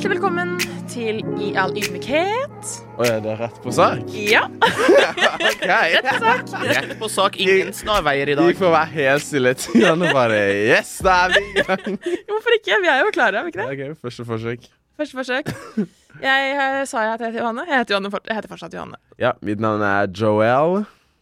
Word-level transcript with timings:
Hjertelig 0.00 0.16
velkommen 0.16 0.52
til 0.88 1.18
I 1.44 1.50
all 1.60 1.74
ydmykhet. 1.76 2.68
Å 2.96 3.04
ja, 3.04 3.16
det 3.20 3.34
er 3.34 3.40
rett 3.42 3.58
på 3.60 3.72
sak? 3.76 3.98
Ja. 4.16 4.46
okay. 5.50 5.98
Rett 6.00 6.94
på 6.96 7.10
sak. 7.12 7.36
Ingen 7.36 7.74
snarveier 7.76 8.30
i 8.32 8.36
dag. 8.38 8.48
Vi 8.48 8.56
får 8.56 8.72
være 8.72 8.88
helt 8.94 9.26
stille 9.26 9.52
til 9.60 9.84
og 9.90 10.06
bare 10.16 10.38
Yes, 10.70 10.94
da 11.04 11.18
er 11.26 11.34
vi 11.34 11.42
i 11.52 11.66
gang. 11.66 11.98
Hvorfor 12.30 12.56
ikke? 12.56 12.78
Vi 12.80 12.88
er 12.94 13.02
jo 13.04 13.12
klare, 13.12 13.42
er 13.42 13.44
vi 13.44 13.52
ikke 13.52 13.60
det? 13.60 13.66
Okay, 13.74 13.98
første 14.00 14.24
forsøk. 14.30 14.64
Første 15.02 15.20
forsøk. 15.20 15.52
Jeg 16.24 16.48
eh, 16.54 16.80
sa 16.88 17.04
jeg 17.04 17.18
at 17.18 17.26
jeg 17.26 17.34
heter 17.34 17.42
Johanne. 17.42 17.66
Jeg 17.68 17.82
heter, 17.82 17.98
Johanne, 17.98 18.22
jeg 18.24 18.38
heter 18.40 18.54
fortsatt 18.54 18.78
Johanne. 18.78 19.02
Ja, 19.20 19.34
mitt 19.44 19.60
navn 19.60 19.84
er 19.84 20.08
Joel. 20.08 20.78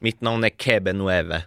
Mitt 0.06 0.22
navn 0.22 0.46
er 0.46 0.54
Kebe 0.54 0.95
Nueve. 0.95 1.42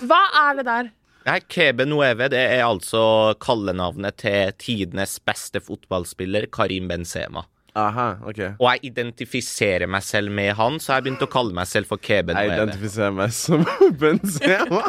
Hva 0.00 0.22
er 0.46 0.62
det 0.62 0.70
der? 0.72 0.90
Nei, 1.30 1.38
Kebe 1.46 1.84
Nueve 1.86 2.26
det 2.32 2.40
er 2.56 2.64
altså 2.66 3.36
kallenavnet 3.38 4.16
til 4.18 4.50
tidenes 4.58 5.12
beste 5.22 5.60
fotballspiller, 5.62 6.48
Karim 6.50 6.88
Benzema. 6.90 7.44
Aha, 7.78 8.16
ok. 8.26 8.40
Og 8.58 8.66
jeg 8.66 8.88
identifiserer 8.88 9.86
meg 9.86 10.02
selv 10.02 10.34
med 10.34 10.56
han, 10.58 10.80
så 10.82 10.96
jeg 10.96 11.06
begynte 11.06 11.28
å 11.28 11.30
kalle 11.30 11.54
meg 11.54 11.70
selv 11.70 11.86
for 11.86 12.02
Kebe 12.02 12.34
Jeg 12.34 12.50
identifiserer 12.50 13.14
meg 13.14 13.30
som 13.36 13.62
Benzema. 14.00 14.82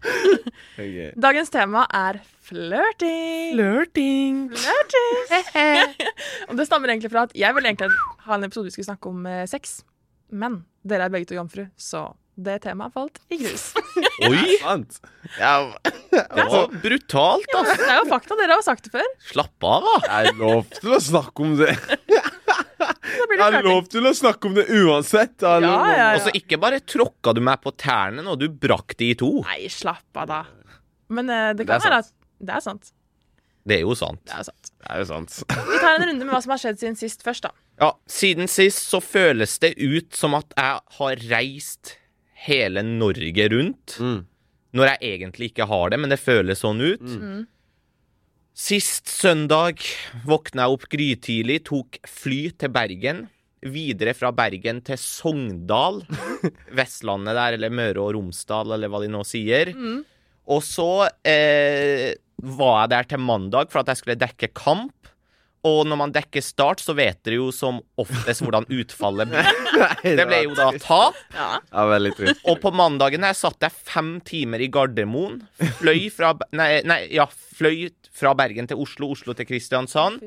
okay. 0.82 1.08
Dagens 1.16 1.54
tema 1.54 1.86
er 1.88 2.20
flørting. 2.44 3.56
Flørting. 3.56 4.42
Flørting. 4.52 6.08
Og 6.50 6.60
det 6.60 6.68
stammer 6.68 6.92
egentlig 6.92 7.14
fra 7.14 7.24
at 7.30 7.32
jeg 7.32 7.56
ville 7.56 7.72
egentlig 7.72 7.96
ha 8.26 8.36
en 8.36 8.44
episode 8.44 8.68
vi 8.68 8.76
skulle 8.76 8.90
snakke 8.92 9.14
om 9.14 9.24
eh, 9.24 9.46
sex. 9.48 9.78
Men 10.28 10.66
dere 10.84 11.08
er 11.08 11.16
begge 11.16 11.32
to 11.32 11.40
jomfru, 11.40 11.64
så 11.80 12.10
det 12.34 12.58
temaet 12.64 12.94
falt 12.94 13.18
i 13.32 13.38
grus. 13.42 13.72
Oi, 14.28 14.56
Sant. 14.62 15.00
Ja, 15.38 15.72
det 16.10 16.46
var 16.48 16.72
brutalt, 16.82 17.56
altså. 17.58 17.76
Det 17.76 17.88
er 17.90 17.98
jo 18.00 18.06
fakta, 18.08 18.38
dere 18.40 18.56
har 18.56 18.64
sagt 18.64 18.88
det 18.88 18.94
før. 18.94 19.10
Slapp 19.32 19.66
av, 19.68 19.88
da. 19.88 19.96
jeg 20.06 20.32
er 20.32 20.38
lov 20.40 20.70
til 20.78 20.94
å 20.96 21.00
snakke 21.02 21.46
om 21.46 21.58
det. 21.60 21.74
Det 22.82 23.36
Jeg 23.38 23.54
er 23.60 23.64
lov 23.64 23.86
til 23.90 24.06
å 24.08 24.10
snakke 24.14 24.48
om 24.48 24.56
det 24.56 24.64
uansett. 24.66 25.36
Ja, 25.44 25.52
ja, 25.62 25.76
ja. 25.94 26.06
Og 26.16 26.24
så 26.24 26.32
ikke 26.34 26.58
bare 26.60 26.80
tråkka 26.82 27.32
du 27.36 27.40
meg 27.44 27.60
på 27.62 27.70
tærne 27.78 28.24
når 28.26 28.40
du 28.40 28.44
brakk 28.50 28.96
de 28.98 29.12
i 29.12 29.16
to. 29.18 29.30
Nei, 29.46 29.68
slapp 29.70 30.18
av, 30.18 30.26
da. 30.28 30.40
Men 31.14 31.30
uh, 31.30 31.52
det 31.52 31.62
Det 31.62 31.68
kan 31.68 31.78
det 31.78 31.86
være 31.86 32.00
at. 32.02 32.10
Det 32.42 32.56
er 32.58 32.64
sant. 32.64 32.90
Det 33.62 33.78
er 33.78 33.84
jo 33.84 33.94
sant. 33.98 34.20
Det 34.26 34.34
er 34.34 34.46
sant. 34.48 34.72
Det 34.74 34.90
er 34.90 35.02
jo 35.04 35.08
sant. 35.12 35.38
Vi 35.70 35.78
tar 35.78 35.94
en 35.94 36.06
runde 36.10 36.26
med 36.26 36.34
hva 36.34 36.42
som 36.42 36.54
har 36.56 36.62
skjedd 36.64 36.82
siden 36.82 36.98
sist 36.98 37.22
først, 37.26 37.46
da. 37.46 37.54
Ja, 37.82 37.92
siden 38.10 38.50
sist 38.50 38.82
så 38.90 39.00
føles 39.02 39.56
det 39.62 39.76
ut 39.78 40.18
som 40.18 40.34
at 40.38 40.50
jeg 40.58 40.98
har 40.98 41.26
reist 41.30 41.94
hele 42.46 42.84
Norge 42.86 43.48
rundt. 43.52 43.96
Mm. 44.00 44.20
Når 44.72 44.88
jeg 44.92 45.16
egentlig 45.16 45.50
ikke 45.52 45.68
har 45.68 45.92
det, 45.92 45.98
men 46.00 46.12
det 46.12 46.20
føles 46.22 46.62
sånn 46.64 46.80
ut. 46.80 47.04
Mm. 47.04 47.42
Sist 48.56 49.08
søndag 49.08 49.80
våkna 50.28 50.66
jeg 50.66 50.76
opp 50.76 50.88
grytidlig, 50.92 51.62
tok 51.68 52.00
fly 52.08 52.40
til 52.60 52.72
Bergen. 52.72 53.26
Videre 53.62 54.14
fra 54.18 54.32
Bergen 54.34 54.80
til 54.84 54.98
Sogndal. 55.00 56.02
Vestlandet 56.78 57.38
der, 57.38 57.58
eller 57.58 57.72
Møre 57.72 58.02
og 58.02 58.16
Romsdal, 58.16 58.74
eller 58.76 58.92
hva 58.92 59.02
de 59.04 59.12
nå 59.12 59.22
sier. 59.28 59.72
Mm. 59.76 60.00
Og 60.52 60.64
så 60.66 60.90
eh, 61.28 62.10
var 62.42 62.82
jeg 62.82 62.92
der 62.92 63.08
til 63.12 63.22
mandag 63.22 63.70
for 63.72 63.82
at 63.82 63.92
jeg 63.92 64.02
skulle 64.02 64.20
dekke 64.20 64.50
kamp. 64.56 64.96
Og 65.68 65.84
når 65.86 65.98
man 66.00 66.12
dekker 66.14 66.42
start, 66.42 66.80
så 66.82 66.94
vet 66.98 67.20
dere 67.22 67.36
jo 67.38 67.50
som 67.54 67.78
oftest 68.02 68.42
hvordan 68.42 68.66
utfallet 68.66 69.30
blir. 69.30 69.50
Det 70.18 70.26
ble 70.26 70.40
jo 70.48 70.56
da 70.58 70.72
tap. 70.82 71.18
Ja. 71.36 71.48
Ja, 71.70 71.84
veldig 71.92 72.12
trist. 72.18 72.42
Og 72.50 72.58
på 72.64 72.72
mandagen 72.74 73.22
her 73.26 73.36
satt 73.38 73.62
jeg 73.62 73.74
fem 73.92 74.16
timer 74.26 74.62
i 74.64 74.66
Gardermoen. 74.74 75.40
Fløy 75.78 76.08
fra, 76.14 76.32
nei, 76.58 76.80
nei, 76.88 77.04
ja, 77.14 77.28
fløy 77.30 77.86
fra 78.12 78.34
Bergen 78.38 78.66
til 78.70 78.82
Oslo, 78.82 79.12
Oslo 79.14 79.36
til 79.38 79.46
Kristiansand. 79.48 80.18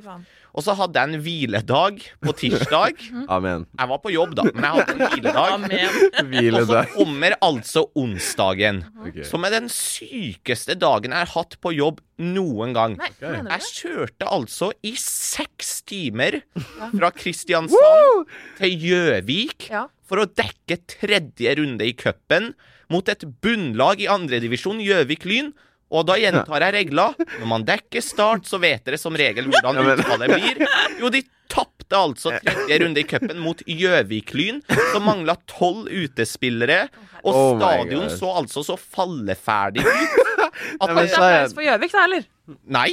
Og 0.56 0.64
så 0.64 0.76
hadde 0.80 1.02
jeg 1.02 1.12
en 1.12 1.22
hviledag 1.24 1.98
på 2.24 2.34
tirsdag. 2.40 3.02
Amen. 3.36 3.66
Jeg 3.76 3.92
var 3.92 4.00
på 4.04 4.12
jobb, 4.14 4.36
da, 4.40 4.46
men 4.54 4.64
jeg 4.64 4.78
hadde 4.78 4.94
en 4.96 5.02
hviledag. 5.12 5.56
Amen. 5.58 6.60
Og 6.62 6.70
så 6.70 6.84
kommer 6.94 7.36
altså 7.44 7.84
onsdagen, 8.00 8.80
okay. 9.04 9.26
som 9.28 9.44
er 9.48 9.58
den 9.58 9.68
sykeste 9.72 10.78
dagen 10.80 11.16
jeg 11.16 11.26
har 11.26 11.34
hatt 11.34 11.58
på 11.64 11.74
jobb 11.76 12.00
noen 12.24 12.72
gang. 12.76 12.96
Nei, 13.02 13.12
hva 13.20 13.34
Jeg 13.58 13.68
kjørte 13.82 14.30
altså 14.32 14.72
i 14.88 14.94
seks 15.00 15.82
timer 15.90 16.40
fra 16.56 17.12
Kristiansand 17.16 18.32
til 18.62 18.80
Gjøvik 18.88 19.68
Ja. 19.74 19.88
for 20.08 20.24
å 20.24 20.30
dekke 20.30 20.80
tredje 20.88 21.58
runde 21.60 21.84
i 21.84 21.96
cupen 22.00 22.54
mot 22.94 23.08
et 23.12 23.26
bunnlag 23.44 24.00
i 24.04 24.08
andredivisjon, 24.12 24.80
Gjøvik 24.80 25.28
Lyn. 25.28 25.52
Og 25.94 26.06
da 26.10 26.16
gjentar 26.18 26.64
jeg 26.66 26.74
regla. 26.80 27.12
Når 27.40 27.48
man 27.50 27.66
dekker 27.68 28.02
start, 28.04 28.48
så 28.50 28.58
vet 28.60 28.84
dere 28.88 28.98
som 29.00 29.16
regel 29.16 29.46
hvordan 29.52 29.78
utfallet 29.94 30.34
blir. 30.34 30.64
Jo, 31.00 31.12
de 31.14 31.22
tapte 31.52 31.94
altså 31.96 32.34
tredje 32.42 32.80
runde 32.82 33.00
i 33.00 33.06
cupen 33.08 33.38
mot 33.40 33.62
Gjøvik 33.70 34.34
Lyn, 34.36 34.64
som 34.92 35.06
mangla 35.06 35.36
tolv 35.48 35.86
utespillere. 35.94 36.88
Og 37.22 37.34
Oh 37.36 37.60
stadion 37.60 38.10
så 38.14 38.32
altså 38.42 38.64
så 38.66 38.76
falleferdig 38.82 39.86
ut. 39.86 40.22
At 40.82 40.90
men 40.90 41.06
det- 41.06 41.14
er 41.14 41.22
Applaus 41.22 41.54
for 41.54 41.66
Gjøvik, 41.68 41.94
da, 41.94 42.04
eller? 42.10 42.26
Nei. 42.66 42.90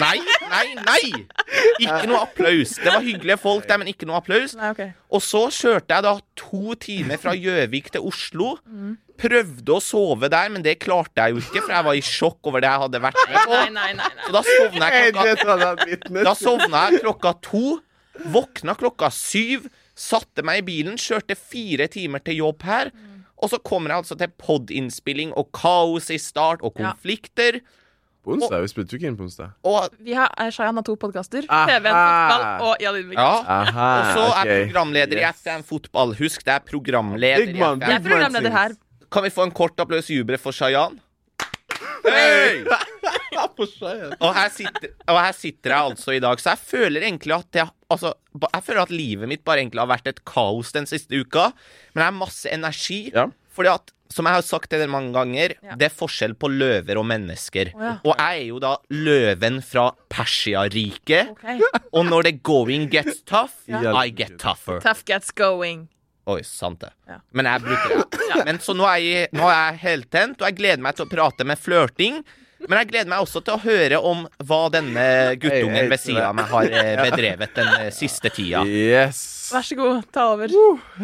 Nei, 0.00 0.16
nei, 0.50 0.68
nei! 0.74 1.02
Ikke 1.84 2.06
noe 2.10 2.24
applaus. 2.24 2.72
Det 2.82 2.90
var 2.90 3.04
hyggelige 3.04 3.36
folk 3.38 3.66
der, 3.68 3.78
men 3.78 3.90
ikke 3.92 4.08
noe 4.08 4.16
applaus. 4.18 4.56
Nei, 4.58 4.70
okay. 4.74 4.88
Og 5.14 5.22
så 5.22 5.44
kjørte 5.54 5.94
jeg 5.94 6.02
da 6.06 6.14
to 6.40 6.74
timer 6.82 7.20
fra 7.22 7.34
Gjøvik 7.38 7.92
til 7.94 8.08
Oslo. 8.10 8.54
Prøvde 9.20 9.70
å 9.76 9.80
sove 9.80 10.28
der, 10.32 10.48
men 10.50 10.62
det 10.64 10.78
klarte 10.82 11.22
jeg 11.22 11.34
jo 11.36 11.42
ikke, 11.44 11.62
for 11.62 11.72
jeg 11.76 11.84
var 11.86 11.94
i 11.94 12.02
sjokk 12.02 12.48
over 12.50 12.60
det 12.64 12.70
jeg 12.72 12.82
hadde 12.82 13.00
vært 13.04 13.20
med 13.30 13.38
på. 13.46 13.52
Nei, 13.54 13.68
nei, 13.70 13.92
nei. 14.00 14.08
nei. 14.10 14.24
Så 14.26 14.32
da 14.34 14.42
sovna 14.48 14.88
jeg 14.90 15.14
klokka, 15.14 16.24
da 16.26 16.34
sovna 16.34 16.82
jeg 16.90 17.00
klokka 17.04 17.34
to. 17.46 17.64
Våkna 18.34 18.74
klokka 18.78 19.08
syv. 19.14 19.68
Satte 19.94 20.42
meg 20.46 20.62
i 20.62 20.66
bilen, 20.66 20.96
kjørte 20.98 21.36
fire 21.38 21.86
timer 21.90 22.22
til 22.26 22.40
jobb 22.42 22.62
her. 22.66 22.90
Og 23.42 23.50
så 23.50 23.58
kommer 23.62 23.90
jeg 23.94 24.02
altså 24.02 24.16
til 24.18 24.30
pod-innspilling 24.40 25.32
og 25.38 25.50
kaos 25.54 26.10
i 26.10 26.18
start 26.22 26.62
og 26.66 26.74
Ja. 26.78 26.92
konflikter. 26.92 27.60
På 28.24 28.32
onsdag? 28.38 28.62
Vi 28.64 28.68
spilte 28.72 28.94
jo 28.94 28.98
ikke 28.98 29.06
inn 29.10 29.16
på 29.18 29.26
onsdag. 29.26 29.50
Og 29.68 29.90
Vi 30.00 30.14
har 30.16 30.30
Shayan 30.50 30.74
har 30.78 30.82
to 30.82 30.94
podkaster. 30.96 31.42
TV-en, 31.44 31.92
fotball 31.92 32.44
og 32.70 32.76
Jan 32.80 32.94
Ingebrigtsen. 32.96 33.20
ja, 33.20 33.44
Aha, 33.46 33.88
Og 34.00 34.16
så 34.16 34.24
er 34.32 34.40
ok. 34.40 34.72
programleder 34.72 35.18
i 35.18 35.20
Yes. 35.26 35.42
FM 35.44 35.62
Fotball. 35.62 36.14
Husk, 36.16 36.42
det 36.44 36.54
er 36.54 36.60
programleder 36.60 37.46
i 37.46 37.52
FM. 37.52 37.80
Jeg 37.84 37.94
er 37.94 38.00
programleder 38.08 38.50
her. 38.50 38.70
Kan 39.14 39.22
vi 39.22 39.30
få 39.30 39.46
en 39.46 39.54
kort 39.54 39.78
applaus 39.78 40.08
jubre 40.10 40.34
jubel 40.34 40.40
for 40.42 40.52
Shayan? 40.56 40.98
Hey! 42.02 42.64
Og 43.54 44.30
her, 44.34 44.48
sitter, 44.50 44.90
og 45.06 45.18
her 45.20 45.34
sitter 45.36 45.70
jeg 45.70 45.78
altså 45.90 46.14
i 46.16 46.20
dag, 46.22 46.40
så 46.42 46.54
jeg 46.54 46.62
føler 46.64 47.04
egentlig 47.06 47.34
at 47.36 47.58
jeg, 47.60 47.70
altså, 47.92 48.12
Jeg 48.42 48.64
føler 48.66 48.82
at 48.82 48.90
livet 48.94 49.30
mitt 49.30 49.44
bare 49.46 49.62
egentlig 49.62 49.82
har 49.82 49.90
vært 49.90 50.10
et 50.10 50.22
kaos 50.26 50.72
den 50.74 50.88
siste 50.90 51.20
uka. 51.22 51.50
Men 51.94 52.02
jeg 52.02 52.08
har 52.08 52.16
masse 52.18 52.50
energi. 52.50 52.98
Ja. 53.14 53.28
Fordi 53.54 53.70
at, 53.70 53.92
som 54.10 54.26
jeg 54.26 54.38
har 54.38 54.46
sagt 54.46 54.70
til 54.72 54.82
dere 54.82 54.90
mange 54.90 55.14
ganger, 55.14 55.54
Ja. 55.62 55.76
det 55.78 55.86
er 55.86 55.94
forskjell 55.94 56.34
på 56.34 56.50
løver 56.50 56.98
og 56.98 57.06
mennesker. 57.06 57.70
Oh, 57.74 57.84
ja. 57.86 57.94
Og 58.02 58.18
jeg 58.18 58.42
er 58.42 58.46
jo 58.50 58.58
da 58.64 58.74
løven 58.90 59.62
fra 59.62 59.86
Persiariket. 60.10 61.30
Okay. 61.36 61.62
Og 61.92 62.06
når 62.10 62.30
the 62.30 62.32
going 62.42 62.90
gets 62.90 63.22
tough, 63.22 63.54
Ja. 63.68 63.94
I 64.02 64.10
get 64.10 64.38
tougher. 64.38 64.80
Tough 64.80 65.04
gets 65.06 65.30
going. 65.30 65.88
Oi, 66.26 66.38
sant 66.46 66.80
det. 66.80 66.92
Ja. 67.10 67.18
Men 67.36 67.48
jeg 67.50 67.64
bruker 67.66 67.98
det. 68.00 68.38
Men 68.48 68.62
så 68.64 68.72
nå 68.76 68.86
er, 68.88 69.02
jeg, 69.04 69.28
nå 69.36 69.44
er 69.50 69.58
jeg 69.74 69.82
heltent, 69.84 70.40
og 70.40 70.48
jeg 70.48 70.56
gleder 70.62 70.82
meg 70.86 70.96
til 70.96 71.04
å 71.04 71.10
prate 71.10 71.44
med 71.48 71.60
flørting. 71.60 72.22
Men 72.64 72.78
jeg 72.80 72.88
gleder 72.94 73.10
meg 73.12 73.20
også 73.26 73.42
til 73.44 73.58
å 73.58 73.60
høre 73.60 73.98
om 74.08 74.22
hva 74.48 74.60
denne 74.72 75.02
guttungen 75.36 75.90
ved 75.90 76.00
siden 76.00 76.22
av 76.24 76.36
meg 76.38 76.48
har 76.48 76.70
eh, 76.72 76.94
bedrevet 77.10 77.52
den 77.58 77.68
eh, 77.76 77.90
siste 77.92 78.30
tida. 78.32 78.62
Yes. 78.64 79.20
Vær 79.52 79.66
så 79.68 79.76
god, 79.76 80.06
ta 80.14 80.30
over. 80.32 80.54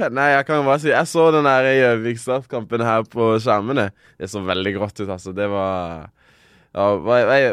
Nei, 0.09 0.31
jeg 0.39 0.47
kan 0.49 0.65
bare 0.65 0.81
si 0.81 0.89
Jeg 0.89 1.11
så 1.11 1.27
den 1.35 1.45
der 1.45 1.69
Gjøvik-startkampen 1.69 2.87
her 2.87 3.05
på 3.13 3.35
skjermene. 3.45 3.91
Det 4.17 4.31
så 4.33 4.41
veldig 4.47 4.73
grått 4.79 5.03
ut, 5.03 5.11
altså. 5.13 5.37
Det 5.37 5.51
var 5.53 6.09
ja, 6.71 6.89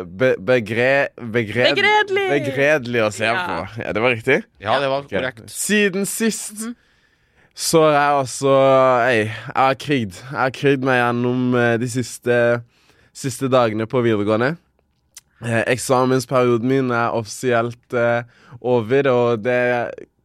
be, 0.05 0.35
begre, 0.39 0.89
begred, 1.17 1.73
Begredelig! 1.73 2.25
Begredelig 2.31 3.01
å 3.01 3.11
se 3.11 3.25
Ja. 3.25 3.37
på. 3.43 3.81
Ja, 3.81 3.91
det 3.97 4.03
var 4.03 4.13
riktig? 4.13 4.43
Ja, 4.61 4.79
det 4.79 4.91
var 4.93 5.07
korrekt. 5.09 5.49
Siden 5.51 6.05
sist 6.07 6.69
så 7.57 7.79
jeg 7.89 8.19
altså 8.21 8.53
Ei, 9.07 9.23
jeg 9.25 9.55
har 9.55 9.77
krigd. 9.81 10.19
Jeg 10.21 10.37
har 10.37 10.53
krigd 10.53 10.85
meg 10.85 10.99
gjennom 11.01 11.55
eh, 11.57 11.73
de 11.81 11.89
siste, 11.89 12.35
siste 13.17 13.49
dagene 13.49 13.87
på 13.89 14.03
videregående. 14.05 14.53
Eh, 15.41 15.63
eksamensperioden 15.73 16.69
min 16.69 16.93
er 16.93 17.17
offisielt 17.17 17.97
eh, 17.97 18.29
over, 18.61 19.09
og 19.09 19.41
det 19.45 19.57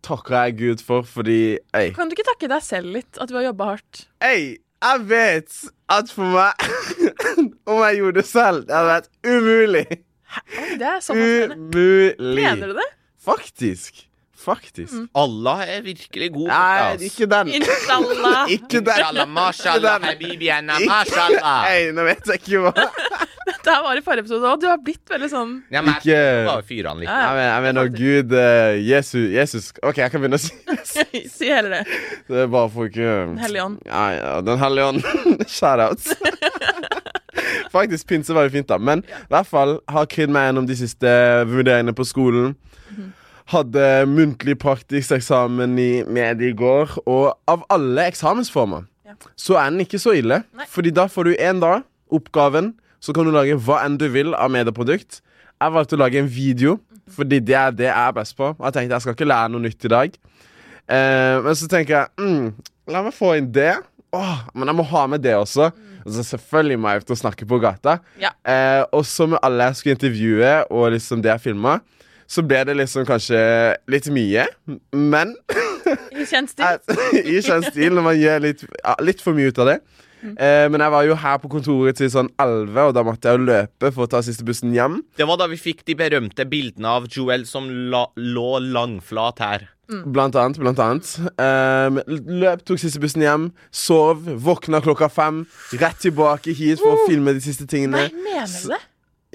takker 0.05 0.37
jeg 0.39 0.59
Gud 0.61 0.85
for, 0.85 1.07
fordi 1.09 1.57
Ei, 1.77 1.89
Kan 1.97 2.11
du 2.11 2.17
ikke 2.17 2.29
takke 2.33 2.51
deg 2.53 2.65
selv 2.65 2.93
litt, 2.97 3.17
at 3.21 3.31
du 3.31 3.37
har 3.39 3.49
jobba 3.51 3.73
hardt? 3.75 4.07
ei 4.25 4.59
jeg 4.83 5.03
vet 5.07 5.59
at 5.95 6.09
for 6.11 6.27
meg 6.33 6.65
Om 7.71 7.83
jeg 7.85 8.01
gjorde 8.01 8.17
det 8.19 8.25
selv, 8.27 8.65
det 8.67 8.75
hadde 8.75 8.89
vært 8.89 9.11
umulig. 9.23 9.85
Hæ? 10.33 10.41
det 10.81 10.89
er 10.89 11.05
så 11.05 11.15
fascinerende. 11.15 11.69
Umulig. 11.71 12.41
Mener 12.41 12.73
du 12.73 12.81
det? 12.81 12.89
Faktisk. 13.23 14.03
Faktisk. 14.43 14.95
Allah 15.15 15.61
er 15.77 15.83
virkelig 15.87 16.29
god. 16.35 16.49
Nei, 16.51 17.09
ikke 17.09 17.27
den. 17.31 17.53
Inshallah. 17.61 18.41
Ikke 18.57 18.81
den. 18.83 19.29
Mashallah. 19.33 20.01
Ikke- 20.19 20.89
mashallah. 20.89 21.69
Ei, 21.71 21.93
nå 21.95 22.03
vet 22.09 22.27
jeg 22.27 22.41
ikke 22.43 22.65
hva 22.65 22.73
Dette 23.53 23.75
var 23.85 23.99
i 23.99 24.03
forrige 24.03 24.25
episode 24.25 24.47
òg. 24.51 24.61
Du 24.63 24.67
har 24.67 24.79
blitt 24.83 25.07
veldig 25.11 25.29
sånn 25.31 25.53
Ja, 25.71 25.83
men 25.83 25.95
Ikke-. 25.95 26.15
Jeg 26.15 27.35
mener, 27.37 27.49
jeg 27.53 27.63
mener 27.69 27.91
Gud 27.95 28.35
uh, 28.35 28.75
Jesus, 28.83 29.29
Jesus 29.35 29.69
OK, 29.83 29.99
jeg 30.03 30.11
kan 30.15 30.23
begynne 30.23 30.39
å 30.39 30.43
si 30.43 31.23
Si 31.37 31.51
heller 31.51 31.77
det. 31.79 31.83
det. 32.31 32.41
er 32.45 32.51
bare 32.51 32.71
for 32.75 32.91
ikke 32.91 33.07
Den 33.07 33.39
hellige 33.43 33.67
ånd. 33.69 33.79
Ja, 33.87 34.05
ja, 34.17 34.33
Den 34.47 34.59
hellige 34.63 34.89
ånd. 34.91 35.47
Shoutouts. 35.47 36.11
Faktisk, 37.73 38.07
pinse 38.11 38.35
var 38.37 38.45
jo 38.49 38.53
fint, 38.53 38.69
da. 38.69 38.77
Men 38.79 39.03
i 39.07 39.31
hvert 39.33 39.49
fall 39.49 39.79
har 39.91 40.07
Krid 40.11 40.33
meg 40.33 40.49
gjennom 40.51 40.67
de 40.69 40.77
siste 40.77 41.13
vurderingene 41.49 41.95
på 41.97 42.05
skolen. 42.09 42.53
Hadde 43.51 44.07
muntlig 44.07 44.55
praktisk 44.63 45.13
eksamen 45.17 45.75
i 45.81 45.91
medie 46.07 46.53
i 46.53 46.57
går, 46.57 46.95
og 47.07 47.33
av 47.51 47.65
alle 47.75 48.05
eksamensformer 48.13 48.85
Ja. 49.07 49.15
så 49.37 49.57
er 49.59 49.71
den 49.71 49.81
ikke 49.81 49.99
så 49.99 50.15
ille. 50.17 50.45
Nei. 50.57 50.65
Fordi 50.71 50.91
da 50.95 51.07
får 51.11 51.25
du 51.25 51.35
én 51.35 51.61
dag, 51.61 51.83
oppgaven, 52.13 52.75
så 53.01 53.13
kan 53.13 53.25
du 53.27 53.33
lage 53.35 53.57
hva 53.59 53.81
enn 53.85 53.99
du 53.99 54.07
vil 54.09 54.35
av 54.35 54.51
medieprodukt. 54.51 55.21
Jeg 55.61 55.73
valgte 55.75 55.97
å 55.97 55.99
lage 55.99 56.19
en 56.23 56.29
video, 56.29 56.79
fordi 57.11 57.41
det 57.41 57.55
er 57.55 57.71
det 57.73 57.87
jeg 57.89 57.97
er 58.09 58.13
best 58.13 58.37
på. 58.37 58.53
Og 58.55 58.65
jeg 58.69 58.73
tenkte 58.73 58.95
jeg 58.95 59.03
skal 59.03 59.15
ikke 59.17 59.29
lære 59.29 59.51
noe 59.51 59.61
nytt 59.67 59.85
i 59.85 59.89
dag. 59.89 60.15
Eh, 60.89 61.41
men 61.43 61.55
så 61.59 61.69
tenker 61.71 61.95
jeg 61.97 62.09
mm, 62.19 62.53
La 62.93 63.03
meg 63.03 63.15
få 63.15 63.37
inn 63.39 63.51
det. 63.55 63.75
Åh, 64.13 64.41
men 64.55 64.69
jeg 64.69 64.77
må 64.77 64.83
ha 64.91 65.07
med 65.07 65.23
det 65.23 65.35
også. 65.39 65.69
Og 66.03 66.11
så 66.15 66.23
selvfølgelig 66.27 66.79
må 66.83 66.91
jeg 66.91 67.03
ut 67.05 67.13
og 67.15 67.19
snakke 67.21 67.47
på 67.47 67.59
gata. 67.63 67.99
Ja. 68.21 68.33
Eh, 68.45 68.83
og 68.93 69.05
så 69.07 69.29
med 69.31 69.39
alle 69.43 69.69
jeg 69.71 69.77
skulle 69.79 69.95
intervjue, 69.99 70.55
og 70.71 70.91
liksom 70.97 71.23
det 71.23 71.31
jeg 71.31 71.41
filma, 71.45 71.77
så 72.33 72.45
ble 72.47 72.63
det 72.69 72.79
liksom 72.79 73.05
kanskje 73.09 73.41
litt 73.93 74.09
mye. 74.13 74.47
Men 74.97 75.35
I 76.17 76.25
kjent 76.29 76.53
stil. 76.55 76.79
i 77.35 77.43
kjent 77.45 77.69
stil 77.69 77.99
når 77.99 78.07
man 78.07 78.17
gjør 78.21 78.47
litt, 78.47 78.65
ja, 78.79 78.97
litt 79.05 79.21
for 79.25 79.37
mye 79.37 79.53
ut 79.53 79.61
av 79.63 79.75
det. 79.75 79.83
Eh, 80.23 80.69
men 80.71 80.79
jeg 80.79 80.95
var 80.95 81.07
jo 81.09 81.17
her 81.19 81.39
på 81.43 81.51
kontoret 81.51 81.99
til 81.99 82.11
sånn 82.13 82.31
11, 82.41 82.79
og 82.79 82.95
da 82.95 83.03
måtte 83.07 83.29
jeg 83.29 83.41
jo 83.41 83.47
løpe 83.49 83.91
for 83.91 84.07
å 84.07 84.11
ta 84.13 84.23
siste 84.25 84.47
bussen 84.47 84.75
hjem. 84.75 85.01
Det 85.19 85.27
var 85.29 85.41
da 85.41 85.49
vi 85.51 85.59
fikk 85.61 85.83
de 85.89 85.97
berømte 85.99 86.47
bildene 86.49 86.97
av 87.01 87.09
Joel 87.11 87.45
som 87.49 87.67
la, 87.93 88.07
lå 88.17 88.51
langflat 88.63 89.43
her. 89.43 89.69
Blant 89.91 90.39
annet. 90.39 90.61
Blant 90.63 90.81
annet. 90.81 91.11
Um, 91.37 91.99
løp, 92.41 92.63
tok 92.65 92.81
siste 92.81 93.03
bussen 93.03 93.25
hjem, 93.27 93.51
sov, 93.75 94.23
våkna 94.47 94.81
klokka 94.85 95.11
fem. 95.13 95.43
Rett 95.83 96.01
tilbake 96.01 96.55
hit 96.57 96.81
for 96.81 96.95
å 96.95 97.11
filme 97.11 97.35
de 97.37 97.43
siste 97.45 97.67
tingene. 97.69 98.07
Nei, 98.07 98.25
mener 98.25 98.49
du 98.49 98.73
det? 98.73 98.81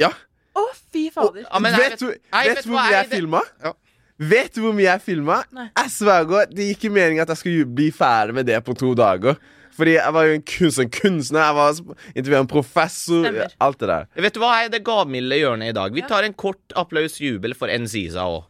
Ja. 0.01 0.13
Å, 0.57 0.63
fy 0.93 1.07
fader. 1.13 1.45
Og, 1.47 1.61
men 1.63 1.77
vet, 1.77 1.99
du, 2.01 2.07
vet 2.09 2.49
vet 2.49 2.63
du 2.65 2.71
hvor 2.71 2.81
mye 2.81 2.95
jeg 2.95 3.11
filma? 3.11 3.43
Ja. 3.63 3.73
Vet 4.17 4.55
du 4.55 4.63
hvor 4.63 4.73
mye 4.73 4.87
jeg 4.87 5.03
filma? 5.05 5.41
Jeg 5.53 5.93
sverger, 5.93 6.49
det 6.49 6.71
gikk 6.71 6.87
ikke 6.87 6.95
meningen 6.95 7.21
at 7.21 7.33
jeg 7.35 7.41
skulle 7.43 7.69
bli 7.77 7.91
ferdig 7.93 8.33
med 8.39 8.49
det 8.49 8.57
på 8.65 8.73
to 8.77 8.95
dager. 8.97 9.37
Fordi 9.77 9.93
jeg 9.93 10.13
var 10.15 10.25
jo 10.25 10.33
en 10.39 10.45
kunstner. 10.49 10.87
Kunstner 10.89 11.43
jeg 11.43 11.57
var 11.59 11.81
intervjua 12.15 12.39
en 12.41 12.49
professor. 12.49 13.27
Stemmer. 13.27 13.51
Alt 13.61 13.79
det 13.83 13.89
der. 13.91 14.07
Vet 14.25 14.33
du 14.33 14.41
hva 14.41 14.53
er 14.63 14.71
det 14.73 14.81
gavmilde 14.87 15.37
hjørnet 15.37 15.69
i 15.69 15.75
dag? 15.77 15.93
Vi 15.93 16.05
tar 16.09 16.25
en 16.25 16.33
kort 16.33 16.73
applaus 16.79 17.19
jubel 17.21 17.53
for 17.57 17.69
Nziza 17.69 18.25
òg. 18.25 18.47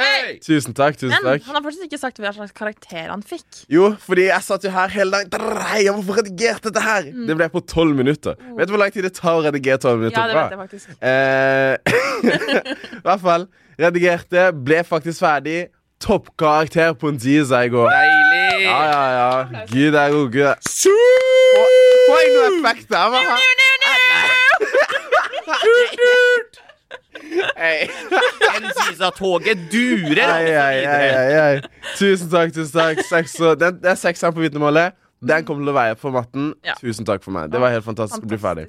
Hey! 0.00 0.38
Tusen 0.40 0.72
takk. 0.76 0.96
tusen 0.96 1.12
Men 1.12 1.26
takk 1.26 1.46
han 1.48 1.58
har 1.58 1.64
fortsatt 1.64 1.84
ikke 1.84 1.98
sagt 2.00 2.20
hva 2.22 2.30
slags 2.32 2.54
karakter 2.56 3.10
han 3.10 3.22
fikk. 3.26 3.64
Jo, 3.72 3.90
fordi 4.00 4.28
jeg 4.30 4.46
satt 4.46 4.64
jo 4.64 4.72
her 4.72 4.92
hele 4.94 5.10
dagen. 5.12 5.28
Hvorfor 5.34 5.82
jeg 5.84 5.94
må 5.96 6.04
få 6.06 6.16
redigert 6.20 6.68
dette 6.68 6.84
her 6.84 7.08
Det 7.28 7.36
ble 7.36 7.48
på 7.52 7.62
tolv 7.68 7.98
minutter. 7.98 8.38
Vet 8.56 8.70
du 8.70 8.74
hvor 8.74 8.82
lang 8.82 8.94
tid 8.94 9.04
det 9.04 9.12
tar 9.18 9.40
å 9.40 9.44
redigere 9.44 9.80
tolv 9.82 10.00
minutter? 10.00 10.20
Mm. 10.20 10.24
Ja, 10.24 10.30
det 10.30 10.36
vet 10.40 10.50
jeg 10.54 10.60
faktisk. 10.64 10.86
Eh, 11.04 11.74
I 13.00 13.04
hvert 13.04 13.24
fall. 13.26 13.46
Redigerte, 13.80 14.48
ble 14.70 14.80
faktisk 14.88 15.18
ferdig. 15.24 15.60
Toppkarakter 16.00 16.94
på 16.96 17.12
en 17.12 17.20
teaser 17.20 17.68
i 17.68 17.72
går. 17.72 17.90
Deilig! 17.92 18.64
Ja, 18.64 18.80
ja, 18.88 19.02
ja. 19.20 19.64
Gud 19.68 19.94
er 19.94 20.16
god. 20.16 20.32
Gud 20.32 20.46
er 20.48 20.56
Få 20.64 21.66
få 22.06 22.16
inn 22.24 22.34
noe 22.38 22.48
effekt 22.56 22.88
der. 22.92 23.06
hva? 23.12 23.20
Hei. 23.28 23.60
Nziza-toget 28.60 29.66
durer 29.72 30.32
Ei, 30.36 30.50
ei, 30.56 31.36
ei. 31.40 31.60
Tusen 31.98 32.30
takk. 32.32 32.52
tusen 32.54 32.74
takk 32.74 33.02
Seks, 33.06 33.36
det, 33.60 33.70
Det 33.82 33.92
er 33.92 33.98
sekseren 34.00 34.34
på 34.36 34.44
vitnemålet. 34.44 34.96
Den 35.20 35.44
kommer 35.44 35.66
til 35.66 35.72
å 35.72 35.76
veie 35.76 35.96
på 36.00 36.12
matten. 36.14 36.52
Ja. 36.64 36.76
Tusen 36.80 37.08
takk 37.08 37.24
for 37.24 37.36
meg. 37.36 37.50
Det 37.52 37.60
var 37.60 37.72
helt 37.74 37.84
fantastisk 37.86 38.24
å 38.24 38.30
bli 38.30 38.40
ferdig. 38.40 38.68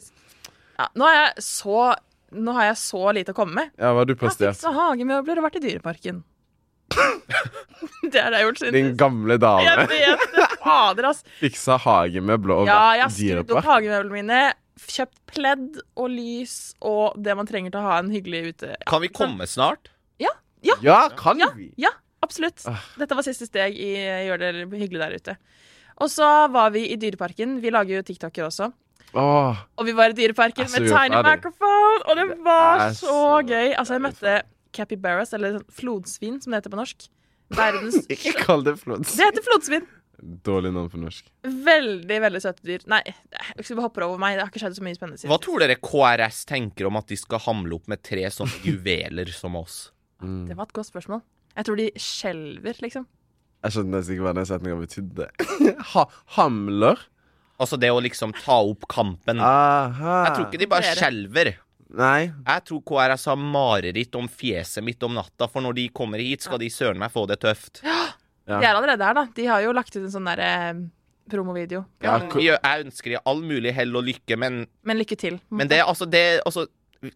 Ja, 0.78 0.90
nå 0.98 1.08
har 1.08 1.20
jeg 1.20 1.46
så 1.46 1.92
Nå 2.32 2.54
har 2.56 2.70
jeg 2.70 2.78
så 2.80 3.12
lite 3.12 3.34
å 3.34 3.36
komme 3.36 3.58
med. 3.58 3.72
Ja, 3.76 3.90
hva 3.92 4.06
har 4.06 4.08
du 4.08 4.14
Jeg 4.14 4.22
har 4.24 4.36
fiksa 4.56 4.72
hagemøbler 4.72 5.42
og 5.42 5.44
vært 5.50 5.58
i 5.60 5.64
Dyreparken. 5.66 6.22
det 8.12 8.20
er 8.20 8.32
det 8.32 8.36
jeg 8.36 8.36
har 8.36 8.42
gjort 8.44 8.60
siden 8.60 8.76
Din 8.76 8.90
gamle 9.00 9.38
dame 9.40 9.64
Jeg 9.64 9.78
vet 9.80 10.24
det. 10.36 10.48
Fader, 10.62 11.08
ass. 11.12 11.22
fiksa 11.40 11.78
hagemøbler 11.80 12.64
og 12.64 12.68
Ja, 12.70 12.80
jeg 13.00 13.06
har 13.06 13.14
skrudd 13.16 13.54
opp 13.56 13.68
hagemøblene 13.68 14.16
mine, 14.16 14.40
kjøpt 14.88 15.18
pledd 15.32 15.80
og 15.96 16.10
lys 16.10 16.74
og 16.82 17.18
det 17.22 17.36
man 17.38 17.48
trenger 17.50 17.72
til 17.74 17.82
å 17.82 17.88
ha 17.90 18.00
en 18.02 18.10
hyggelig 18.14 18.54
ute. 18.56 18.70
Ja, 18.74 18.90
Kan 18.90 19.02
vi 19.02 19.10
komme 19.10 19.48
snart? 19.48 19.90
Ja, 20.82 21.10
kan 21.18 21.40
Ja. 21.40 21.48
vi? 21.58 21.72
Ja, 21.78 21.90
absolutt. 22.22 22.62
Ah. 22.70 22.78
Dette 22.98 23.16
var 23.18 23.24
siste 23.26 23.48
steg 23.48 23.74
i 23.82 23.96
Gjør 24.28 24.38
det 24.40 24.52
hyggelig 24.78 25.00
der 25.02 25.16
ute. 25.18 25.38
Og 26.02 26.08
så 26.10 26.28
var 26.54 26.70
vi 26.70 26.84
i 26.92 26.96
Dyreparken. 26.98 27.60
Vi 27.62 27.70
lager 27.74 27.98
jo 27.98 28.02
TikToker 28.06 28.46
også. 28.46 28.72
Åh, 29.14 29.58
Og 29.78 29.86
vi 29.86 29.92
var 29.92 30.10
i 30.10 30.14
Dyreparken 30.14 30.64
Altså, 30.66 30.80
med 30.80 30.90
tiny 30.90 31.18
microphone, 31.26 32.06
og 32.06 32.16
det 32.16 32.38
var 32.46 32.78
det 32.90 32.98
så 32.98 33.08
så 33.08 33.42
gøy. 33.44 33.74
Altså, 33.76 33.94
jeg 33.98 34.02
møtte 34.06 34.42
capybaras, 34.72 35.34
eller 35.34 35.60
flodsvin, 35.70 36.40
som 36.42 36.52
det 36.52 36.62
heter 36.62 36.70
på 36.72 36.80
norsk. 36.80 37.10
Verdens 37.52 38.06
ikke 38.14 38.34
kall 38.46 38.64
det 38.64 38.78
flodsvin. 38.80 39.18
Det 39.18 39.26
heter 39.32 39.44
flodsvin. 39.50 39.88
Dårlig 40.22 40.70
navn 40.76 40.90
på 40.94 41.00
norsk. 41.02 41.30
Veldig, 41.66 42.18
veldig 42.22 42.42
søte 42.44 42.66
dyr. 42.68 42.84
Nei, 42.92 43.02
jeg 43.08 43.66
skal 43.66 43.80
bare 43.80 43.88
hoppe 43.88 44.04
over 44.06 44.22
meg. 44.22 44.36
Det 44.38 44.44
har 44.44 44.52
ikke 44.52 44.62
skjedd 44.62 44.78
så 44.78 44.84
mye 44.86 44.98
spennende 44.98 45.32
Hva 45.32 45.40
tror 45.42 45.64
dere 45.64 45.80
KRS 45.82 46.44
tenker 46.50 46.90
om 46.90 47.00
at 47.00 47.10
de 47.10 47.18
skal 47.18 47.42
hamle 47.48 47.80
opp 47.80 47.90
med 47.90 48.04
tre 48.06 48.28
sånne 48.30 48.62
juveler 48.68 49.32
som 49.34 49.58
oss? 49.58 49.88
Mm. 50.22 50.46
Det 50.52 50.58
var 50.60 50.70
et 50.70 50.76
godt 50.78 50.92
spørsmål. 50.92 51.24
Jeg 51.56 51.68
tror 51.68 51.82
de 51.82 51.88
skjelver, 52.00 52.84
liksom. 52.86 53.08
Jeg 53.62 53.76
skjønte 53.76 53.94
nesten 53.96 54.16
ikke 54.16 54.28
hva 54.28 54.36
den 54.38 54.48
setninga 54.50 54.78
betydde. 54.82 55.28
ha, 55.96 56.06
hamler? 56.38 57.02
Altså 57.62 57.78
det 57.82 57.92
å 57.94 58.00
liksom 58.02 58.34
ta 58.38 58.62
opp 58.62 58.88
kampen. 58.90 59.42
Aha. 59.42 60.16
Jeg 60.28 60.38
tror 60.38 60.48
ikke 60.48 60.62
de 60.62 60.70
bare 60.70 60.96
skjelver. 60.98 61.54
Nei. 61.98 62.32
Jeg 62.32 62.64
tror 62.70 62.82
KRS 62.88 63.28
har 63.30 63.42
mareritt 63.42 64.16
om 64.16 64.30
fjeset 64.32 64.86
mitt 64.86 65.02
om 65.04 65.18
natta, 65.18 65.50
for 65.52 65.66
når 65.66 65.76
de 65.82 65.90
kommer 65.94 66.24
hit, 66.24 66.46
skal 66.46 66.62
de 66.62 66.70
søren 66.72 67.02
meg 67.02 67.12
få 67.14 67.26
det 67.30 67.42
tøft. 67.44 67.84
Ja. 67.86 68.11
De 68.60 68.66
er 68.66 68.76
allerede 68.76 69.06
her, 69.06 69.14
da. 69.14 69.26
De 69.36 69.46
har 69.48 69.62
jo 69.62 69.72
lagt 69.74 69.96
ut 69.96 70.04
en 70.04 70.12
sånn 70.12 70.26
derre 70.28 70.52
promovideo. 71.32 71.86
Ja, 72.04 72.18
Ja, 72.18 72.40
jeg 72.42 72.60
jeg 72.64 72.86
ønsker 72.86 73.10
de 73.16 73.20
all 73.26 73.42
mulig 73.42 73.74
hell 73.74 73.96
og 73.96 74.04
lykke, 74.04 74.38
men, 74.38 74.66
Men 74.84 74.98
lykke 74.98 75.16
til. 75.18 75.40
men 75.50 75.68
det 75.70 75.80
er 75.80 75.86
altså 75.88 76.06
det 76.10 76.42
altså, 76.46 76.68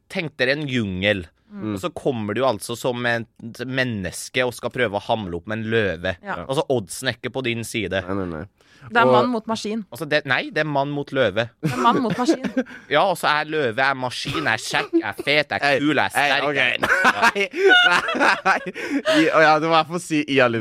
Tenk 0.10 0.34
dere 0.38 0.56
en 0.56 0.68
jungel. 0.68 1.28
Mm. 1.54 1.76
Og 1.76 1.80
så 1.80 1.92
kommer 1.94 2.34
du 2.34 2.42
altså 2.44 2.74
som 2.76 3.06
et 3.06 3.28
menneske 3.70 4.42
og 4.44 4.52
skal 4.58 4.72
prøve 4.74 4.98
å 4.98 5.02
hamle 5.06 5.36
opp 5.38 5.46
med 5.48 5.60
en 5.60 5.68
løve. 5.70 6.16
Ja. 6.26 6.40
Altså 6.50 6.64
oddsen 6.74 7.08
er 7.12 7.14
ikke 7.20 7.30
på 7.32 7.44
din 7.46 7.62
side. 7.64 8.02
Nei, 8.02 8.16
nei, 8.18 8.26
nei. 8.26 8.46
Det 8.90 8.98
er 8.98 9.06
Og- 9.06 9.14
mann 9.14 9.30
mot 9.30 9.46
maskin. 9.46 9.86
Altså 9.92 10.08
det, 10.10 10.26
nei, 10.26 10.50
det 10.50 10.58
er 10.64 10.66
mann 10.66 10.90
mot 10.90 11.06
løve. 11.14 11.50
Det 11.62 11.72
er 11.72 11.78
mann 11.78 12.02
mot 12.02 12.18
maskin. 12.18 12.50
Ja, 12.90 13.04
altså 13.12 13.28
er 13.30 13.46
løve, 13.46 13.78
er 13.80 13.94
maskin, 13.94 14.48
er 14.48 14.58
kjekk, 14.58 14.98
er 15.04 15.14
fet, 15.22 15.52
er 15.52 15.60
kul, 15.60 15.86
kul, 15.86 16.00
er 16.00 16.10
hey, 16.16 16.32
sterk. 16.32 16.44
ok. 16.50 16.58
okay. 17.30 17.48
Nei, 17.94 18.34
nei. 18.46 18.60
I- 19.22 19.30
ja, 19.46 19.60
du 19.60 19.68
må 19.70 19.74
i 19.76 19.78
hvert 19.78 19.94
fall 19.94 20.02
si 20.02 20.24
i 20.28 20.40
alle 20.42 20.60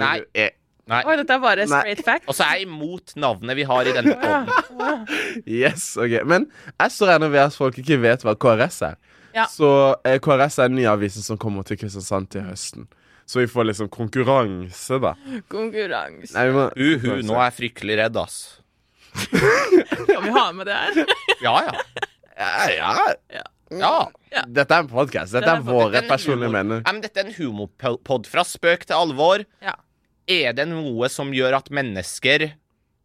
Nei. 0.90 1.00
Oi, 1.08 1.14
dette 1.16 1.32
er 1.32 1.40
bare 1.40 1.64
Nei. 1.70 1.94
fact. 2.04 2.26
Og 2.28 2.36
så 2.36 2.44
er 2.44 2.58
jeg 2.58 2.66
imot 2.68 3.14
navnet 3.16 3.56
vi 3.56 3.64
har 3.68 3.88
i 3.88 3.94
denne 3.96 4.16
poden. 4.20 4.50
podden. 4.68 5.06
Yes, 5.48 5.94
ok 5.96 6.18
Men 6.28 6.44
jeg 6.74 6.92
står 6.92 7.14
her 7.14 7.24
ved 7.24 7.40
at 7.46 7.56
folk 7.56 7.78
ikke 7.80 8.00
vet 8.02 8.26
hva 8.26 8.34
KRS 8.36 8.82
er. 8.90 8.98
Ja. 9.34 9.46
Så 9.50 9.68
eh, 10.04 10.18
KRS 10.22 10.60
er 10.60 10.68
den 10.68 10.76
nye 10.78 10.92
avisen 10.92 11.24
som 11.24 11.40
kommer 11.40 11.64
til 11.66 11.80
Kristiansand 11.80 12.28
til 12.34 12.44
høsten. 12.46 12.84
Så 13.24 13.40
vi 13.40 13.48
får 13.48 13.70
liksom 13.70 13.88
konkurranse, 13.88 15.00
da. 15.00 15.14
Konkurranse. 15.48 16.34
Nei, 16.36 16.44
må 16.52 16.68
Uhu, 16.76 17.08
nå 17.24 17.38
er 17.38 17.48
jeg 17.48 17.56
fryktelig 17.62 17.96
redd, 18.02 18.20
ass. 18.20 18.36
Kan 20.10 20.26
vi 20.26 20.34
ha 20.36 20.44
med 20.52 20.68
det 20.68 20.76
her? 20.76 21.16
Ja, 21.40 21.54
ja. 21.64 21.74
ja, 22.36 22.52
ja. 22.76 22.92
ja. 23.40 23.48
Ja. 23.74 24.44
Dette 24.44 24.76
er 24.76 24.84
en 24.84 24.90
podkast. 24.90 25.32
Dette 25.32 25.46
Dette 25.46 25.56
er 25.56 25.64
våre 25.66 25.98
er 26.02 26.06
personlige 26.06 26.52
meninger. 26.52 26.84
Men 26.86 27.00
dette 27.02 27.22
er 27.22 27.30
en 27.30 27.34
humorpod 27.38 28.28
fra 28.30 28.44
spøk 28.46 28.84
til 28.86 28.98
alvor. 28.98 29.42
Ja. 29.64 29.74
Er 30.31 30.54
det 30.57 30.64
noe 30.71 31.09
som 31.12 31.33
gjør 31.35 31.59
at 31.59 31.66
mennesker 31.75 32.47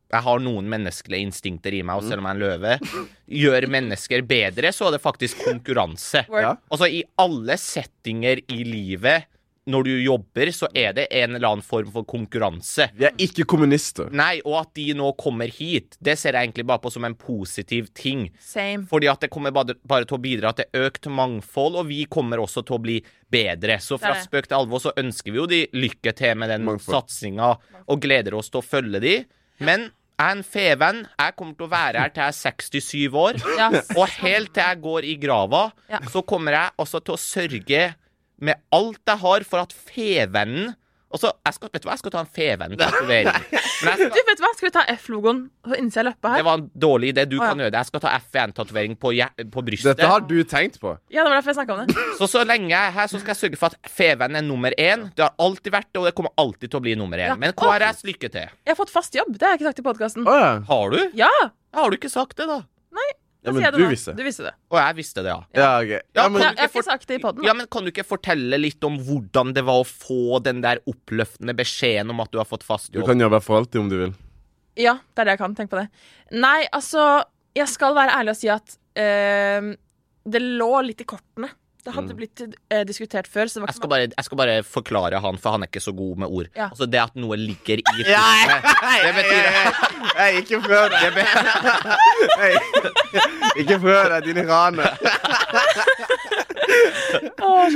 Jeg 0.10 0.26
har 0.26 0.40
noen 0.42 0.70
menneskelige 0.72 1.28
instinkter 1.28 1.76
i 1.76 1.84
meg, 1.86 2.00
og 2.00 2.08
selv 2.08 2.24
om 2.24 2.30
jeg 2.30 2.32
er 2.32 2.38
en 2.38 2.46
løve, 2.46 3.02
gjør 3.44 3.68
mennesker 3.70 4.24
bedre, 4.26 4.72
så 4.74 4.88
er 4.88 4.96
det 4.96 5.04
faktisk 5.04 5.44
konkurranse. 5.46 6.24
Ja. 6.34 6.56
Altså, 6.72 6.88
i 6.90 7.04
alle 7.22 7.60
settinger 7.62 8.42
i 8.50 8.64
livet, 8.66 9.28
når 9.70 9.86
du 9.86 9.92
jobber, 10.02 10.50
så 10.56 10.68
er 10.76 10.94
det 10.98 11.08
en 11.12 11.36
eller 11.38 11.48
annen 11.52 11.66
form 11.66 11.92
for 11.94 12.04
konkurranse. 12.10 12.90
Vi 12.98 13.06
er 13.08 13.14
ikke 13.22 13.46
kommunister. 13.50 14.10
Nei, 14.16 14.40
og 14.46 14.58
at 14.64 14.72
de 14.80 14.88
nå 14.98 15.12
kommer 15.20 15.52
hit, 15.54 15.96
det 16.04 16.18
ser 16.20 16.34
jeg 16.38 16.50
egentlig 16.50 16.66
bare 16.70 16.82
på 16.84 16.92
som 16.94 17.06
en 17.08 17.16
positiv 17.20 17.92
ting. 17.98 18.28
Same. 18.42 18.88
Fordi 18.90 19.10
at 19.12 19.22
det 19.26 19.30
kommer 19.34 19.54
bare, 19.56 19.76
bare 19.88 20.08
til 20.10 20.18
å 20.18 20.22
bidra 20.24 20.54
til 20.58 20.66
økt 20.82 21.08
mangfold, 21.14 21.78
og 21.84 21.88
vi 21.92 22.04
kommer 22.10 22.42
også 22.44 22.66
til 22.66 22.80
å 22.80 22.82
bli 22.84 22.98
bedre. 23.32 23.78
Så 23.84 24.00
fra 24.02 24.16
spøk 24.24 24.50
til 24.50 24.58
alvor 24.60 24.82
så 24.84 24.96
ønsker 24.98 25.32
vi 25.36 25.42
jo 25.44 25.48
de 25.50 25.62
lykke 25.78 26.16
til 26.18 26.36
med 26.42 26.50
den 26.54 26.68
satsinga, 26.82 27.54
og 27.90 28.02
gleder 28.04 28.36
oss 28.40 28.50
til 28.50 28.62
å 28.64 28.66
følge 28.66 29.02
de. 29.06 29.16
Men 29.64 29.92
Jeg 30.20 30.28
er 30.28 30.36
en 30.36 30.42
fevenn. 30.44 30.98
Jeg 31.16 31.36
kommer 31.40 31.56
til 31.56 31.64
å 31.64 31.72
være 31.72 32.02
her 32.04 32.10
til 32.12 32.26
jeg 32.26 32.34
er 32.34 32.36
67 32.36 33.14
år. 33.16 33.38
Ja. 33.56 33.68
Og 33.96 34.10
helt 34.20 34.50
til 34.52 34.66
jeg 34.66 34.82
går 34.84 35.06
i 35.08 35.14
grava, 35.22 35.62
Ja. 35.88 36.02
så 36.12 36.20
kommer 36.28 36.52
jeg 36.58 36.74
også 36.84 37.00
til 37.08 37.16
å 37.16 37.22
sørge 37.24 37.84
med 38.41 38.62
alt 38.75 39.01
jeg 39.08 39.22
har 39.24 39.48
for 39.48 39.63
at 39.63 39.74
fevennen 39.74 40.75
Altså, 41.10 41.31
jeg 41.41 41.55
skal, 41.55 41.69
vet 41.74 41.81
du 41.81 41.88
hva, 41.88 41.93
jeg 41.96 42.01
skal 42.03 42.12
ta 42.13 42.19
en 42.22 42.27
fevenn-tatovering. 42.38 43.29
Men 43.86 43.96
Du, 43.98 44.03
skal, 44.12 44.25
vet 44.27 44.41
hva? 44.43 44.50
Skal 44.53 44.67
vi 44.67 44.72
ta 44.75 44.84
F-logoen 44.93 45.39
på 45.65 45.77
innsida 45.79 46.03
av 46.03 46.08
leppa 46.12 46.34
det 46.38 46.43
var 46.46 46.60
en 46.60 46.67
dårlig 46.84 47.10
idé. 47.15 47.24
Du 47.31 47.39
kan 47.41 47.58
gjøre 47.58 47.74
det. 47.74 47.79
Jeg 47.81 47.89
skal 47.89 48.03
ta 48.03 48.12
F1-tatovering 48.19 48.93
på, 49.01 49.15
på 49.55 49.63
brystet. 49.65 49.96
Dette 49.98 50.10
har 50.12 50.22
du 50.29 50.36
tenkt 50.46 50.77
på. 50.84 50.93
Ja, 51.10 51.24
det 51.24 51.31
var 51.31 51.39
derfor 51.39 51.53
jeg 51.55 51.58
snakka 51.63 51.77
om 51.79 51.81
det. 51.89 52.05
Så 52.19 52.29
så 52.29 52.46
lenge 52.46 52.69
jeg 52.69 52.91
er 52.91 52.93
her, 53.00 53.10
så 53.10 53.24
skal 53.24 53.34
jeg 53.34 53.41
sørge 53.41 53.62
for 53.63 53.74
at 53.74 53.89
fevenn 53.89 54.38
er 54.38 54.46
nummer 54.46 54.75
én. 54.77 55.08
Det 55.17 55.25
har 55.25 55.34
alltid 55.41 55.74
vært 55.79 55.89
det, 55.89 55.98
og 56.03 56.10
det 56.12 56.13
kommer 56.19 56.36
alltid 56.46 56.67
til 56.69 56.77
å 56.77 56.86
bli 56.86 56.93
nummer 57.00 57.17
én. 57.25 57.31
Ja. 57.34 57.39
Men 57.41 57.58
KRS, 57.58 58.05
lykke 58.05 58.29
til. 58.29 58.46
Jeg 58.67 58.75
har 58.75 58.77
fått 58.77 58.93
fast 58.93 59.17
jobb. 59.17 59.34
Det 59.34 59.48
har 59.48 59.58
jeg 59.58 59.63
ikke 59.63 59.72
sagt 59.72 59.81
i 59.81 59.88
podkasten. 59.89 60.29
Oh, 60.29 60.38
ja. 60.38 60.51
Har 60.69 60.93
du? 60.93 61.01
Ja! 61.17 61.34
Har 61.74 61.89
du 61.89 61.98
ikke 61.98 62.13
sagt 62.13 62.38
det, 62.38 62.46
da? 62.51 62.62
Ja. 63.58 63.72
Men 63.72 63.79
du 63.82 63.88
visste. 63.89 64.13
Du 64.18 64.24
visste 64.24 64.44
det. 64.46 64.53
Og 64.70 64.77
jeg 64.79 64.96
visste 65.00 65.24
det, 65.25 65.34
ja. 65.34 65.41
Ja, 65.58 65.70
okay. 65.82 66.01
Ja, 66.15 66.27
men 66.29 66.41
Ja, 66.41 66.50
jeg 66.53 66.62
har 66.62 66.70
ikke 66.70 66.84
sagt 66.86 67.08
det 67.08 67.18
i 67.18 67.22
poden. 67.24 67.44
Ja, 67.48 67.53
men 67.58 67.68
Kan 67.72 67.84
du 67.84 67.91
ikke 67.91 68.06
fortelle 68.08 68.60
litt 68.62 68.84
om 68.84 68.98
hvordan 69.00 69.53
det 69.58 69.63
var 69.65 69.82
å 69.82 69.88
få 69.88 70.39
den 70.46 70.62
der 70.62 70.79
oppløftende 70.89 71.56
beskjeden 71.58 72.10
om 72.13 72.20
at 72.22 72.32
du 72.32 72.38
har 72.41 72.46
fått 72.50 72.63
fast 72.63 72.94
jobb? 72.94 73.03
du 73.03 73.10
kan 73.10 73.20
jobbe 73.20 73.41
for 73.41 73.58
alltid 73.58 73.82
om 73.82 73.89
du 73.89 73.98
vil. 74.06 74.13
Ja, 74.79 74.98
det 75.15 75.22
er 75.24 75.25
det 75.25 75.38
jeg 75.38 75.44
kan. 75.44 75.56
Tenk 75.58 75.72
på 75.74 75.79
det. 75.82 75.89
Nei, 76.32 76.68
altså 76.72 77.24
Jeg 77.58 77.68
skal 77.68 77.96
være 77.98 78.13
ærlig 78.13 78.36
og 78.36 78.38
si 78.38 78.48
at 78.53 78.77
eh, 78.96 79.74
det 80.29 80.41
lå 80.41 80.74
litt 80.86 81.01
i 81.01 81.08
kortene. 81.10 81.50
Det 81.89 81.96
hadde 81.96 82.13
blitt 82.19 82.41
eh, 82.46 82.84
diskutert 82.86 83.25
før. 83.25 83.50
Så 83.50 83.58
det 83.58 83.63
var 83.63 83.72
Jeg 83.72 83.74
ikke 83.74 83.81
skal, 83.81 83.89
bare, 83.89 84.08
jeg 84.13 84.25
skal 84.27 84.38
bare 84.38 84.58
forklare 84.62 85.22
han, 85.24 85.39
for 85.41 85.55
han 85.58 85.65
er 85.65 85.69
ikke 85.72 85.81
så 85.81 85.93
god 85.98 86.19
med 86.22 86.29
ord. 86.29 86.50
Ja. 86.55 86.67
Altså 86.69 86.86
Det 86.86 87.00
at 87.01 87.15
noe 87.17 87.38
ligger 87.39 87.81
i 87.81 87.86
kortene, 87.89 88.60
det 89.01 89.13
betyr 89.17 89.50
Hei, 90.19 90.29
ikke 90.43 90.60
prøv 90.67 90.86
deg. 90.93 91.01
det 91.01 91.12
be 91.17 91.25
Hei. 92.38 92.53
Ikke 93.63 93.79
prøv 93.81 94.03
deg, 94.13 94.29
din 94.29 94.43
rane. 94.50 94.86
Å. 96.70 97.70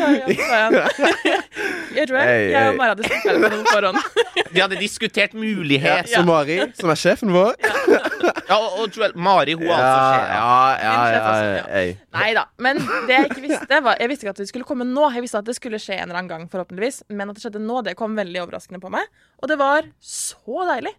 Jeg 1.93 2.07
tror 2.09 2.17
jeg, 2.17 2.49
jeg 2.51 2.69
og 2.71 2.75
Mari 2.79 2.89
hadde 2.89 3.03
med 3.05 3.11
noen 3.53 3.63
på 3.67 3.71
forhånd. 3.75 3.97
Vi 4.53 4.59
hadde 4.61 4.77
diskutert 4.79 5.33
mulighet. 5.37 6.07
Så 6.09 6.21
Mari, 6.25 6.55
som 6.79 6.89
er 6.93 6.97
sjefen 6.99 7.29
vår 7.33 7.53
Ja, 7.61 8.57
og, 8.57 8.67
og 8.81 8.85
Joel, 8.97 9.13
Mari, 9.19 9.53
hun 9.57 9.63
er 9.67 9.71
altså 9.75 9.93
Ja, 9.93 9.97
sjef. 10.09 10.27
ja, 10.33 10.39
ja, 10.79 10.83
ja, 11.13 11.19
ja. 11.83 11.93
Nei 12.17 12.29
da. 12.37 12.43
Men 12.61 12.75
det 12.81 13.13
jeg 13.17 13.25
ikke 13.29 13.43
visste, 13.45 13.79
var 13.85 13.93
Jeg 14.01 14.09
visste 14.11 14.23
ikke 14.27 14.33
at 14.35 14.41
det 14.41 14.47
skulle 14.49 14.67
komme 14.67 14.85
nå. 14.89 15.05
Jeg 15.13 15.21
visste 15.27 15.39
at 15.43 15.47
det 15.49 15.55
skulle 15.57 15.79
skje 15.81 15.95
en 15.99 16.07
eller 16.09 16.19
annen 16.23 16.31
gang, 16.33 16.43
forhåpentligvis. 16.51 16.97
Men 17.13 17.25
at 17.33 17.37
det 17.37 17.43
skjedde 17.45 17.61
nå, 17.63 17.75
det 17.85 17.93
kom 17.99 18.11
veldig 18.17 18.39
overraskende 18.45 18.81
på 18.83 18.89
meg. 18.93 19.05
Og 19.41 19.45
det 19.53 19.57
var 19.61 19.81
så 20.01 20.57
deilig. 20.73 20.93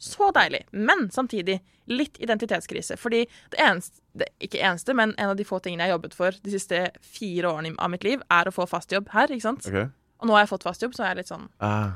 Så 0.00 0.30
deilig. 0.32 0.62
Men 0.72 1.08
samtidig 1.12 1.58
litt 1.90 2.16
identitetskrise. 2.24 2.96
Fordi 3.00 3.24
det 3.52 3.60
eneste 3.60 4.00
det, 4.16 4.30
Ikke 4.42 4.58
eneste, 4.64 4.94
men 4.96 5.12
en 5.20 5.30
av 5.30 5.36
de 5.38 5.44
få 5.46 5.60
tingene 5.62 5.84
jeg 5.84 5.92
har 5.92 5.98
jobbet 5.98 6.14
for 6.16 6.34
de 6.42 6.50
siste 6.54 6.78
fire 7.04 7.50
årene 7.52 7.74
av 7.78 7.90
mitt 7.92 8.02
liv, 8.06 8.22
er 8.32 8.48
å 8.48 8.54
få 8.54 8.66
fast 8.70 8.90
jobb 8.94 9.10
her. 9.12 9.28
ikke 9.30 9.44
sant? 9.44 9.66
Okay. 9.68 9.86
Og 10.20 10.28
nå 10.28 10.34
har 10.34 10.42
jeg 10.46 10.50
fått 10.54 10.66
fast 10.66 10.82
jobb, 10.82 10.94
så 10.96 11.04
er 11.04 11.12
jeg 11.14 11.20
litt 11.22 11.30
sånn 11.32 11.48
Ah. 11.60 11.92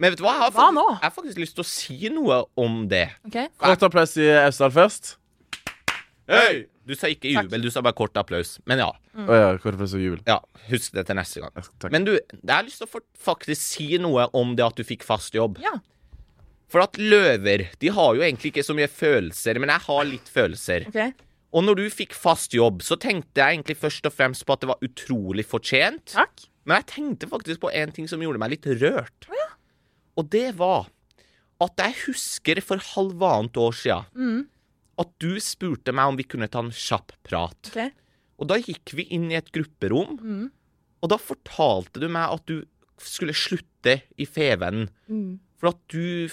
Men 0.00 0.14
vet 0.14 0.18
du 0.22 0.24
hva? 0.24 0.32
Jeg 0.32 0.40
har, 0.46 0.50
Hva 0.54 0.62
faktisk, 0.62 0.78
nå? 0.78 0.86
jeg 0.94 1.04
har 1.04 1.16
faktisk 1.18 1.38
lyst 1.42 1.54
til 1.58 1.64
å 1.64 1.68
si 1.68 2.08
noe 2.08 2.38
om 2.56 2.88
det. 2.88 3.10
Okay. 3.28 3.48
Kort 3.60 3.82
applaus 3.82 4.16
i 4.16 4.30
Austdal 4.46 4.72
først. 4.72 5.16
Hei! 6.30 6.66
Du 6.86 6.94
sa 6.98 7.10
ikke 7.12 7.28
jubel, 7.30 7.62
du 7.62 7.70
sa 7.70 7.82
bare 7.84 7.94
kort 7.94 8.16
applaus. 8.18 8.56
Men 8.66 8.80
ja. 8.82 8.88
Å 9.14 9.36
ja, 9.36 9.50
kort 9.60 9.76
applaus 9.76 9.92
og 9.94 10.00
jubel. 10.02 10.22
ja 10.26 10.38
husk 10.70 10.94
det 10.96 11.04
til 11.06 11.18
neste 11.18 11.42
gang. 11.42 11.52
Takk. 11.78 11.90
Men 11.92 12.06
du, 12.06 12.12
jeg 12.16 12.50
har 12.50 12.64
lyst 12.66 12.80
til 12.82 12.88
å 12.88 13.02
faktisk 13.28 13.60
si 13.60 13.86
noe 14.02 14.26
om 14.38 14.54
det 14.58 14.64
at 14.64 14.78
du 14.80 14.84
fikk 14.86 15.04
fast 15.06 15.34
jobb. 15.36 15.60
Ja. 15.62 15.76
For 16.70 16.84
at 16.84 16.98
løver 17.02 17.66
de 17.82 17.88
har 17.90 18.14
jo 18.14 18.22
egentlig 18.22 18.52
ikke 18.52 18.62
så 18.66 18.76
mye 18.78 18.86
følelser, 18.90 19.58
men 19.58 19.72
jeg 19.74 19.84
har 19.88 20.04
litt 20.06 20.28
følelser. 20.30 20.86
OK? 20.90 21.26
Og 21.52 21.64
når 21.66 21.80
du 21.80 21.84
fikk 21.90 22.12
fast 22.14 22.52
jobb, 22.54 22.84
så 22.86 22.94
tenkte 23.02 23.42
jeg 23.42 23.56
egentlig 23.58 23.74
først 23.80 24.06
og 24.06 24.14
fremst 24.14 24.44
på 24.46 24.54
at 24.54 24.60
det 24.62 24.68
var 24.70 24.84
utrolig 24.86 25.42
fortjent. 25.50 26.12
Takk. 26.14 26.44
Men 26.64 26.78
jeg 26.78 26.86
tenkte 26.92 27.26
faktisk 27.26 27.60
på 27.64 27.72
en 27.74 27.90
ting 27.96 28.06
som 28.06 28.22
gjorde 28.22 28.38
meg 28.38 28.52
litt 28.54 28.68
rørt. 28.78 29.26
Og 30.18 30.28
det 30.30 30.52
var 30.60 30.86
at 31.60 31.76
jeg 31.82 31.96
husker 32.06 32.60
for 32.64 32.78
halvannet 32.94 33.58
år 33.58 33.74
sia 33.76 33.98
Mm. 34.14 34.46
at 35.00 35.10
du 35.18 35.40
spurte 35.40 35.92
meg 35.92 36.06
om 36.12 36.16
vi 36.16 36.24
kunne 36.28 36.48
ta 36.48 36.60
en 36.62 36.70
kjapp 36.70 37.12
prat. 37.24 37.72
OK? 37.74 37.90
Og 38.38 38.46
da 38.48 38.56
gikk 38.62 38.94
vi 38.94 39.08
inn 39.10 39.30
i 39.32 39.34
et 39.36 39.50
grupperom, 39.52 40.20
Mm. 40.22 40.50
og 41.02 41.08
da 41.10 41.16
fortalte 41.16 41.98
du 42.00 42.06
meg 42.08 42.30
at 42.30 42.46
du 42.46 42.62
skulle 43.00 43.32
slutte 43.34 44.02
i 44.18 44.24
Fevennen. 44.26 44.88
Mm. 45.08 45.40
For 45.60 45.74
at 45.74 45.82
du 45.92 46.30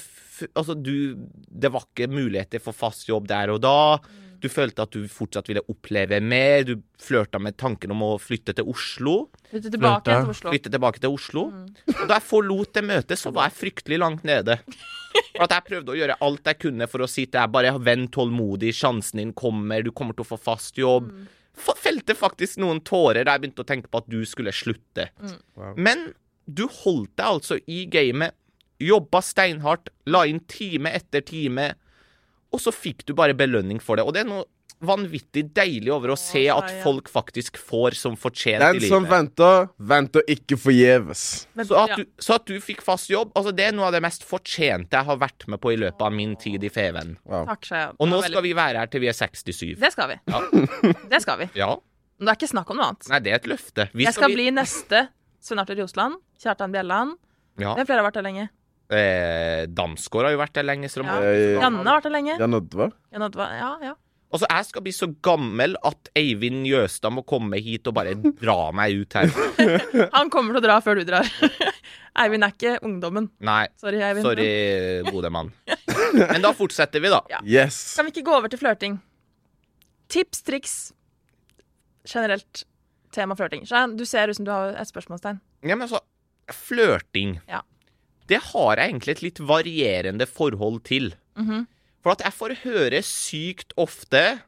Altså, 0.54 0.76
du 0.78 1.18
Det 1.50 1.72
var 1.74 1.88
ikke 1.88 2.12
muligheter 2.14 2.62
for 2.62 2.76
fast 2.78 3.08
jobb 3.10 3.28
der 3.30 3.50
og 3.50 3.62
da. 3.66 3.98
Mm. 3.98 4.24
Du 4.38 4.48
følte 4.54 4.84
at 4.86 4.94
du 4.94 5.08
fortsatt 5.10 5.48
ville 5.50 5.64
oppleve 5.72 6.20
mer. 6.22 6.62
Du 6.68 6.76
flørta 7.02 7.40
med 7.42 7.58
tanken 7.58 7.94
om 7.96 8.04
å 8.06 8.12
flytte 8.22 8.54
til 8.58 8.70
Oslo. 8.70 9.16
Flytte 9.50 9.72
tilbake 9.74 10.04
Flørte. 10.06 10.22
til 10.22 10.34
Oslo. 10.36 10.52
Flytte 10.54 10.74
tilbake 10.76 11.02
til 11.02 11.16
Oslo. 11.16 11.46
Mm. 11.54 11.72
Og 11.96 12.04
da 12.04 12.20
jeg 12.20 12.28
forlot 12.28 12.74
det 12.78 12.84
møtet, 12.86 13.18
så 13.18 13.34
var 13.34 13.50
jeg 13.50 13.58
fryktelig 13.64 14.00
langt 14.04 14.28
nede. 14.28 14.60
For 15.34 15.48
at 15.48 15.56
jeg 15.56 15.68
prøvde 15.72 15.94
å 15.94 15.98
gjøre 15.98 16.20
alt 16.28 16.52
jeg 16.52 16.62
kunne 16.62 16.90
for 16.92 17.02
å 17.02 17.10
si 17.10 17.26
til 17.26 17.40
deg 17.40 17.56
bare 17.56 17.74
vent 17.82 18.12
tålmodig, 18.14 18.76
sjansen 18.78 19.24
din 19.24 19.34
kommer, 19.38 19.82
du 19.82 19.90
kommer 19.96 20.14
til 20.18 20.28
å 20.28 20.32
få 20.36 20.40
fast 20.42 20.78
jobb. 20.78 21.10
Mm. 21.10 21.28
Felte 21.58 22.14
faktisk 22.14 22.60
noen 22.62 22.84
tårer 22.86 23.26
da 23.26 23.34
jeg 23.34 23.48
begynte 23.48 23.66
å 23.66 23.70
tenke 23.72 23.90
på 23.90 24.04
at 24.04 24.10
du 24.12 24.20
skulle 24.30 24.54
slutte. 24.54 25.10
Mm. 25.18 25.38
Wow. 25.58 25.72
Men 25.82 26.12
du 26.46 26.68
holdt 26.84 27.16
deg 27.18 27.26
altså 27.26 27.58
i 27.66 27.86
gamet, 27.92 28.38
jobba 28.84 29.22
steinhardt, 29.26 29.90
la 30.06 30.26
inn 30.30 30.40
time 30.50 30.92
etter 30.94 31.24
time, 31.26 31.72
og 32.54 32.62
så 32.64 32.72
fikk 32.72 33.06
du 33.08 33.16
bare 33.18 33.36
belønning 33.38 33.82
for 33.84 33.98
det. 34.00 34.06
Og 34.08 34.14
det 34.16 34.24
er 34.24 34.30
noe 34.30 34.46
vanvittig 34.86 35.42
deilig 35.58 35.90
over 35.90 36.12
å 36.14 36.18
se 36.20 36.44
at 36.54 36.70
folk 36.84 37.08
faktisk 37.10 37.56
får 37.58 37.96
som 37.98 38.14
fortjent 38.20 38.62
Den 38.62 38.84
som 38.86 39.08
venter, 39.10 39.72
venter 39.82 40.22
ikke 40.30 40.58
forgjeves. 40.62 41.24
Så 41.66 41.88
så 42.22 42.38
at 42.38 42.46
du 42.46 42.54
fikk 42.62 42.84
fast 42.86 43.10
jobb, 43.10 43.32
altså 43.34 43.56
det 43.58 43.72
er 43.72 43.74
noe 43.78 43.88
av 43.90 43.96
det 43.98 44.04
mest 44.06 44.26
fortjente 44.28 44.94
jeg 45.00 45.10
har 45.10 45.18
vært 45.18 45.48
med 45.50 45.62
på 45.64 45.74
i 45.74 45.80
løpet 45.82 46.04
av 46.06 46.14
min 46.14 46.36
tid 46.38 46.64
i 46.64 46.70
Feven. 46.70 47.16
Wow. 47.26 47.50
Takk, 47.50 47.72
Og 47.98 48.12
nå 48.12 48.22
skal 48.28 48.46
vi 48.46 48.54
være 48.58 48.84
her 48.84 48.92
til 48.94 49.02
vi 49.02 49.10
er 49.10 49.18
67. 49.18 49.74
Det 49.82 49.92
skal 49.96 50.14
vi. 50.14 50.20
Ja. 50.30 50.44
Det 51.12 51.24
skal 51.26 51.42
vi. 51.42 51.50
ja. 51.58 51.74
Men 52.18 52.26
det 52.30 52.32
er 52.34 52.38
ikke 52.40 52.50
snakk 52.50 52.70
om 52.74 52.80
noe 52.80 52.86
annet. 52.92 53.10
Nei, 53.12 53.20
det 53.22 53.34
er 53.34 53.36
et 53.38 53.50
løfte. 53.50 53.84
Vi 53.94 54.06
Jeg 54.08 54.16
skal 54.18 54.34
bli 54.34 54.48
neste 54.54 55.04
Svein 55.42 55.62
Arthur 55.62 55.78
Rosland. 55.84 56.18
Kjartan 56.42 56.74
Bjelland. 56.74 57.18
ja. 57.62 57.76
Hvem 57.78 57.86
flere 57.90 58.02
har 58.02 58.08
vært 58.10 58.18
der 58.18 58.26
lenge? 58.26 58.48
Eh, 58.94 59.66
Damsgaard 59.68 60.30
har 60.30 60.36
jo 60.36 60.42
vært 60.42 60.58
der 60.58 60.68
lenge. 60.68 60.90
Ja. 60.90 61.16
Janne 61.62 61.84
har 61.86 61.98
vært 62.00 62.10
der 62.10 62.16
lenge. 62.18 62.38
Jan 62.40 62.58
Oddvar? 62.60 62.94
Jan 63.14 63.32
Ja, 63.38 63.72
ja. 63.84 63.96
Altså, 64.28 64.44
jeg 64.52 64.66
skal 64.68 64.84
bli 64.84 64.92
så 64.92 65.08
gammel 65.24 65.78
at 65.88 66.10
Eivind 66.20 66.66
Jøstad 66.68 67.14
må 67.16 67.22
komme 67.24 67.62
hit 67.64 67.88
og 67.88 67.94
bare 67.96 68.12
dra 68.20 68.74
meg 68.76 68.98
ut 69.00 69.16
her. 69.16 69.32
Han 70.18 70.28
kommer 70.34 70.58
til 70.58 70.60
å 70.60 70.66
dra 70.66 70.76
før 70.84 71.00
du 71.00 71.06
drar. 71.08 71.30
Eivind 72.22 72.44
er 72.44 72.52
ikke 72.52 72.74
ungdommen. 72.84 73.30
Nei, 73.40 73.70
Sorry, 73.80 74.02
Eivind. 74.04 74.26
sorry, 74.28 74.50
gode 75.08 75.32
mann. 75.32 75.54
Men 76.18 76.44
da 76.44 76.52
fortsetter 76.58 77.00
vi, 77.04 77.12
da. 77.14 77.22
Ja. 77.32 77.40
Yes. 77.48 77.80
Kan 77.96 78.10
vi 78.10 78.18
ikke 78.18 78.26
gå 78.28 78.36
over 78.36 78.52
til 78.52 78.60
flørting? 78.60 78.98
Tips, 80.12 80.44
triks. 80.48 80.76
Generelt 82.08 82.66
tema 83.16 83.36
flørting. 83.40 83.64
Du 83.96 84.04
ser 84.08 84.28
ut 84.28 84.36
som 84.42 84.48
du 84.48 84.52
har 84.52 84.76
et 84.76 84.92
spørsmålstegn. 84.92 85.40
Ja, 85.64 85.76
men 85.76 85.88
altså, 85.88 86.04
flørting 86.52 87.40
Ja. 87.48 87.64
Det 88.28 88.40
har 88.52 88.76
jeg 88.78 88.92
egentlig 88.92 89.16
et 89.18 89.22
litt 89.24 89.40
varierende 89.40 90.28
forhold 90.28 90.84
til. 90.84 91.14
Mhm. 91.38 91.66
For 92.04 92.12
at 92.12 92.22
jeg 92.24 92.34
får 92.38 92.54
høre 92.64 93.00
sykt 93.04 93.74
ofte 93.78 94.40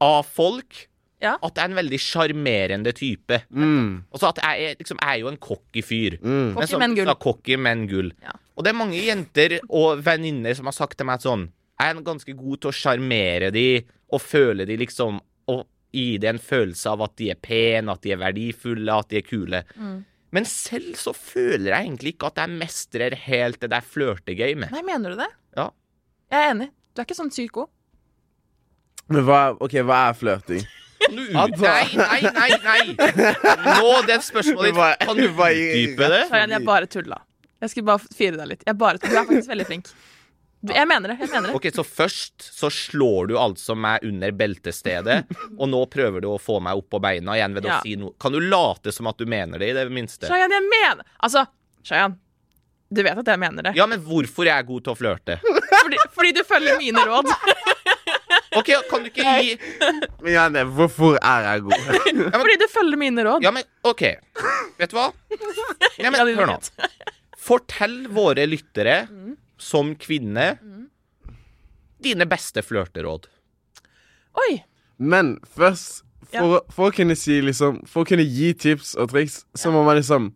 av 0.00 0.24
folk 0.26 0.88
Ja. 1.22 1.36
at 1.42 1.54
jeg 1.54 1.62
er 1.64 1.70
en 1.70 1.76
veldig 1.78 1.98
sjarmerende 2.02 2.92
type. 2.92 3.42
Mm. 3.54 4.04
Altså 4.12 4.28
at 4.28 4.38
jeg 4.42 4.64
er, 4.72 4.74
liksom, 4.80 4.98
jeg 5.00 5.08
er 5.16 5.20
jo 5.20 5.28
en 5.28 5.36
cocky 5.36 5.82
fyr. 5.82 6.18
Mm. 6.20 6.54
Cocky, 6.54 6.66
som- 6.66 6.78
men 6.80 6.94
gull. 6.94 7.14
Cocky, 7.14 7.56
men 7.56 7.86
gull. 7.86 8.12
Ja. 8.22 8.32
Og 8.56 8.64
det 8.64 8.70
er 8.74 8.78
mange 8.78 8.98
jenter 9.00 9.60
og 9.70 10.02
venninner 10.04 10.54
som 10.54 10.64
har 10.66 10.72
sagt 10.72 10.98
til 10.98 11.06
meg 11.06 11.20
sånn 11.20 11.48
Jeg 11.80 11.96
er 11.96 12.00
ganske 12.02 12.36
god 12.36 12.60
til 12.60 12.70
å 12.70 12.74
sjarmere 12.74 13.50
de 13.52 13.84
og 14.12 14.20
føle 14.20 14.66
de 14.66 14.76
liksom 14.76 15.20
Og 15.48 15.66
gi 15.92 16.16
de 16.18 16.26
en 16.28 16.38
følelse 16.38 16.86
av 16.86 17.02
at 17.02 17.16
de 17.16 17.30
er 17.30 17.34
pene, 17.34 17.90
at 17.90 18.00
de 18.02 18.12
er 18.12 18.16
verdifulle, 18.16 18.88
at 18.98 19.08
de 19.08 19.16
er 19.18 19.22
kule. 19.22 19.64
Mm. 19.78 20.04
Men 20.32 20.46
selv 20.48 20.94
så 20.96 21.12
føler 21.12 21.74
jeg 21.74 21.86
egentlig 21.86 22.14
ikke 22.14 22.30
at 22.32 22.40
jeg 22.40 22.58
mestrer 22.62 23.16
helt 23.26 23.60
det 23.60 23.68
der 23.72 23.84
flørtegamet. 23.84 24.72
Nei, 24.72 24.84
mener 24.86 25.12
du 25.12 25.20
det? 25.20 25.28
Ja. 25.58 25.66
Jeg 26.32 26.38
er 26.38 26.54
enig. 26.54 26.68
Du 26.92 27.02
er 27.02 27.08
ikke 27.08 27.18
sånn 27.18 27.32
psyko. 27.32 27.66
Men 29.12 29.26
hva, 29.28 29.42
okay, 29.60 29.84
hva 29.84 30.06
er 30.08 30.16
flørting? 30.16 30.64
Ut... 31.02 31.58
Nei, 31.58 31.82
nei, 31.98 32.20
nei! 32.30 32.50
nei 32.62 32.82
Nå, 32.94 33.88
det 34.06 34.20
spørsmålet 34.22 34.76
ditt 34.76 35.00
Kan 35.02 35.18
du 35.18 35.24
utdype 35.26 36.08
det? 36.12 36.20
Jeg 36.30 36.62
bare 36.64 36.88
tulla. 36.88 37.18
Jeg 37.62 37.72
skulle 37.72 37.88
bare 37.90 38.14
fire 38.16 38.38
deg 38.38 38.52
litt. 38.54 38.62
Jeg 38.66 38.78
bare, 38.78 39.02
du 39.02 39.10
er 39.10 39.26
faktisk 39.26 39.50
veldig 39.50 39.66
flink. 39.68 39.90
Jeg 40.62 40.86
mener 40.86 41.10
det. 41.10 41.16
jeg 41.24 41.30
mener 41.32 41.48
det. 41.50 41.54
Ok, 41.58 41.66
Så 41.74 41.82
først 41.82 42.44
så 42.54 42.68
slår 42.70 43.28
du 43.32 43.36
altså 43.40 43.74
meg 43.74 44.04
under 44.06 44.30
beltestedet, 44.30 45.24
og 45.60 45.68
nå 45.72 45.80
prøver 45.90 46.22
du 46.22 46.28
å 46.30 46.38
få 46.40 46.60
meg 46.62 46.78
opp 46.78 46.90
på 46.94 47.00
beina 47.02 47.34
igjen 47.38 47.54
ved 47.58 47.66
Ja. 47.66 47.80
å 47.80 47.82
si 47.82 47.96
noe. 47.98 48.14
Kan 48.22 48.32
du 48.36 48.38
late 48.40 48.92
som 48.94 49.08
at 49.10 49.18
du 49.18 49.26
mener 49.26 49.58
det, 49.58 49.72
i 49.72 49.78
det 49.80 49.88
minste? 49.90 50.28
Shayan, 50.30 50.54
jeg 50.54 50.62
mener 50.70 51.02
Altså, 51.18 51.46
Shayan, 51.82 52.14
du 52.92 53.02
vet 53.02 53.18
at 53.18 53.26
jeg 53.32 53.40
mener 53.42 53.62
det. 53.70 53.74
Ja, 53.74 53.86
men 53.90 54.00
hvorfor 54.04 54.44
er 54.46 54.60
jeg 54.60 54.66
god 54.68 54.84
til 54.86 54.92
å 54.92 54.98
flørte? 54.98 55.38
Fordi, 55.42 55.98
Fordi 56.14 56.32
du 56.36 56.42
følger 56.46 56.78
mine 56.78 57.02
råd. 57.08 57.32
OK, 58.60 58.68
kan 58.90 59.00
du 59.02 59.08
ikke 59.08 59.24
gi 59.40 59.54
Men 60.20 60.32
Janne, 60.34 60.62
hvorfor 60.76 61.16
er 61.24 61.46
jeg 61.48 61.62
god? 61.64 61.86
Fordi 62.36 62.56
du 62.60 62.66
følger 62.68 63.00
mine 63.00 63.24
råd. 63.24 63.42
Ja, 63.46 63.50
men 63.54 63.64
OK. 63.88 64.02
Vet 64.78 64.92
du 64.92 64.98
hva? 64.98 65.08
Ja, 66.02 66.10
men 66.12 66.20
Ja, 66.20 66.26
hør 66.36 66.52
nå. 66.52 66.58
Fortell 67.42 67.96
våre 68.14 68.44
lyttere, 68.46 69.00
som 69.58 69.94
kvinne, 69.96 70.58
dine 72.02 72.26
beste 72.26 72.62
flørteråd. 72.66 73.28
Oi. 74.42 74.62
Men 74.98 75.36
først, 75.56 76.02
for, 76.32 76.62
for 76.72 76.88
å 76.90 76.94
kunne 76.94 77.14
si 77.18 77.40
liksom 77.44 77.80
For 77.90 78.04
å 78.04 78.08
kunne 78.08 78.24
gi 78.24 78.52
tips 78.56 78.94
og 79.02 79.10
triks, 79.12 79.42
så 79.58 79.72
må 79.74 79.82
man 79.84 79.98
liksom 79.98 80.30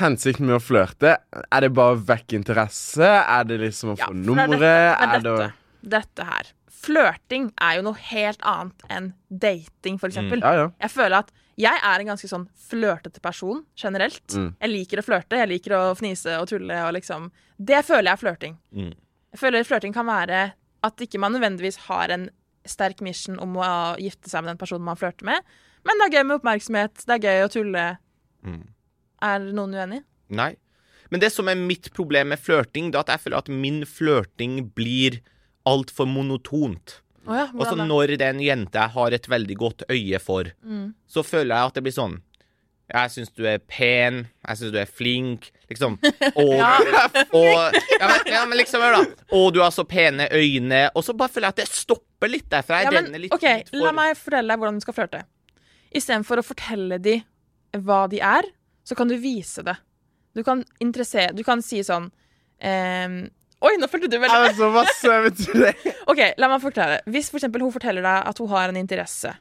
Hensikten 0.00 0.46
med 0.48 0.56
å 0.56 0.62
flørte, 0.64 1.10
er 1.52 1.60
det 1.60 1.68
bare 1.76 1.92
å 1.94 2.00
vekke 2.08 2.38
interesse? 2.38 3.04
Er 3.04 3.44
det 3.44 3.58
liksom 3.60 3.90
å 3.92 3.96
Ja, 4.00 4.06
få 4.08 4.14
er 4.14 4.22
nummeret? 4.24 4.62
dette- 4.62 5.04
Er 5.04 5.12
det 5.12 5.22
det 5.22 5.34
dette. 5.36 5.52
Dette 5.94 6.24
her. 6.30 6.48
Flørting 6.74 7.48
er 7.62 7.78
jo 7.78 7.86
noe 7.86 8.00
helt 8.10 8.42
annet 8.44 8.84
enn 8.92 9.12
dating, 9.28 9.96
for 10.00 10.10
eksempel. 10.10 10.42
Ja, 10.44 10.64
ja. 10.64 10.66
Jeg 10.84 10.92
føler 10.92 11.22
at 11.22 11.32
jeg 11.60 11.78
er 11.86 12.02
en 12.02 12.10
ganske 12.10 12.28
sånn 12.28 12.48
flørtete 12.66 13.22
person 13.22 13.62
generelt. 13.78 14.24
Mm. 14.34 14.50
Jeg 14.58 14.72
liker 14.72 15.00
å 15.00 15.06
flørte, 15.06 15.38
jeg 15.38 15.50
liker 15.52 15.76
å 15.78 15.82
fnise 15.98 16.38
og 16.40 16.48
tulle 16.50 16.80
og 16.82 16.94
liksom 16.96 17.30
Det 17.56 17.84
føler 17.86 18.10
jeg 18.10 18.16
er 18.16 18.22
flørting. 18.22 18.56
Mm. 18.74 18.94
Jeg 19.34 19.40
føler 19.42 19.66
flørting 19.66 19.94
kan 19.94 20.08
være 20.08 20.40
at 20.84 21.04
ikke 21.06 21.20
man 21.22 21.32
nødvendigvis 21.36 21.84
har 21.86 22.10
en 22.12 22.26
sterk 22.68 23.00
mission 23.04 23.38
om 23.42 23.56
å 23.60 23.68
gifte 24.00 24.30
seg 24.30 24.42
med 24.42 24.54
den 24.54 24.60
personen 24.60 24.86
man 24.86 24.98
flørter 24.98 25.26
med, 25.28 25.40
men 25.84 26.00
det 26.00 26.06
er 26.06 26.16
gøy 26.16 26.26
med 26.26 26.38
oppmerksomhet, 26.38 27.04
det 27.04 27.16
er 27.16 27.24
gøy 27.24 27.44
å 27.44 27.52
tulle. 27.52 27.84
Mm. 28.44 28.62
Er 29.24 29.48
noen 29.56 29.76
uenig? 29.76 30.00
Nei. 30.34 30.54
Men 31.12 31.22
det 31.22 31.30
som 31.34 31.48
er 31.50 31.60
mitt 31.60 31.90
problem 31.94 32.32
med 32.32 32.40
flørting, 32.40 32.90
det 32.90 32.98
er 32.98 33.04
at 33.04 33.12
jeg 33.14 33.24
føler 33.26 33.42
at 33.44 33.50
min 33.52 33.82
flørting 33.86 34.56
blir 34.76 35.20
altfor 35.66 36.06
monotont. 36.10 37.00
Oh 37.26 37.32
ja, 37.36 37.46
Og 37.56 37.64
så 37.66 37.76
når 37.78 38.18
det 38.18 38.20
er 38.26 38.34
en 38.34 38.40
jente 38.44 38.76
jeg 38.76 38.92
har 38.92 39.14
et 39.16 39.26
veldig 39.32 39.56
godt 39.56 39.82
øye 39.88 40.18
for, 40.20 40.44
Mm. 40.62 40.94
så 41.08 41.22
føler 41.24 41.54
jeg 41.56 41.66
at 41.70 41.74
det 41.74 41.82
blir 41.86 41.92
sånn 41.96 42.18
Jeg 42.92 43.10
syns 43.14 43.30
du 43.32 43.46
er 43.48 43.58
pen, 43.64 44.26
jeg 44.46 44.56
syns 44.60 44.72
du 44.74 44.76
er 44.78 44.84
flink, 44.84 45.46
liksom. 45.70 45.94
Og, 46.36 46.60
og 47.32 47.72
ja, 47.72 48.08
men, 48.10 48.26
ja, 48.28 48.42
men 48.44 48.58
liksom, 48.60 48.82
hør, 48.84 48.98
da. 48.98 49.28
Og 49.32 49.54
du 49.54 49.62
har 49.62 49.70
så 49.72 49.86
pene 49.88 50.26
øyne. 50.30 50.90
Og 50.94 51.00
så 51.02 51.14
bare 51.16 51.32
føler 51.32 51.48
jeg 51.48 51.54
at 51.54 51.62
det 51.62 51.68
stopper 51.72 52.28
litt 52.28 52.50
der, 52.52 52.60
for 52.60 52.76
jeg 52.76 52.90
Ja, 52.90 52.92
men, 53.00 53.08
litt 53.22 53.32
ok, 53.32 53.46
for 53.70 53.86
La 53.86 53.92
meg 53.96 54.18
fortelle 54.20 54.52
deg 54.52 54.60
hvordan 54.60 54.76
du 54.76 54.84
skal 54.84 54.98
flørte. 54.98 55.22
Istedenfor 55.96 56.42
å 56.42 56.44
fortelle 56.44 56.98
de 57.00 57.16
hva 57.80 58.02
de 58.12 58.20
er, 58.20 58.50
så 58.84 58.94
kan 58.94 59.08
du 59.08 59.16
vise 59.16 59.64
det. 59.64 59.78
Du 60.36 60.42
kan 60.44 60.60
interessere 60.82 61.32
Du 61.34 61.40
kan 61.46 61.62
si 61.64 61.80
sånn 61.86 62.10
ehm, 62.60 63.30
Oi, 63.64 63.74
nå 63.80 63.88
følte 63.88 64.10
du 64.12 64.18
veldig 64.20 64.40
med. 64.42 64.50
var 64.50 64.56
så 64.58 64.68
masse, 64.74 65.14
vet 65.24 65.38
du 65.46 65.52
det? 65.62 65.72
OK, 66.10 66.20
la 66.40 66.48
meg 66.52 66.60
forklare. 66.62 66.98
Hvis 67.08 67.30
for 67.32 67.40
eksempel 67.40 67.64
hun 67.64 67.72
forteller 67.72 68.04
deg 68.04 68.28
at 68.30 68.42
hun 68.42 68.50
har 68.52 68.68
en 68.72 68.76
interesse, 68.80 69.32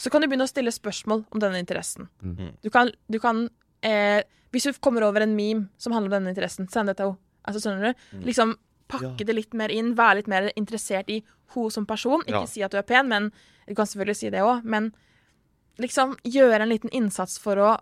så 0.00 0.10
kan 0.10 0.24
du 0.24 0.28
begynne 0.30 0.46
å 0.48 0.50
stille 0.50 0.72
spørsmål 0.74 1.26
om 1.30 1.42
denne 1.42 1.60
interessen. 1.62 2.08
Mhm. 2.24 2.54
Du 2.64 2.70
kan, 2.74 2.90
du 3.12 3.18
kan 3.22 3.44
eh, 3.84 4.22
Hvis 4.54 4.64
du 4.70 4.72
kommer 4.80 5.02
over 5.06 5.20
en 5.24 5.34
meme 5.36 5.68
som 5.78 5.92
handler 5.92 6.12
om 6.12 6.16
denne 6.22 6.30
interessen, 6.34 6.68
send 6.70 6.88
det 6.88 6.96
til 7.00 7.10
henne. 7.12 7.18
Altså, 7.44 7.60
skjønner 7.60 7.90
du? 7.92 8.04
Mm. 8.16 8.20
Liksom 8.30 8.52
pakke 8.88 9.24
det 9.26 9.34
litt 9.34 9.54
mer 9.58 9.68
inn, 9.74 9.94
være 9.98 10.20
litt 10.20 10.28
mer 10.30 10.46
interessert 10.56 11.10
i 11.10 11.18
hun 11.54 11.70
som 11.74 11.84
person. 11.86 12.22
Ikke 12.24 12.44
Ja. 12.44 12.46
si 12.46 12.62
at 12.62 12.70
du 12.70 12.78
er 12.78 12.86
pen, 12.86 13.08
men 13.08 13.32
du 13.66 13.74
kan 13.74 13.84
selvfølgelig 13.84 14.16
si 14.16 14.30
det 14.30 14.40
òg. 14.40 14.62
Men 14.64 14.92
liksom 15.82 16.14
gjøre 16.24 16.62
en 16.62 16.70
liten 16.70 16.90
innsats 16.94 17.38
for 17.42 17.56
å 17.60 17.72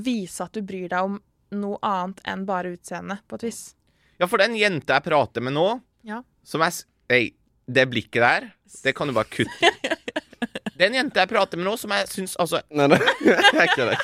vise 0.00 0.40
at 0.44 0.52
du 0.54 0.62
bryr 0.62 0.88
deg 0.88 1.02
om 1.02 1.18
noe 1.50 1.78
annet 1.82 2.20
enn 2.30 2.46
bare 2.46 2.72
utseendet, 2.76 3.24
på 3.28 3.34
et 3.40 3.48
vis. 3.50 3.74
Ja, 4.20 4.26
for 4.28 4.38
den 4.42 4.54
jenta 4.58 4.98
jeg 4.98 5.06
prater 5.08 5.40
med 5.44 5.54
nå, 5.56 5.66
Ja. 6.04 6.22
som 6.44 6.60
jeg 6.64 6.72
s- 6.76 6.84
Hei, 7.10 7.32
det 7.66 7.86
blikket 7.90 8.20
der, 8.22 8.50
det 8.84 8.92
kan 8.94 9.08
du 9.08 9.14
bare 9.16 9.24
kutte. 9.32 9.70
Den 10.80 10.94
jenta 10.94 11.20
jeg 11.20 11.28
prater 11.28 11.58
med 11.60 11.66
nå, 11.66 11.74
som 11.76 11.90
jeg 11.92 12.06
syns 12.08 12.36
altså, 12.40 12.62
Nei, 12.72 12.86
nei, 12.88 12.98
jeg 13.60 13.68
kødder. 13.74 13.98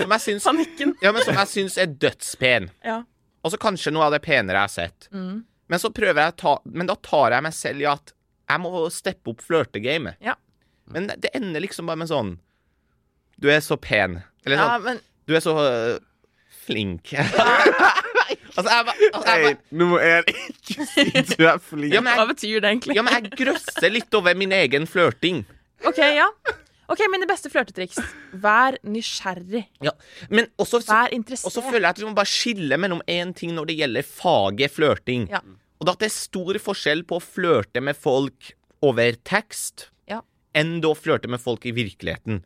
Som 0.00 0.10
jeg 0.16 0.22
syns 0.24 0.44
Panikken. 0.48 0.94
Ja, 1.04 1.12
men 1.14 1.22
som 1.22 1.36
jeg 1.38 1.46
syns 1.52 1.76
er 1.78 1.86
dødspen. 1.86 2.66
Ja. 2.82 2.96
Altså 3.46 3.60
kanskje 3.62 3.92
noe 3.94 4.08
av 4.08 4.16
det 4.16 4.22
penere 4.24 4.58
jeg 4.58 4.66
har 4.66 4.72
sett. 4.72 5.06
Mm. 5.14 5.44
Men 5.70 5.78
så 5.78 5.92
prøver 5.94 6.18
jeg 6.24 6.32
å 6.32 6.36
ta 6.40 6.54
Men 6.64 6.88
da 6.90 6.96
tar 6.96 7.36
jeg 7.36 7.44
meg 7.46 7.54
selv 7.54 7.84
i 7.84 7.86
at 7.92 8.10
jeg 8.50 8.64
må 8.64 8.72
steppe 8.90 9.30
opp 9.30 9.44
flørtegamet. 9.46 10.18
Ja. 10.24 10.34
Men 10.90 11.06
det 11.14 11.30
ender 11.38 11.62
liksom 11.62 11.86
bare 11.86 12.00
med 12.02 12.10
sånn 12.10 12.34
Du 13.38 13.46
er 13.52 13.60
så 13.62 13.76
pen. 13.78 14.18
Eller 14.48 14.58
ja, 14.58 14.66
sånn 14.74 14.84
men 14.88 15.00
Du 15.30 15.36
er 15.38 15.44
så 15.44 15.54
øh, 15.62 15.98
flink. 16.66 17.12
altså, 18.28 18.68
jeg, 18.70 18.86
ba- 18.88 18.94
altså, 19.12 19.34
jeg, 19.34 19.56
ba- 19.56 19.76
nummer 19.82 20.04
én, 20.04 20.30
ikke 20.32 20.86
si 20.86 21.04
du 21.34 21.44
er 21.48 21.58
flink. 21.62 21.92
ja, 21.94 22.00
men 22.04 22.18
hva 22.18 22.26
betyr 22.30 22.60
det 22.64 22.70
egentlig? 22.72 22.96
ja, 22.98 23.02
men 23.06 23.14
jeg 23.18 23.30
grøsser 23.40 23.92
litt 23.94 24.14
over 24.18 24.34
min 24.38 24.52
egen 24.52 24.86
flørting. 24.90 25.44
OK, 25.86 25.98
ja. 26.02 26.26
OK, 26.88 27.02
mine 27.12 27.26
beste 27.28 27.50
flørtetriks. 27.52 27.98
Vær 28.40 28.78
nysgjerrig. 28.88 29.66
Ja. 29.84 29.92
Men 30.32 30.46
også, 30.58 30.80
Vær 30.88 31.12
og 31.12 31.52
så 31.52 31.60
føler 31.66 31.84
jeg 31.84 31.90
at 31.90 31.98
vi 32.00 32.06
må 32.08 32.14
bare 32.16 32.30
skille 32.30 32.78
mellom 32.80 33.02
én 33.06 33.34
ting 33.36 33.52
når 33.56 33.68
det 33.68 33.76
gjelder 33.82 34.06
faget 34.08 34.72
flørting. 34.72 35.26
Ja. 35.28 35.42
Og 35.78 35.90
at 35.92 36.00
det 36.00 36.08
er 36.08 36.14
stor 36.16 36.56
forskjell 36.64 37.04
på 37.06 37.18
å 37.20 37.22
flørte 37.22 37.82
med 37.84 37.94
folk 37.96 38.54
over 38.82 39.12
tekst 39.28 39.90
Ja. 40.08 40.22
enn 40.56 40.78
å 40.82 40.94
flørte 40.96 41.28
med 41.28 41.40
folk 41.44 41.66
i 41.68 41.74
virkeligheten. 41.76 42.40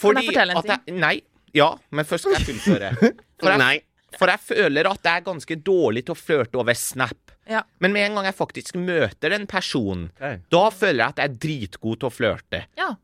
Kan 0.00 0.16
jeg 0.18 0.30
fortelle 0.32 0.56
en 0.56 0.62
ting? 0.64 0.80
jeg, 0.88 0.96
Nei. 1.04 1.14
Ja, 1.54 1.70
men 1.94 2.04
først 2.08 2.24
skal 2.26 2.40
jeg 2.40 2.48
fullføre. 2.48 2.90
For 3.40 3.52
jeg, 3.52 3.60
Nei. 3.60 3.76
For 4.18 4.32
jeg 4.32 4.42
føler 4.42 4.88
at 4.90 5.06
jeg 5.06 5.20
er 5.20 5.24
ganske 5.26 5.56
dårlig 5.66 6.04
til 6.06 6.14
å 6.14 6.18
flørte 6.18 6.60
over 6.60 6.76
Snap. 6.78 7.32
Ja. 7.46 7.62
Men 7.82 7.94
med 7.94 8.08
en 8.08 8.18
gang 8.18 8.28
jeg 8.30 8.38
faktisk 8.38 8.78
møter 8.80 9.32
den 9.34 9.46
personen, 9.50 10.08
okay. 10.16 10.40
da 10.52 10.66
føler 10.74 11.02
jeg 11.02 11.14
at 11.14 11.20
jeg 11.22 11.30
er 11.30 11.42
dritgod 11.46 12.00
til 12.00 12.10
å 12.10 12.14
flørte. 12.14 12.62
ja. 12.78 12.94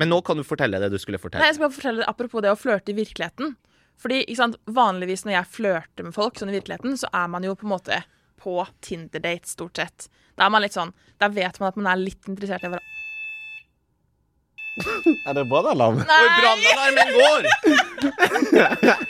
Men 0.00 0.08
nå 0.08 0.22
kan 0.24 0.38
du 0.40 0.44
fortelle 0.46 0.78
det 0.80 0.88
du 0.88 0.96
skulle 0.96 1.18
fortelle. 1.20 1.42
Nei, 1.42 1.50
jeg 1.50 1.58
skal 1.58 1.66
bare 1.66 1.74
fortelle 1.76 2.06
Apropos 2.08 2.40
det 2.40 2.48
å 2.48 2.56
flørte 2.56 2.94
i 2.94 2.96
virkeligheten. 2.96 3.50
Fordi 4.00 4.22
ikke 4.22 4.38
sant, 4.38 4.56
Vanligvis 4.72 5.26
når 5.26 5.34
jeg 5.36 5.52
flørter 5.58 6.06
med 6.06 6.16
folk 6.16 6.40
sånn 6.40 6.50
i 6.50 6.56
virkeligheten, 6.56 6.96
så 6.98 7.10
er 7.12 7.28
man 7.30 7.44
jo 7.44 7.52
på 7.58 7.68
en 7.68 7.74
måte 7.74 7.98
på 8.42 8.56
Tinder-date, 8.82 9.46
stort 9.52 9.78
sett. 9.78 10.08
Da 10.34 10.46
er 10.46 10.54
man 10.54 10.64
litt 10.64 10.74
sånn, 10.74 10.94
da 11.20 11.28
vet 11.30 11.60
man 11.60 11.70
at 11.70 11.78
man 11.78 11.92
er 11.92 12.00
litt 12.00 12.26
interessert 12.26 12.64
i 12.64 12.72
hverandre. 12.72 13.01
Er 15.28 15.34
det 15.36 15.44
brannalarm? 15.48 15.98
Nei! 16.00 16.28
brannalarmen 16.38 17.08
går! 17.16 17.42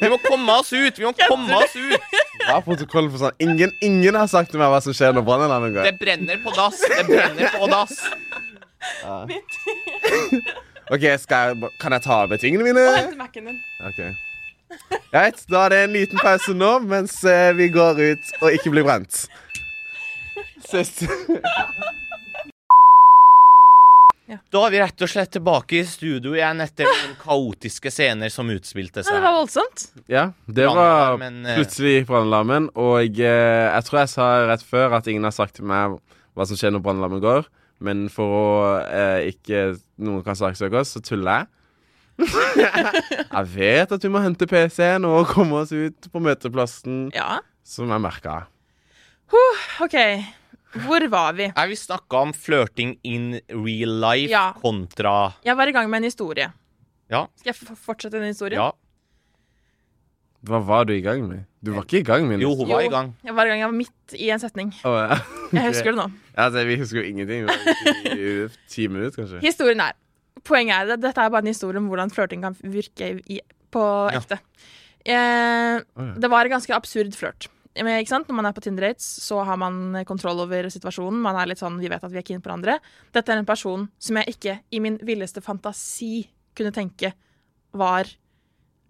Vi 0.01 0.11
må 0.11 0.19
komme 0.25 0.57
oss 0.59 0.73
ut! 0.73 0.99
Vi 0.99 1.07
må 1.07 1.13
komme 1.17 1.61
oss 1.61 1.77
ut! 1.77 2.17
Hva 2.43 2.57
er 2.59 2.65
protokollen 2.67 3.13
for 3.13 3.23
sånn? 3.23 3.37
Ingen, 3.43 3.71
ingen 3.85 4.19
har 4.19 4.27
sagt 4.31 4.51
til 4.53 4.63
meg 4.63 4.73
hva 4.73 4.81
som 4.83 4.97
skjer 4.97 5.15
når 5.15 5.27
brannalarmen 5.29 5.77
går. 5.77 5.87
Det 5.87 5.97
brenner 6.03 6.43
på 6.43 6.55
dass! 6.57 6.83
Det 6.83 7.07
brenner 7.07 7.55
på 7.55 7.71
dass! 7.71 7.97
OK, 10.93 11.07
skal 11.23 11.53
jeg, 11.53 11.73
kan 11.81 11.95
jeg 11.95 12.03
ta 12.05 12.19
med 12.27 12.43
tingene 12.43 12.67
mine? 12.67 12.83
Og 12.91 12.99
hente 12.99 13.19
Mac-en 13.21 13.53
din. 13.53 13.63
Ok 13.87 14.01
Greit, 15.13 15.43
da 15.53 15.67
er 15.67 15.73
det 15.73 15.79
en 15.85 15.93
liten 15.93 16.21
pause 16.23 16.55
nå 16.57 16.71
mens 16.89 17.19
eh, 17.29 17.51
vi 17.57 17.67
går 17.69 17.99
ut 18.01 18.31
og 18.41 18.55
ikke 18.57 18.73
blir 18.73 18.87
brent. 18.87 19.27
Sist. 20.65 21.05
Da 24.29 24.61
er 24.65 24.71
vi 24.73 24.79
rett 24.81 25.03
og 25.05 25.11
slett 25.11 25.33
tilbake 25.35 25.81
i 25.81 25.87
studio 25.89 26.33
igjen 26.37 26.63
etter 26.65 26.87
noen 26.91 27.17
kaotiske 27.21 27.91
scener 27.93 28.31
som 28.33 28.49
utspilte 28.55 29.03
Nei, 29.05 29.17
det 29.17 29.23
var 29.25 29.35
voldsomt. 29.41 29.87
Ja, 30.13 30.25
det 30.47 30.69
var 30.71 31.19
eh, 31.27 31.57
plutselig 31.59 32.05
brannalarmen, 32.09 32.71
og 32.79 33.01
jeg, 33.03 33.19
jeg 33.27 33.89
tror 33.89 34.03
jeg 34.05 34.13
sa 34.15 34.29
rett 34.49 34.63
før 34.65 34.95
at 35.01 35.11
ingen 35.11 35.27
har 35.29 35.35
sagt 35.37 35.59
til 35.59 35.67
meg 35.69 35.99
hva 36.33 36.47
som 36.49 36.57
skjer 36.57 36.73
når 36.73 36.85
brannalarmen 36.87 37.21
går, 37.25 37.49
men 37.83 38.07
for 38.15 38.37
å 38.39 38.45
eh, 38.87 39.33
ikke 39.35 39.73
noen 40.01 40.23
kan 40.25 40.39
saksøke 40.39 40.81
oss, 40.81 40.95
så 40.97 41.03
tuller 41.05 41.43
jeg. 41.43 41.51
jeg 42.63 43.47
vet 43.57 43.93
at 43.97 44.05
vi 44.07 44.11
må 44.13 44.21
hente 44.23 44.47
PC-en 44.49 45.05
og 45.09 45.27
komme 45.33 45.65
oss 45.65 45.73
ut 45.75 46.09
på 46.13 46.23
møteplassen, 46.23 47.09
Ja. 47.17 47.41
som 47.67 47.91
jeg 47.91 48.05
merka. 48.05 48.45
OK. 49.83 49.97
Hvor 50.73 51.05
var 51.13 51.33
vi? 51.37 51.51
Nei, 51.55 51.67
Vi 51.69 51.77
snakka 51.77 52.23
om 52.23 52.33
flørting 52.33 52.95
in 53.05 53.41
real 53.51 53.93
life 54.01 54.31
Ja. 54.33 54.53
kontra 54.63 55.35
Jeg 55.45 55.57
var 55.57 55.67
i 55.69 55.73
gang 55.73 55.91
med 55.91 55.99
en 55.99 56.05
historie. 56.09 56.53
Ja. 57.11 57.27
Skal 57.37 57.53
jeg 57.53 57.57
f- 57.61 57.77
fortsette 57.79 58.13
den 58.19 58.31
historien? 58.33 58.59
Ja. 58.61 58.71
Hva 60.43 60.59
var 60.67 60.85
du 60.89 60.93
i 60.97 61.01
gang 61.05 61.23
med? 61.29 61.45
Du 61.63 61.71
var 61.77 61.85
ikke 61.87 62.01
i 62.01 62.07
gang 62.07 62.25
med 62.27 62.41
Jo, 62.43 62.55
hun 62.59 62.67
var 62.69 62.81
Jo. 62.83 62.89
i 62.89 62.91
gang. 62.91 63.13
Jeg 63.23 63.35
var 63.37 63.47
i 63.47 63.49
gang, 63.53 63.61
jeg 63.61 63.69
var 63.69 63.77
midt 63.79 64.15
i 64.19 64.31
en 64.35 64.41
setning. 64.43 64.73
Å, 64.83 64.95
ja. 65.09 65.19
Jeg 65.53 65.69
husker 65.71 65.93
det 65.93 66.01
nå. 66.01 66.09
Altså, 66.43 66.65
vi 66.67 66.77
husker 66.81 66.99
jo 67.03 67.05
ingenting. 67.13 67.45
Vi 67.47 67.53
var 67.53 68.17
i 68.17 68.49
ti 68.73 68.89
minutter, 68.89 69.23
kanskje. 69.23 69.43
Historien 69.45 69.81
er 69.81 69.93
Poenget 70.43 70.75
er 70.75 70.93
at 70.97 71.01
dette 71.05 71.21
er 71.23 71.29
bare 71.31 71.45
en 71.45 71.53
historie 71.53 71.79
om 71.79 71.87
hvordan 71.87 72.11
flørting 72.11 72.43
kan 72.43 72.57
virke 72.65 73.13
i, 73.31 73.37
på 73.71 73.83
Ja. 74.11 74.19
ekte. 74.19 74.41
Eh, 75.07 75.79
Å, 75.79 76.07
ja. 76.09 76.15
det 76.19 76.31
var 76.33 76.49
en 76.49 76.51
ganske 76.57 76.75
absurd 76.75 77.15
flørt. 77.15 77.47
Men, 77.75 78.03
ikke 78.03 78.13
sant? 78.13 78.29
Når 78.29 78.37
man 78.37 78.47
er 78.47 78.53
på 78.53 78.61
Tinder-dates, 78.61 79.07
så 79.25 79.39
har 79.49 79.57
man 79.57 80.05
kontroll 80.09 80.43
over 80.45 80.67
situasjonen. 80.69 81.23
Man 81.25 81.37
er 81.41 81.47
litt 81.49 81.59
sånn, 81.63 81.79
Vi 81.81 81.89
vet 81.89 82.03
at 82.05 82.13
vi 82.13 82.19
er 82.21 82.27
keen 82.27 82.43
på 82.45 82.51
hverandre. 82.51 82.79
Dette 83.17 83.33
er 83.33 83.41
en 83.41 83.49
person 83.49 83.87
som 83.99 84.19
jeg 84.21 84.35
ikke 84.37 84.59
i 84.77 84.81
min 84.85 84.99
villeste 85.01 85.41
fantasi 85.41 86.27
kunne 86.55 86.73
tenke 86.77 87.15
var 87.73 88.05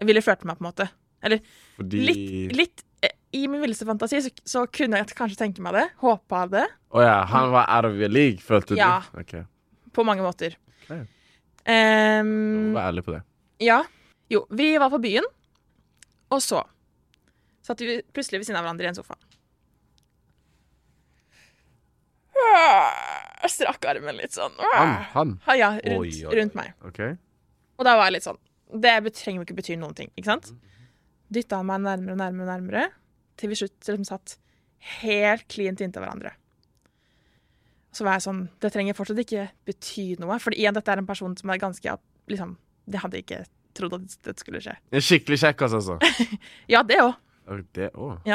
Ville 0.03 0.23
flørte 0.25 0.49
med, 0.49 0.59
på 0.59 0.64
en 0.64 0.71
måte. 0.73 0.88
Eller 1.23 1.38
Fordi 1.77 2.01
litt, 2.03 2.57
litt 2.59 2.83
eh, 3.07 3.12
i 3.38 3.45
min 3.47 3.61
villeste 3.62 3.87
fantasi 3.87 4.18
så, 4.25 4.33
så 4.42 4.64
kunne 4.66 4.99
jeg 4.99 5.14
kanskje 5.14 5.38
tenke 5.45 5.62
meg 5.62 5.77
det. 5.77 5.85
Håpa 6.03 6.40
det. 6.51 6.64
Å 6.90 7.05
ja, 7.05 7.21
han 7.31 7.53
var 7.55 7.68
out 7.71 8.01
league, 8.11 8.42
følte 8.42 8.75
Ja. 8.75 8.97
du? 9.12 9.21
Ok, 9.23 9.37
På 9.95 10.03
mange 10.03 10.25
måter. 10.27 10.57
Okay. 10.88 11.05
Um, 11.62 12.73
Vær 12.75 12.88
ærlig 12.90 13.05
på 13.07 13.14
det. 13.14 13.23
ja. 13.62 13.85
Jo, 14.33 14.47
vi 14.51 14.73
var 14.81 14.88
på 14.90 14.99
byen, 14.99 15.27
og 16.33 16.40
så 16.40 16.62
satt 17.62 17.83
vi 17.83 18.01
plutselig 18.14 18.42
ved 18.42 18.48
siden 18.48 18.61
av 18.61 18.66
hverandre 18.66 18.88
i 18.88 18.90
en 18.92 18.98
sofa. 18.98 19.18
Jeg 23.42 23.51
Strakk 23.53 23.85
armen 23.90 24.16
litt 24.18 24.35
sånn. 24.35 24.55
Han, 24.72 24.92
han. 25.12 25.35
Ha, 25.46 25.55
ja, 25.59 25.70
rundt, 25.83 25.98
Oi, 25.98 26.12
oi, 26.27 26.35
rundt 26.38 26.57
meg. 26.59 26.72
Okay. 26.88 27.16
Og 27.79 27.87
da 27.87 27.96
var 27.98 28.09
jeg 28.09 28.16
litt 28.18 28.27
sånn 28.27 28.38
Det 28.83 28.92
trenger 29.18 29.40
jo 29.42 29.46
ikke 29.46 29.57
bety 29.59 29.77
noen 29.81 29.96
ting, 29.98 30.12
ikke 30.14 30.31
sant? 30.31 30.53
Dytta 31.33 31.59
han 31.61 31.68
meg 31.68 31.83
nærmere 31.85 32.14
og 32.14 32.20
nærmere, 32.20 32.48
nærmere 32.48 32.85
til 33.40 33.51
vi 33.51 33.59
slutt 33.59 33.88
liksom 33.88 34.07
satt 34.07 34.37
helt 35.01 35.46
klint 35.51 35.81
inntil 35.83 36.05
hverandre. 36.05 36.35
Så 37.92 38.07
var 38.07 38.16
jeg 38.16 38.27
sånn 38.27 38.44
Det 38.62 38.70
trenger 38.72 38.96
fortsatt 38.96 39.20
ikke 39.25 39.48
bety 39.68 40.07
noe, 40.20 40.38
for 40.42 40.55
igjen, 40.57 40.77
dette 40.77 40.92
er 40.92 41.03
en 41.03 41.09
person 41.09 41.35
som 41.38 41.53
er 41.53 41.61
ganske 41.62 41.96
liksom 42.31 42.57
Det 42.87 43.03
hadde 43.03 43.18
jeg 43.18 43.27
ikke 43.27 43.42
trodd 43.77 43.96
at 43.96 44.16
det 44.29 44.37
skulle 44.40 44.61
skje. 44.61 44.75
En 44.92 45.05
skikkelig 45.05 45.38
kjekkas, 45.46 45.77
altså. 45.79 45.96
Ja, 46.72 46.83
det 46.85 47.01
òg. 47.01 47.14
Det 47.74 47.90
òg. 47.98 48.28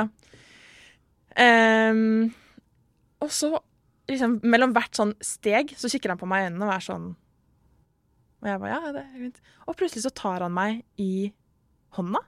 Ehm, 1.38 2.32
og 3.24 3.32
så, 3.34 3.52
liksom, 4.10 4.40
mellom 4.44 4.74
hvert 4.76 4.98
sånn 4.98 5.14
steg, 5.24 5.74
så 5.78 5.90
kikker 5.92 6.14
han 6.14 6.22
på 6.22 6.30
meg 6.30 6.44
i 6.44 6.50
øynene 6.50 6.68
og 6.68 6.74
er 6.76 6.86
sånn 6.86 7.08
Og 8.42 8.50
jeg 8.52 8.62
bare, 8.62 8.74
ja, 8.76 8.92
det 8.94 9.02
er 9.02 9.22
fint. 9.26 9.40
Og 9.66 9.78
plutselig 9.80 10.04
så 10.06 10.14
tar 10.14 10.44
han 10.46 10.54
meg 10.54 10.84
i 11.02 11.32
hånda. 11.98 12.22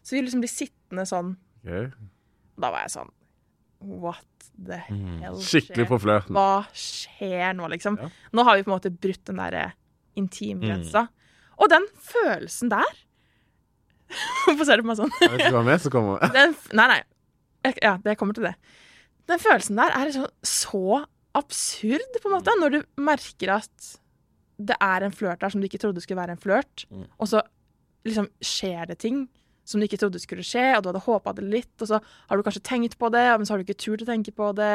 Så 0.00 0.16
vi 0.16 0.22
liksom 0.24 0.40
blir 0.40 0.52
sittende 0.52 1.04
sånn. 1.08 1.34
Okay. 1.60 1.90
Da 2.60 2.70
var 2.72 2.86
jeg 2.86 2.94
sånn 2.94 3.10
What 3.80 4.48
the 4.56 4.78
hell 4.86 5.38
Skikkelig 5.44 5.86
på 5.88 5.98
flørten. 6.00 6.36
Hva 6.36 6.64
skjer 6.76 7.54
nå, 7.56 7.68
liksom? 7.72 7.96
Ja. 8.00 8.08
Nå 8.36 8.44
har 8.48 8.56
vi 8.56 8.64
på 8.64 8.72
en 8.72 8.76
måte 8.76 8.92
brutt 8.92 9.22
den 9.28 9.40
derre 9.40 9.70
intimgrensa. 10.20 11.06
Og 11.60 11.68
den 11.72 11.86
følelsen 12.00 12.72
der 12.72 12.88
Hvorfor 14.46 14.66
ser 14.68 14.80
du 14.80 14.84
på 14.84 14.90
meg 14.90 14.98
sånn? 15.00 15.12
Jeg 15.20 15.30
vet 15.32 15.44
ikke 15.46 15.54
hva 15.58 15.64
mer 15.66 15.80
som 15.82 15.92
kommer. 15.94 16.26
Den, 16.36 16.54
nei, 16.76 16.86
nei. 16.94 17.00
Jeg, 17.66 17.76
ja, 17.84 17.94
det 18.04 18.16
kommer 18.20 18.36
til 18.36 18.46
det. 18.48 18.54
Den 19.30 19.38
følelsen 19.42 19.76
der 19.78 19.92
er 19.94 20.08
liksom 20.08 20.28
så 20.46 21.02
absurd, 21.38 22.16
på 22.18 22.26
en 22.30 22.34
måte, 22.34 22.54
når 22.58 22.72
du 22.74 22.78
merker 23.06 23.52
at 23.60 23.90
det 24.60 24.74
er 24.82 25.04
en 25.06 25.14
flørt 25.14 25.40
der 25.44 25.52
som 25.52 25.62
du 25.62 25.68
ikke 25.68 25.78
trodde 25.80 26.02
skulle 26.02 26.18
være 26.20 26.34
en 26.34 26.40
flørt, 26.42 26.82
Mm. 26.90 27.04
og 27.22 27.28
så 27.30 27.40
liksom 28.04 28.26
skjer 28.44 28.88
det 28.90 28.98
ting 29.04 29.28
som 29.64 29.78
du 29.80 29.86
ikke 29.86 30.00
trodde 30.02 30.18
skulle 30.20 30.42
skje, 30.44 30.64
og 30.76 30.82
du 30.82 30.88
hadde 30.90 31.04
håpa 31.06 31.32
det 31.36 31.44
litt, 31.46 31.74
og 31.84 31.86
så 31.92 32.00
har 32.02 32.36
du 32.36 32.42
kanskje 32.42 32.64
tenkt 32.66 32.96
på 32.98 33.10
det, 33.14 33.22
men 33.38 33.46
så 33.46 33.54
har 33.54 33.60
du 33.62 33.64
ikke 33.68 33.78
turt 33.78 34.02
å 34.02 34.08
tenke 34.08 34.34
på 34.34 34.50
det. 34.58 34.72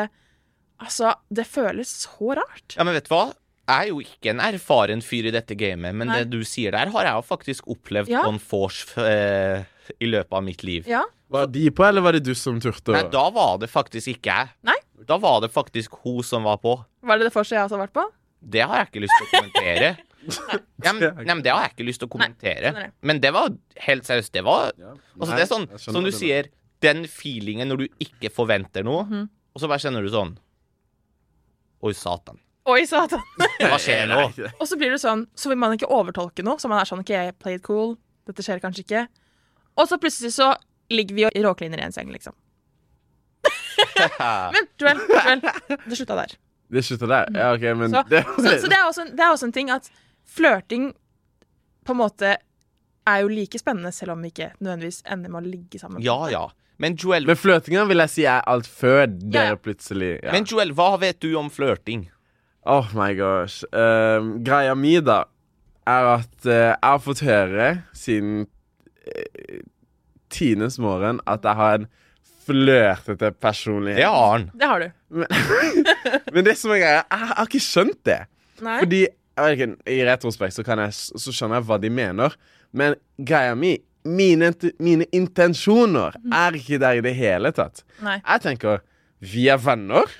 Altså, 0.80 1.12
det 1.34 1.46
føles 1.50 1.92
så 2.06 2.32
rart. 2.40 2.78
Ja, 2.78 2.86
men 2.88 2.96
vet 2.96 3.10
du 3.10 3.14
hva? 3.14 3.26
Jeg 3.66 3.88
er 3.88 3.90
jo 3.90 4.02
ikke 4.04 4.30
en 4.30 4.42
erfaren 4.46 5.02
fyr 5.02 5.30
i 5.30 5.34
dette 5.34 5.56
gamet, 5.58 5.96
men 5.98 6.12
Nei. 6.12 6.20
det 6.22 6.30
du 6.36 6.46
sier 6.46 6.76
der, 6.76 6.92
har 6.94 7.08
jeg 7.08 7.18
jo 7.18 7.24
faktisk 7.26 7.70
opplevd 7.74 8.12
Ja. 8.14 8.26
on 8.30 8.38
force 8.38 8.94
eh, 9.02 9.66
i 10.00 10.10
løpet 10.10 10.34
av 10.38 10.44
mitt 10.46 10.64
liv. 10.64 10.86
Ja. 10.90 11.04
Var 11.34 11.48
de 11.50 11.72
på, 11.74 11.86
eller 11.88 12.06
var 12.06 12.14
det 12.14 12.24
du 12.28 12.36
som 12.38 12.60
turte? 12.62 12.94
Nei, 12.94 13.08
da 13.10 13.24
var 13.34 13.58
det 13.58 13.72
faktisk 13.72 14.12
ikke 14.14 14.30
jeg. 14.30 14.54
Nei. 14.70 14.78
Da 15.10 15.18
var 15.18 15.42
det 15.42 15.50
faktisk 15.54 15.98
hun 16.04 16.22
som 16.24 16.46
var 16.46 16.62
på. 16.62 16.78
Var 17.02 17.18
det 17.18 17.30
det 17.30 17.34
forset 17.34 17.58
jeg 17.58 17.66
også 17.66 17.80
har 17.80 17.88
vært 17.88 17.96
på? 17.98 18.06
Det 18.46 18.62
har 18.62 18.84
jeg 18.84 18.92
ikke 18.92 19.04
lyst 19.08 19.18
til 19.18 19.26
å 19.26 19.32
kommentere. 19.34 19.90
Nei, 20.86 20.94
men 21.26 21.42
Det 21.46 21.52
har 21.54 21.66
jeg 21.66 21.74
ikke 21.76 21.88
lyst 21.90 22.02
til 22.02 22.10
å 22.10 22.14
kommentere. 22.14 22.72
Nei, 22.74 22.86
men 23.06 23.20
det 23.22 23.34
var 23.34 23.50
helt 23.88 24.08
seriøst. 24.08 24.34
Det 24.34 24.46
var 24.46 24.72
Ja. 24.78 24.94
Altså, 25.18 25.32
Nei, 25.32 25.38
det 25.38 25.46
er 25.46 25.52
sånn, 25.52 25.68
som 25.82 26.06
du 26.06 26.10
det 26.12 26.18
sier, 26.18 26.50
den 26.86 27.06
feelingen 27.10 27.70
når 27.72 27.84
du 27.84 28.06
ikke 28.06 28.30
forventer 28.34 28.86
noe, 28.86 29.06
mm. 29.10 29.28
og 29.54 29.62
så 29.62 29.70
bare 29.72 29.82
kjenner 29.82 30.06
du 30.06 30.12
sånn 30.14 30.36
Oi, 31.86 31.94
satan. 31.94 32.40
Oi, 32.66 32.82
satan. 32.90 33.22
Hva 33.62 33.78
skjer 33.82 34.08
nå? 34.10 34.22
Og 34.58 34.66
så 34.66 34.78
blir 34.80 34.96
det 34.96 35.02
sånn, 35.04 35.28
så 35.38 35.52
vil 35.52 35.60
man 35.62 35.76
ikke 35.76 35.90
overtolke 35.94 36.46
noe. 36.46 36.58
Så 36.62 36.72
man 36.72 36.82
er 36.82 36.90
sånn 36.90 37.04
OK, 37.04 37.12
play 37.12 37.34
played 37.42 37.66
cool. 37.68 37.94
Dette 38.26 38.42
skjer 38.46 38.64
kanskje 38.64 38.86
ikke. 38.86 39.04
Og 39.78 39.90
så 39.90 40.00
plutselig 40.02 40.34
så 40.34 40.54
ligger 40.90 41.18
vi 41.18 41.28
og 41.28 41.38
råkliner 41.46 41.82
i 41.82 41.86
en 41.86 41.94
seng, 41.94 42.10
liksom. 42.14 42.34
Men 44.56 44.66
Joel, 44.82 45.02
Joel 45.12 45.44
det 45.86 46.00
slutta 46.00 46.18
der. 46.18 46.34
Det 46.74 46.82
slutter 46.86 47.12
der? 47.12 47.30
Ja, 47.38 47.52
OK, 47.54 47.66
men 47.78 47.92
Så, 47.94 48.02
det, 48.10 48.24
så, 48.26 48.56
så 48.64 48.68
det, 48.68 48.78
er 48.78 48.88
også, 48.88 49.06
det 49.14 49.22
er 49.22 49.30
også 49.30 49.46
en 49.46 49.54
ting 49.54 49.70
at 49.70 49.90
flørting 50.26 50.88
på 51.86 51.94
en 51.94 52.00
måte 52.00 52.32
er 53.06 53.22
jo 53.22 53.30
like 53.30 53.60
spennende, 53.62 53.92
selv 53.94 54.16
om 54.16 54.24
vi 54.26 54.32
ikke 54.34 54.50
nødvendigvis 54.58 55.04
ender 55.06 55.30
med 55.30 55.46
å 55.46 55.52
ligge 55.52 55.82
sammen. 55.82 56.02
Ja, 56.02 56.18
ja. 56.34 56.48
Men 56.82 56.98
Joel, 57.00 57.28
Men 57.30 57.38
flørtinga 57.40 57.86
vil 57.88 58.02
jeg 58.04 58.12
si 58.12 58.26
er 58.28 58.42
alt 58.52 58.68
før 58.68 59.06
dere 59.08 59.54
Ja, 59.54 59.54
ja. 59.54 59.60
plutselig 59.62 60.10
ja. 60.18 60.34
men 60.34 60.48
Joel, 60.50 60.74
hva 60.76 60.96
vet 61.00 61.22
du 61.24 61.30
om 61.40 61.48
flørting? 61.54 62.10
Oh 62.66 62.88
my 62.98 63.14
gosh. 63.18 63.64
Um, 63.72 64.40
greia 64.46 64.76
mi, 64.78 64.98
da, 65.04 65.24
er 65.86 66.10
at 66.16 66.48
uh, 66.48 66.52
jeg 66.52 66.80
har 66.82 67.04
fått 67.04 67.22
høre 67.26 67.70
siden 67.94 68.48
uh, 69.06 69.60
tidenes 70.34 70.80
morgen 70.82 71.22
at 71.30 71.46
jeg 71.46 71.60
har 71.62 71.80
en 71.82 71.90
flørtete 72.46 73.32
personlighet. 73.42 74.02
Det 74.02 74.10
har 74.10 74.32
han. 74.36 74.48
Det 74.54 74.70
har 74.70 74.86
du. 74.86 75.24
Men 76.34 76.46
det 76.48 76.58
som 76.60 76.74
er 76.76 76.82
greia, 76.82 77.02
jeg 77.04 77.32
har 77.32 77.48
ikke 77.48 77.64
skjønt 77.64 78.02
det. 78.06 78.22
Nei? 78.66 78.80
Fordi 78.82 79.02
jeg 79.06 79.44
vet 79.44 79.58
ikke, 79.60 79.72
I 79.92 80.02
retrospekt 80.08 80.56
så, 80.56 80.64
kan 80.66 80.80
jeg, 80.86 80.94
så 80.96 81.34
skjønner 81.34 81.60
jeg 81.60 81.68
hva 81.70 81.80
de 81.82 81.92
mener. 81.92 82.38
Men 82.76 82.98
greia 83.18 83.56
mi 83.58 83.76
mine, 84.06 84.52
mine 84.78 85.08
intensjoner 85.16 86.14
er 86.34 86.58
ikke 86.58 86.78
der 86.82 87.00
i 87.00 87.04
det 87.06 87.16
hele 87.18 87.52
tatt. 87.56 87.82
Nei. 88.06 88.20
Jeg 88.22 88.44
tenker 88.44 88.84
vi 89.26 89.48
er 89.50 89.58
venner. 89.62 90.12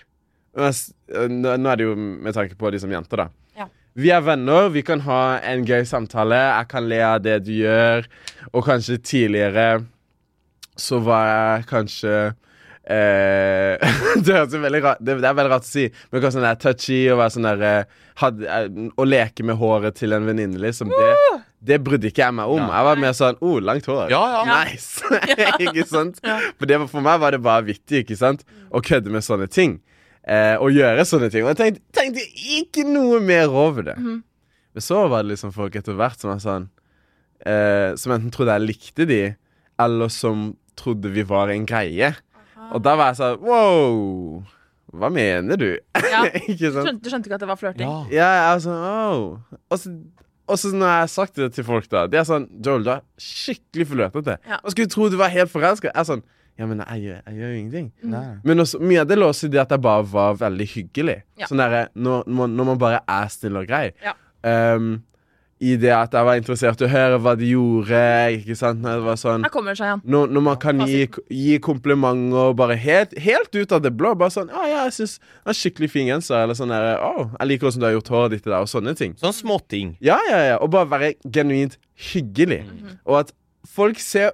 S- 0.56 0.94
Nå 1.12 1.52
er 1.56 1.76
det 1.80 1.88
jo 1.90 1.96
med 1.96 2.34
tanke 2.36 2.56
på 2.60 2.72
de 2.72 2.80
som 2.80 2.92
jenter, 2.92 3.26
da. 3.26 3.28
Ja. 3.60 3.68
Vi 3.96 4.12
er 4.12 4.24
venner, 4.24 4.70
vi 4.72 4.82
kan 4.84 5.02
ha 5.06 5.38
en 5.44 5.66
gøy 5.68 5.84
samtale. 5.88 6.36
Jeg 6.36 6.70
kan 6.72 6.88
le 6.88 7.02
av 7.04 7.22
det 7.24 7.42
du 7.46 7.52
gjør. 7.58 8.08
Og 8.54 8.66
kanskje 8.68 8.98
tidligere 9.04 9.84
så 10.76 11.00
var 11.04 11.28
jeg 11.28 11.68
kanskje 11.70 12.16
eh, 12.84 13.94
Det 14.26 14.34
er 14.36 14.50
veldig 14.52 14.82
rart 14.84 15.00
det, 15.00 15.16
det 15.24 15.30
er 15.30 15.38
veldig 15.38 15.54
rart 15.54 15.64
å 15.68 15.70
si, 15.70 15.86
men 16.12 16.20
kanskje 16.20 16.36
sånn 16.36 16.48
der 16.50 16.60
touchy 16.60 16.98
og 17.14 17.22
være 17.22 17.34
sånn 17.36 17.48
der 17.48 17.64
had, 18.20 18.44
eh, 18.44 18.68
Å 19.00 19.08
leke 19.08 19.46
med 19.48 19.56
håret 19.62 19.96
til 20.00 20.16
en 20.16 20.28
venninne, 20.28 20.60
liksom. 20.62 20.92
Det, 20.92 21.40
det 21.66 21.80
brydde 21.84 22.12
ikke 22.12 22.26
jeg 22.26 22.36
meg 22.38 22.52
om. 22.52 22.62
Jeg 22.68 22.88
var 22.90 23.00
mer 23.02 23.16
sånn 23.18 23.40
oh, 23.42 23.58
langt 23.64 23.88
hår. 23.90 24.12
Ja, 24.14 24.22
ja. 24.36 24.60
Nice! 24.68 25.02
ikke 25.66 25.88
sant? 25.90 26.20
For, 26.22 26.68
det, 26.70 26.78
for 26.92 27.04
meg 27.06 27.24
var 27.24 27.36
det 27.36 27.42
bare 27.44 27.66
vittig 27.72 28.04
ikke 28.04 28.20
sant? 28.20 28.46
å 28.76 28.82
kødde 28.84 29.12
med 29.14 29.24
sånne 29.24 29.48
ting. 29.48 29.80
Eh, 30.26 30.56
og 30.58 30.74
gjøre 30.74 31.06
sånne 31.06 31.30
ting. 31.30 31.46
Og 31.46 31.54
jeg 31.54 31.60
tenkte, 31.60 31.84
tenkte 31.94 32.24
ikke 32.58 32.86
noe 32.88 33.20
mer 33.22 33.52
over 33.54 33.86
det. 33.86 33.98
Mm. 34.02 34.24
Men 34.76 34.84
så 34.84 35.06
var 35.12 35.24
det 35.24 35.36
liksom 35.36 35.54
folk 35.56 35.78
etter 35.78 35.98
hvert 35.98 36.20
som 36.20 36.34
var 36.34 36.42
sånn 36.44 36.66
eh, 37.48 37.94
Som 37.96 38.12
enten 38.12 38.34
trodde 38.34 38.58
jeg 38.58 38.66
likte 38.66 39.06
de, 39.08 39.22
eller 39.80 40.12
som 40.12 40.50
trodde 40.76 41.14
vi 41.16 41.24
var 41.28 41.54
en 41.54 41.68
greie. 41.70 42.12
Og 42.74 42.82
da 42.84 42.98
var 42.98 43.14
jeg 43.14 43.22
sånn 43.22 43.46
Wow! 43.46 44.44
Hva 44.96 45.10
mener 45.12 45.60
du? 45.60 45.70
Ja. 46.08 46.26
ikke 46.50 46.72
Du 46.72 46.82
skjønte, 46.82 47.00
du 47.04 47.10
skjønte 47.12 47.30
ikke 47.30 47.38
at 47.38 47.44
det 47.44 47.50
var 47.50 47.60
flørting? 47.60 47.88
Ja. 47.88 48.04
Ja, 48.16 48.30
jeg 48.40 48.46
var 48.54 48.62
sånn 48.66 48.86
oh. 48.90 49.58
Og 49.74 49.82
så, 49.82 49.92
og 50.46 50.62
så 50.62 50.72
når 50.72 50.88
jeg 50.88 51.04
har 51.04 51.12
sagt 51.12 51.42
det 51.42 51.50
til 51.58 51.68
folk, 51.68 51.90
da 51.92 52.06
De 52.10 52.20
er 52.22 52.28
sånn 52.28 52.48
Joel, 52.64 52.86
du 52.86 52.94
er 52.96 53.04
skikkelig 53.22 53.90
flørtete. 53.92 54.38
Ja. 54.48 54.62
Man 54.64 54.74
skulle 54.74 54.94
tro 54.94 55.10
du 55.12 55.18
var 55.20 55.34
helt 55.34 55.52
forelska. 55.52 55.92
Jeg 55.92 56.02
er 56.02 56.10
sånn 56.10 56.26
Ja, 56.58 56.66
men 56.70 56.80
jeg, 56.80 57.18
jeg 57.20 57.36
gjør 57.36 57.50
jo 57.52 57.58
ingenting. 57.60 57.90
Nei. 58.08 58.28
Men 58.48 58.64
også, 58.64 58.80
mye 58.80 59.02
av 59.04 59.10
det 59.10 59.18
lå 59.20 59.28
også 59.28 59.50
i 59.50 59.56
det 59.56 59.60
at 59.66 59.74
jeg 59.76 59.84
bare 59.84 60.06
var 60.08 60.38
veldig 60.40 60.68
hyggelig. 60.72 61.18
Ja. 61.42 61.50
Sånn 61.50 61.60
der, 61.60 61.90
når, 61.96 62.24
når 62.32 62.54
når 62.56 62.70
man 62.72 62.80
bare 62.80 63.02
er 63.12 63.28
stille 63.34 63.60
og 63.60 63.68
grei. 63.68 63.90
Ja. 64.06 64.14
Um, 64.46 65.02
I 65.60 65.78
det 65.80 65.92
at 65.96 66.14
jeg 66.16 66.28
var 66.28 66.36
interessert 66.40 66.82
i 66.84 66.86
å 66.86 66.90
høre 66.92 67.18
hva 67.24 67.34
de 67.40 67.48
gjorde, 67.50 68.00
ikke 68.38 68.56
sant. 68.60 68.82
Når 68.84 68.98
det 69.00 69.06
var 69.06 69.20
sånn 69.20 69.46
seg 69.48 69.84
igjen. 69.86 70.02
når, 70.04 70.32
når 70.36 70.44
man 70.48 70.58
kan 70.60 70.82
gi, 70.88 71.06
gi 71.32 71.58
komplimenter 71.64 72.56
bare 72.60 72.76
helt, 72.80 73.16
helt 73.24 73.56
ut 73.56 73.72
av 73.76 73.84
det 73.84 73.92
blå. 73.96 74.14
Bare 74.20 74.36
sånn 74.36 74.52
'Å 74.52 74.66
ja, 74.68 74.84
jeg 74.86 74.96
syns 75.00 75.18
det 75.20 75.54
er 75.54 75.60
skikkelig 75.60 75.90
fin 75.92 76.08
genser.' 76.12 76.44
Eller 76.44 76.60
sånn 76.60 76.72
der 76.76 77.00
'Å, 77.00 77.32
jeg 77.40 77.48
liker 77.48 77.68
hvordan 77.68 77.80
du 77.84 77.88
har 77.88 77.96
gjort 77.96 78.14
håret 78.16 78.36
ditt 78.36 78.48
i 78.48 78.52
dag', 78.52 78.68
og 78.68 78.72
sånne 78.72 78.96
ting. 79.00 79.16
Sånne 79.16 79.36
småting. 79.40 79.96
Ja, 80.04 80.20
ja, 80.30 80.42
ja. 80.54 80.58
Og 80.60 80.72
bare 80.76 80.92
være 80.92 81.14
genuint 81.24 81.78
hyggelig. 82.12 82.64
Mhm. 82.68 83.00
Og 83.08 83.20
at 83.24 83.32
folk 83.66 84.00
ser 84.00 84.32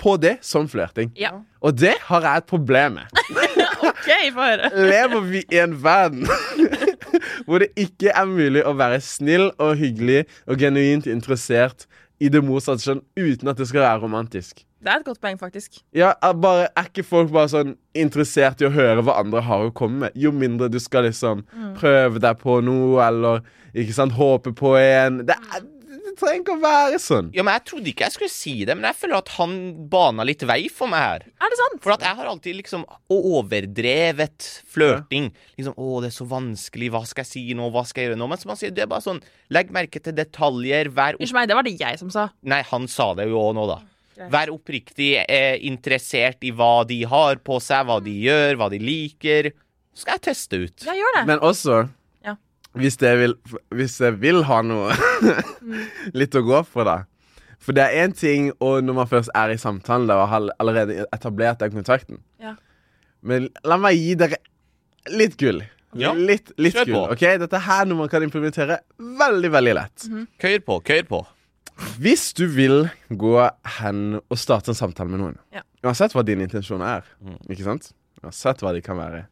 på 0.00 0.16
det 0.20 0.38
som 0.46 0.68
flørting. 0.70 1.12
Ja. 1.18 1.34
Og 1.60 1.76
det 1.76 1.94
har 2.08 2.24
jeg 2.24 2.42
et 2.42 2.48
problem 2.48 2.98
med. 2.98 3.20
OK, 3.90 4.08
få 4.34 4.46
høre. 4.46 4.70
Lever 4.90 5.26
vi 5.28 5.44
i 5.52 5.60
en 5.60 5.76
verden 5.82 6.26
hvor 7.46 7.62
det 7.62 7.70
ikke 7.80 8.12
er 8.14 8.28
mulig 8.28 8.64
å 8.66 8.74
være 8.78 9.00
snill 9.04 9.50
og 9.60 9.76
hyggelig 9.80 10.24
og 10.46 10.60
genuint 10.60 11.08
interessert 11.10 11.86
i 12.20 12.28
det 12.32 12.42
motsatte 12.44 12.84
kjønn 12.84 13.04
uten 13.18 13.50
at 13.50 13.60
det 13.60 13.68
skal 13.70 13.84
være 13.84 14.02
romantisk? 14.04 14.64
Det 14.80 14.88
er 14.88 15.02
et 15.02 15.04
godt 15.04 15.20
poeng, 15.20 15.36
faktisk. 15.36 15.82
Ja, 15.92 16.14
er, 16.24 16.36
bare, 16.40 16.68
er 16.72 16.86
ikke 16.88 17.04
folk 17.04 17.28
bare 17.34 17.50
sånn 17.52 17.74
interessert 17.96 18.62
i 18.62 18.68
å 18.68 18.72
høre 18.72 19.04
hva 19.04 19.18
andre 19.20 19.42
har 19.44 19.66
å 19.66 19.74
komme 19.76 20.06
med? 20.06 20.16
Jo 20.16 20.32
mindre 20.32 20.70
du 20.72 20.78
skal 20.80 21.04
liksom 21.04 21.42
prøve 21.76 22.22
deg 22.22 22.40
på 22.40 22.62
noe, 22.64 22.96
eller 23.04 23.42
ikke 23.76 23.96
sant, 23.96 24.16
håpe 24.16 24.54
på 24.56 24.72
en 24.80 25.20
Det 25.28 25.36
er, 25.36 25.66
det 26.10 26.18
trenger 26.20 26.42
ikke 26.42 26.56
å 26.56 26.62
være 26.62 26.98
sånn. 27.02 27.30
Ja, 27.36 27.44
men 27.46 27.54
Jeg 27.56 27.64
trodde 27.70 27.90
ikke 27.92 28.06
jeg 28.06 28.14
skulle 28.16 28.32
si 28.32 28.54
det, 28.68 28.76
men 28.76 28.88
jeg 28.90 28.98
føler 29.00 29.20
at 29.20 29.32
han 29.36 29.54
bana 29.92 30.26
litt 30.26 30.42
vei 30.48 30.64
for 30.72 30.90
meg 30.92 31.04
her. 31.06 31.26
Er 31.40 31.52
det 31.52 31.58
sant? 31.60 31.82
For 31.84 31.94
at 31.94 32.04
jeg 32.04 32.18
har 32.18 32.30
alltid 32.30 32.58
liksom 32.60 32.84
overdrevet 33.10 34.48
flørting. 34.70 35.30
Liksom 35.58 35.74
'Å, 35.76 36.00
det 36.02 36.10
er 36.10 36.16
så 36.18 36.26
vanskelig. 36.28 36.90
Hva 36.92 37.04
skal 37.08 37.24
jeg 37.24 37.30
si 37.30 37.44
nå? 37.54 37.70
Hva 37.70 37.84
skal 37.86 38.02
jeg 38.02 38.10
gjøre 38.10 38.20
nå?' 38.20 38.28
Men 38.28 38.38
som 38.38 38.52
han 38.52 38.60
sier, 38.60 38.74
det 38.74 38.84
er 38.84 38.90
bare 38.90 39.06
sånn 39.06 39.22
Legg 39.50 39.70
merke 39.74 40.02
til 40.02 40.14
detaljer. 40.14 40.90
Vær. 40.94 41.18
Unnskyld 41.18 41.34
meg, 41.34 41.48
det 41.48 41.56
var 41.58 41.66
det 41.66 41.78
jeg 41.80 41.98
som 41.98 42.10
sa. 42.10 42.28
Nei, 42.42 42.62
han 42.62 42.86
sa 42.86 43.14
det 43.14 43.26
jo 43.28 43.40
òg 43.40 43.54
nå, 43.58 43.66
da. 43.66 43.80
Vær 44.30 44.50
oppriktig 44.52 45.14
eh, 45.24 45.56
interessert 45.64 46.44
i 46.44 46.52
hva 46.52 46.84
de 46.84 47.02
har 47.08 47.40
på 47.40 47.56
seg, 47.62 47.86
hva 47.88 48.00
de 48.04 48.12
gjør, 48.26 48.58
hva 48.60 48.68
de 48.70 48.78
liker. 48.78 49.50
Så 49.94 50.04
skal 50.04 50.18
jeg 50.18 50.24
teste 50.28 50.60
ut. 50.60 50.84
Ja, 50.84 50.92
gjør 50.94 51.16
det. 51.18 51.26
Men 51.30 51.40
også. 51.40 51.88
Hvis, 52.78 52.96
jeg 53.02 53.18
vil, 53.18 53.34
hvis 53.74 53.96
jeg 54.00 54.18
vil 54.22 54.42
ha 54.46 54.60
noe 54.62 54.92
litt 56.20 56.34
å 56.38 56.42
gå 56.46 56.60
for, 56.68 56.86
da. 56.86 56.98
For 57.60 57.76
det 57.76 57.82
er 57.84 58.06
én 58.06 58.14
ting 58.16 58.50
og 58.62 58.78
når 58.86 58.96
man 59.02 59.08
først 59.10 59.32
er 59.36 59.52
i 59.52 59.58
samtalen 59.60 60.06
da, 60.08 60.20
og 60.22 60.30
har 60.32 60.46
allerede 60.62 61.04
etablert 61.12 61.60
den 61.60 61.74
kontakten. 61.74 62.22
Ja. 62.40 62.54
Men 63.20 63.50
la 63.68 63.76
meg 63.80 63.98
gi 64.00 64.14
dere 64.20 64.38
litt 65.12 65.36
gull. 65.40 65.60
Ja. 65.98 66.12
Litt, 66.14 66.52
litt 66.62 66.76
Kjør 66.78 66.86
gull. 66.88 66.94
på. 67.10 67.16
ok? 67.18 67.24
Dette 67.42 67.58
er 67.58 67.66
her 67.66 67.84
noe 67.90 67.98
man 68.04 68.08
kan 68.12 68.22
implementere 68.24 68.78
veldig, 68.98 69.50
veldig 69.52 69.74
lett. 69.76 70.06
Køyr 70.40 70.62
på, 70.64 70.78
køyr 70.86 71.04
på. 71.10 71.20
Hvis 72.00 72.30
du 72.36 72.44
vil 72.52 72.86
gå 73.18 73.34
hen 73.80 74.00
og 74.20 74.38
starte 74.38 74.70
en 74.72 74.78
samtale 74.78 75.10
med 75.10 75.20
noen, 75.22 75.36
Ja. 75.56 75.62
uansett 75.84 76.12
hva 76.14 76.22
din 76.24 76.40
intensjon 76.44 76.82
er, 76.84 77.02
ikke 77.50 77.64
sant? 77.66 77.90
Uansett 78.22 78.60
hva 78.62 78.72
de 78.76 78.82
kan 78.84 78.98
være 79.00 79.22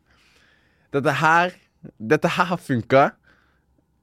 Dette 0.96 1.12
her 1.20 1.50
Dette 2.00 2.30
her 2.32 2.46
har 2.48 2.56
funka 2.56 3.02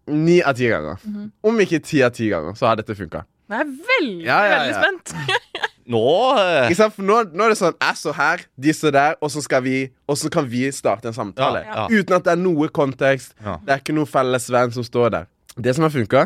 ni 0.08 0.42
av 0.46 0.58
ti 0.58 0.68
ganger. 0.70 1.02
Om 1.46 1.62
ikke 1.66 1.80
ti 1.86 2.02
av 2.06 2.12
ti 2.16 2.30
ganger, 2.30 2.54
så 2.58 2.70
har 2.70 2.80
dette 2.82 2.96
funka. 2.98 3.24
Jeg 3.50 3.62
er 3.62 3.72
veldig, 3.90 4.26
Ja, 4.26 4.38
ja, 4.46 4.60
veldig 4.60 4.76
spent. 4.82 5.16
Nå 5.94 6.02
eh, 6.42 6.64
Ikke 6.66 6.78
sant? 6.80 6.96
For 6.96 7.06
nå, 7.06 7.20
nå 7.30 7.46
er 7.46 7.52
det 7.54 7.58
sånn 7.60 7.76
Jeg 7.78 7.98
står 8.00 8.16
her, 8.18 8.42
de 8.58 8.74
står 8.74 8.94
der, 8.96 9.18
og 9.22 9.30
så, 9.30 9.44
skal 9.46 9.62
vi, 9.62 9.76
og 10.10 10.18
så 10.18 10.32
kan 10.34 10.48
vi 10.50 10.64
starte 10.74 11.12
en 11.12 11.14
samtale. 11.14 11.62
Ja, 11.62 11.84
ja. 11.86 12.02
Uten 12.02 12.18
at 12.18 12.26
det 12.26 12.34
er 12.34 12.42
noe 12.42 12.72
kontekst. 12.74 13.36
Ja. 13.38 13.60
Det 13.62 13.76
er 13.76 13.84
ikke 13.84 13.94
noe 13.94 14.10
felles 14.10 14.50
venn 14.50 14.74
som 14.74 14.86
står 14.88 15.14
der. 15.14 15.28
Det 15.62 15.76
som 15.78 15.86
har 15.86 15.94
funka, 15.94 16.24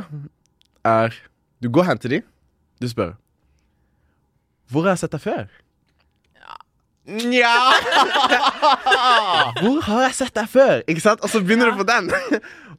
er 0.87 1.17
Du 1.59 1.67
går 1.69 1.89
hen 1.89 1.99
til 1.99 2.13
dem, 2.15 2.23
du 2.79 2.87
spør 2.87 3.11
Hvor 4.71 4.87
har 4.87 4.95
jeg 4.95 5.03
sett 5.03 5.11
deg 5.17 5.21
før? 5.27 5.49
Nja 7.09 7.51
Hvor 9.59 9.79
har 9.89 10.03
jeg 10.07 10.15
sett 10.21 10.35
deg 10.39 10.49
før? 10.49 10.81
Ikke 10.87 11.03
sant? 11.03 11.23
Og 11.25 11.29
så 11.31 11.41
begynner 11.43 11.71
du 11.73 11.81
på 11.81 11.85
den. 11.89 12.09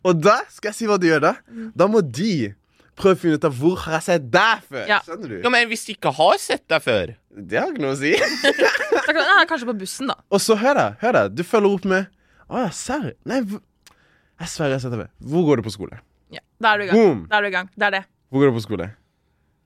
Og 0.07 0.17
da 0.23 0.39
skal 0.53 0.71
jeg 0.71 0.79
si 0.79 0.89
hva 0.89 0.97
du 1.01 1.07
gjør 1.09 1.23
da. 1.29 1.35
Da 1.77 1.87
må 1.91 2.01
de 2.05 2.53
prøve 3.01 3.17
å 3.17 3.21
finne 3.21 3.39
ut 3.41 3.47
av 3.49 3.55
hvor 3.57 3.79
har 3.85 3.99
jeg 3.99 4.07
sett 4.07 4.29
deg 4.33 4.63
før. 4.69 4.85
Ja. 4.89 5.01
Skjønner 5.07 5.33
du? 5.33 5.37
Ja, 5.45 5.53
men 5.53 5.69
hvis 5.71 5.87
de 5.89 5.95
ikke 5.97 6.13
har 6.17 6.39
sett 6.41 6.65
deg 6.69 6.83
før 6.85 7.13
Det 7.31 7.59
har 7.61 7.71
ikke 7.73 7.85
noe 7.85 7.95
å 7.97 8.01
si. 8.01 8.13
Da 9.01 9.05
kan, 9.07 9.21
ja, 9.25 9.37
kanskje 9.49 9.69
på 9.71 9.77
bussen, 9.81 10.11
da. 10.13 10.17
Og 10.31 10.43
så 10.45 10.57
hør 10.61 10.77
da, 10.77 10.87
hør 11.01 11.17
da. 11.17 11.23
Du 11.33 11.43
følger 11.47 11.77
opp 11.79 11.87
med 11.89 12.09
Å 12.51 12.65
ja, 12.67 12.71
serr? 12.77 13.13
Nei, 13.29 13.41
jeg 13.47 14.49
sverger 14.53 14.75
jeg 14.75 14.79
har 14.79 14.85
sett 14.85 14.95
deg 14.97 15.03
før. 15.05 15.11
Hvor 15.33 15.47
går 15.49 15.61
du 15.61 15.67
på 15.69 15.73
skole? 15.75 16.01
Ja, 16.33 16.41
da 16.63 16.75
er 16.75 16.81
du 16.81 16.85
i 16.85 16.89
gang. 16.91 16.97
Boom! 17.01 17.21
Da 17.31 17.39
er 17.41 17.45
du 17.45 17.49
i 17.51 17.55
gang. 17.55 17.69
Det 17.77 17.89
er 17.89 17.95
det. 17.99 18.03
Hvor 18.31 18.45
går 18.45 18.53
du 18.53 18.57
på 18.61 18.65
skole? 18.65 18.87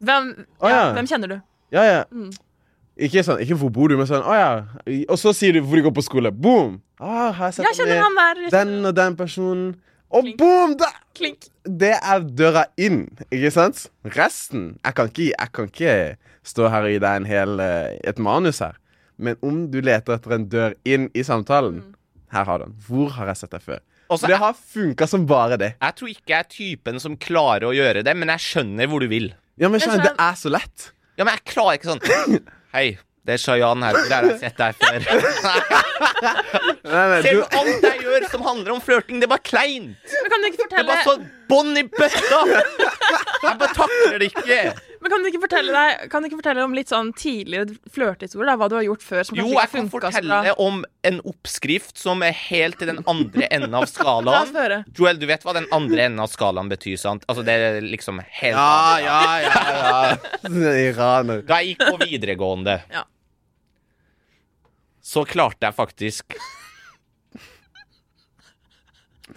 Hvem, 0.05 0.31
Å, 0.59 0.70
ja, 0.70 0.81
ja. 0.81 0.88
hvem 0.97 1.09
kjenner 1.11 1.31
du? 1.35 1.37
Ja, 1.75 1.85
ja. 1.87 2.01
Mm. 2.14 2.31
Ikke 3.09 3.25
sånn, 3.27 3.40
ikke 3.42 3.57
hvor 3.59 3.73
bor 3.75 3.90
du, 3.90 3.97
men 3.99 4.07
sånn 4.07 4.23
Å 4.23 4.35
ja. 4.38 4.51
Og 5.11 5.16
så 5.18 5.33
sier 5.35 5.57
du 5.57 5.64
hvor 5.66 5.79
de 5.81 5.85
går 5.88 5.94
på 5.97 6.05
skole. 6.07 6.31
Boom! 6.35 6.79
Å, 7.01 7.31
har 7.35 7.49
jeg 7.51 7.59
sett 7.59 7.66
Jeg 7.70 7.79
kjenner 7.81 8.03
han 8.05 8.18
der. 8.20 8.42
den 8.55 8.75
og 8.90 8.94
den 8.99 9.16
personen. 9.18 9.64
Og 10.14 10.22
Klink. 10.24 10.38
boom! 10.38 10.77
Da! 10.79 10.88
Klink. 11.18 11.48
Det 11.66 11.92
er 11.96 12.20
døra 12.38 12.64
inn, 12.79 13.05
ikke 13.33 13.50
sant? 13.55 13.87
Resten 14.14 14.79
Jeg 14.85 14.94
kan 14.98 15.09
ikke, 15.11 15.29
jeg 15.33 15.53
kan 15.57 15.68
ikke 15.70 15.94
stå 16.46 16.68
her 16.70 16.87
og 16.87 16.92
gi 16.94 16.98
deg 17.03 17.16
en 17.22 17.27
hel, 17.29 17.55
eh, 17.64 17.98
et 18.05 18.18
manus 18.22 18.59
her. 18.62 18.77
Men 19.18 19.37
om 19.46 19.64
du 19.70 19.81
leter 19.81 20.16
etter 20.18 20.35
en 20.37 20.46
dør 20.50 20.74
inn 20.85 21.09
i 21.14 21.22
samtalen, 21.27 21.81
Mm. 21.83 21.94
her 22.35 22.44
har 22.44 22.59
du 22.59 22.64
den. 22.66 22.74
Hvor 22.88 23.11
har 23.16 23.27
jeg 23.31 23.37
sett 23.42 23.50
deg 23.50 23.62
før? 23.62 23.81
Også, 24.11 24.27
det 24.29 24.37
har 24.38 24.53
funka 24.55 25.07
som 25.09 25.24
bare 25.27 25.57
det. 25.57 25.74
jeg 25.81 25.94
tror 25.96 26.09
ikke 26.09 26.29
jeg 26.29 26.38
er 26.38 26.50
typen 26.50 27.00
som 27.00 27.16
klarer 27.16 27.64
å 27.70 27.72
gjøre 27.74 28.05
det, 28.05 28.14
men 28.16 28.29
jeg 28.29 28.38
skjønner 28.38 28.87
hvor 28.90 29.00
du 29.00 29.09
vil. 29.09 29.33
Ja, 29.57 29.68
men 29.68 29.79
Men 29.79 29.81
skjønner, 29.81 30.03
det 30.03 30.14
er 30.18 30.35
så 30.35 30.50
lett. 30.50 30.92
Ja, 31.16 31.24
men 31.24 31.35
jeg 31.35 31.44
klarer 31.55 31.79
ikke 31.79 31.94
sånn 31.94 32.40
Hei, 32.74 32.98
det 33.24 33.38
er 33.38 33.40
Shayan 33.40 33.80
her. 33.84 33.96
Det 34.04 34.12
har 34.12 34.26
jeg 34.28 34.40
sett 34.42 34.58
deg 34.60 34.74
før? 34.76 35.00
Nei, 36.84 37.04
nei, 37.08 37.20
Ser 37.24 37.38
du, 37.38 37.42
alt 37.56 37.84
jeg 37.87 38.02
gjør 38.04 38.26
som 38.30 38.42
handler 38.44 38.74
om 38.74 38.80
flørting? 38.84 39.20
Det 39.20 39.26
er 39.26 39.32
bare 39.32 39.44
kleint. 39.46 39.96
Men 40.22 40.32
kan 40.32 40.42
du 40.44 40.48
ikke 40.50 40.66
Det 40.68 40.80
er 40.82 40.88
bare 40.88 41.04
så 41.06 41.14
bånd 41.48 41.78
i 41.80 41.84
bøtta. 41.88 42.40
Jeg 43.44 43.60
bare 43.60 43.76
takler 43.76 44.18
det 44.20 44.28
ikke. 44.30 44.58
men 45.00 45.12
kan 45.12 45.24
du 45.24 45.28
ikke 45.30 45.40
fortelle, 45.42 45.72
deg, 45.74 46.04
kan 46.12 46.24
du 46.24 46.28
ikke 46.28 46.38
fortelle 46.40 46.64
om 46.64 46.76
litt 46.76 46.92
sånn 46.92 47.10
tidligere 47.16 47.76
flørtehistorier? 47.94 48.58
Hva 48.60 48.68
du 48.72 48.76
har 48.78 48.87
gjort 48.87 49.04
før 49.04 49.26
som 49.28 49.38
Jo, 49.40 49.46
jeg 49.52 49.72
kan 49.72 49.88
fortelle 49.92 50.20
fortelle 50.20 50.54
om 50.64 50.82
en 51.08 51.20
oppskrift 51.32 52.00
som 52.00 52.24
er 52.24 52.37
helt 52.46 52.78
til 52.80 52.92
den 52.92 53.00
andre 53.10 53.48
enden 53.52 53.76
av 53.80 53.88
skalaen. 53.90 54.84
Joel, 54.96 55.20
du 55.20 55.26
vet 55.30 55.44
hva 55.44 55.56
den 55.56 55.68
andre 55.74 56.06
enden 56.10 56.24
av 56.24 56.32
skalaen 56.32 56.70
betyr, 56.72 57.00
sant? 57.00 57.24
Altså, 57.28 57.44
det 57.46 57.56
er 57.56 57.80
liksom 57.84 58.20
helt 58.20 58.56
ja, 58.56 59.00
ja, 59.04 59.18
ja, 59.44 59.64
ja. 59.80 60.78
Iraner. 60.88 61.44
Da 61.48 61.60
jeg 61.62 61.74
gikk 61.74 61.88
på 61.88 61.98
videregående, 62.04 62.80
Ja. 62.92 63.04
Så 65.04 65.24
klarte 65.28 65.68
jeg 65.68 65.76
faktisk 65.76 66.36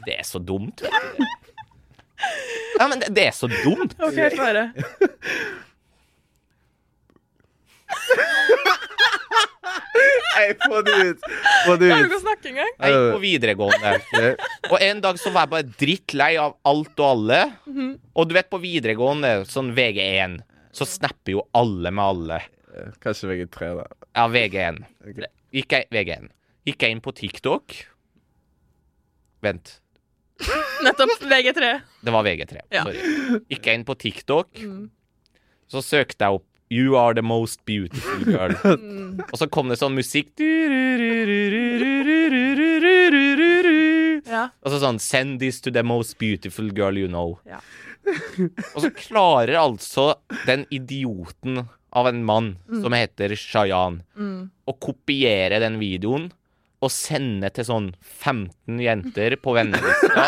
Det 0.08 0.16
er 0.18 0.24
så 0.28 0.40
dumt, 0.40 0.82
vet 0.86 1.18
du. 1.18 1.26
Ja, 2.78 2.88
men 2.88 3.00
det, 3.02 3.10
det 3.18 3.24
er 3.30 3.36
så 3.36 3.48
dumt. 3.50 3.94
OK, 4.04 4.18
høre. 4.38 4.68
Nei, 10.38 10.48
få 10.62 10.82
det 10.86 10.96
ut. 11.10 11.24
Få 11.66 11.76
det 11.82 11.88
Klarer 11.90 12.04
du 12.04 12.04
ut. 12.04 12.10
ikke 12.12 12.18
å 12.20 12.24
snakke 12.24 12.52
engang? 12.52 12.74
Jeg 12.78 12.94
gikk 12.94 13.08
på 13.16 13.22
videregående. 13.24 13.94
Og 14.70 14.78
en 14.86 15.02
dag 15.04 15.20
så 15.22 15.32
var 15.34 15.48
jeg 15.48 15.54
bare 15.56 15.72
drittlei 15.82 16.30
av 16.42 16.54
alt 16.70 17.02
og 17.02 17.08
alle. 17.08 17.40
Og 18.14 18.30
du 18.30 18.36
vet, 18.38 18.50
på 18.52 18.60
videregående, 18.62 19.32
sånn 19.50 19.72
VG1, 19.78 20.38
så 20.78 20.86
snapper 20.90 21.38
jo 21.40 21.46
alle 21.58 21.90
med 21.94 22.04
alle. 22.06 22.40
Kanskje 23.02 23.32
VG3, 23.32 23.72
da. 23.80 23.88
Ja, 24.14 24.28
VG1. 24.30 24.84
Ok. 25.10 25.24
Gikk 25.56 25.72
jeg, 25.72 25.88
VG1. 25.94 26.28
Gikk 26.68 26.84
jeg 26.84 26.92
inn 26.98 27.02
på 27.02 27.14
TikTok 27.16 27.76
Vent. 29.46 29.78
Nettopp. 30.86 31.14
VG3. 31.24 31.70
Det 32.06 32.14
var 32.14 32.26
VG3. 32.26 32.60
Ja. 32.74 32.84
Sorry. 32.84 33.40
Gikk 33.50 33.66
jeg 33.70 33.80
inn 33.80 33.86
på 33.88 33.96
TikTok, 33.98 34.60
Mm. 34.62 34.90
så 35.68 35.82
søkte 35.84 36.24
jeg 36.26 36.40
opp 36.40 36.46
You 36.70 36.98
are 37.00 37.14
the 37.16 37.22
most 37.24 37.62
beautiful 37.66 38.26
girl. 38.28 38.52
Mm. 38.78 39.22
Og 39.32 39.38
så 39.40 39.48
kom 39.50 39.70
det 39.72 39.78
sånn 39.80 39.96
musikk 39.96 40.34
Ja. 44.28 44.50
Og 44.62 44.72
så 44.74 44.80
sånn 44.82 45.00
Send 45.02 45.40
this 45.40 45.62
to 45.64 45.72
the 45.72 45.84
most 45.84 46.18
beautiful 46.20 46.70
girl 46.76 46.98
you 47.00 47.08
know. 47.08 47.38
Ja. 47.48 47.60
Og 48.76 48.82
så 48.84 48.92
klarer 48.96 49.56
altså 49.60 50.14
den 50.46 50.66
idioten 50.72 51.66
av 51.96 52.08
en 52.10 52.24
mann 52.26 52.56
som 52.82 52.94
heter 52.94 53.36
Shayan, 53.40 54.02
Mm. 54.18 54.50
og 54.68 54.80
kopiere 54.84 55.60
den 55.64 55.80
videoen 55.80 56.32
og 56.82 56.92
sende 56.94 57.50
til 57.50 57.66
sånn 57.66 57.88
15 58.04 58.80
jenter 58.84 59.36
på 59.42 59.54
vennelista. 59.56 60.26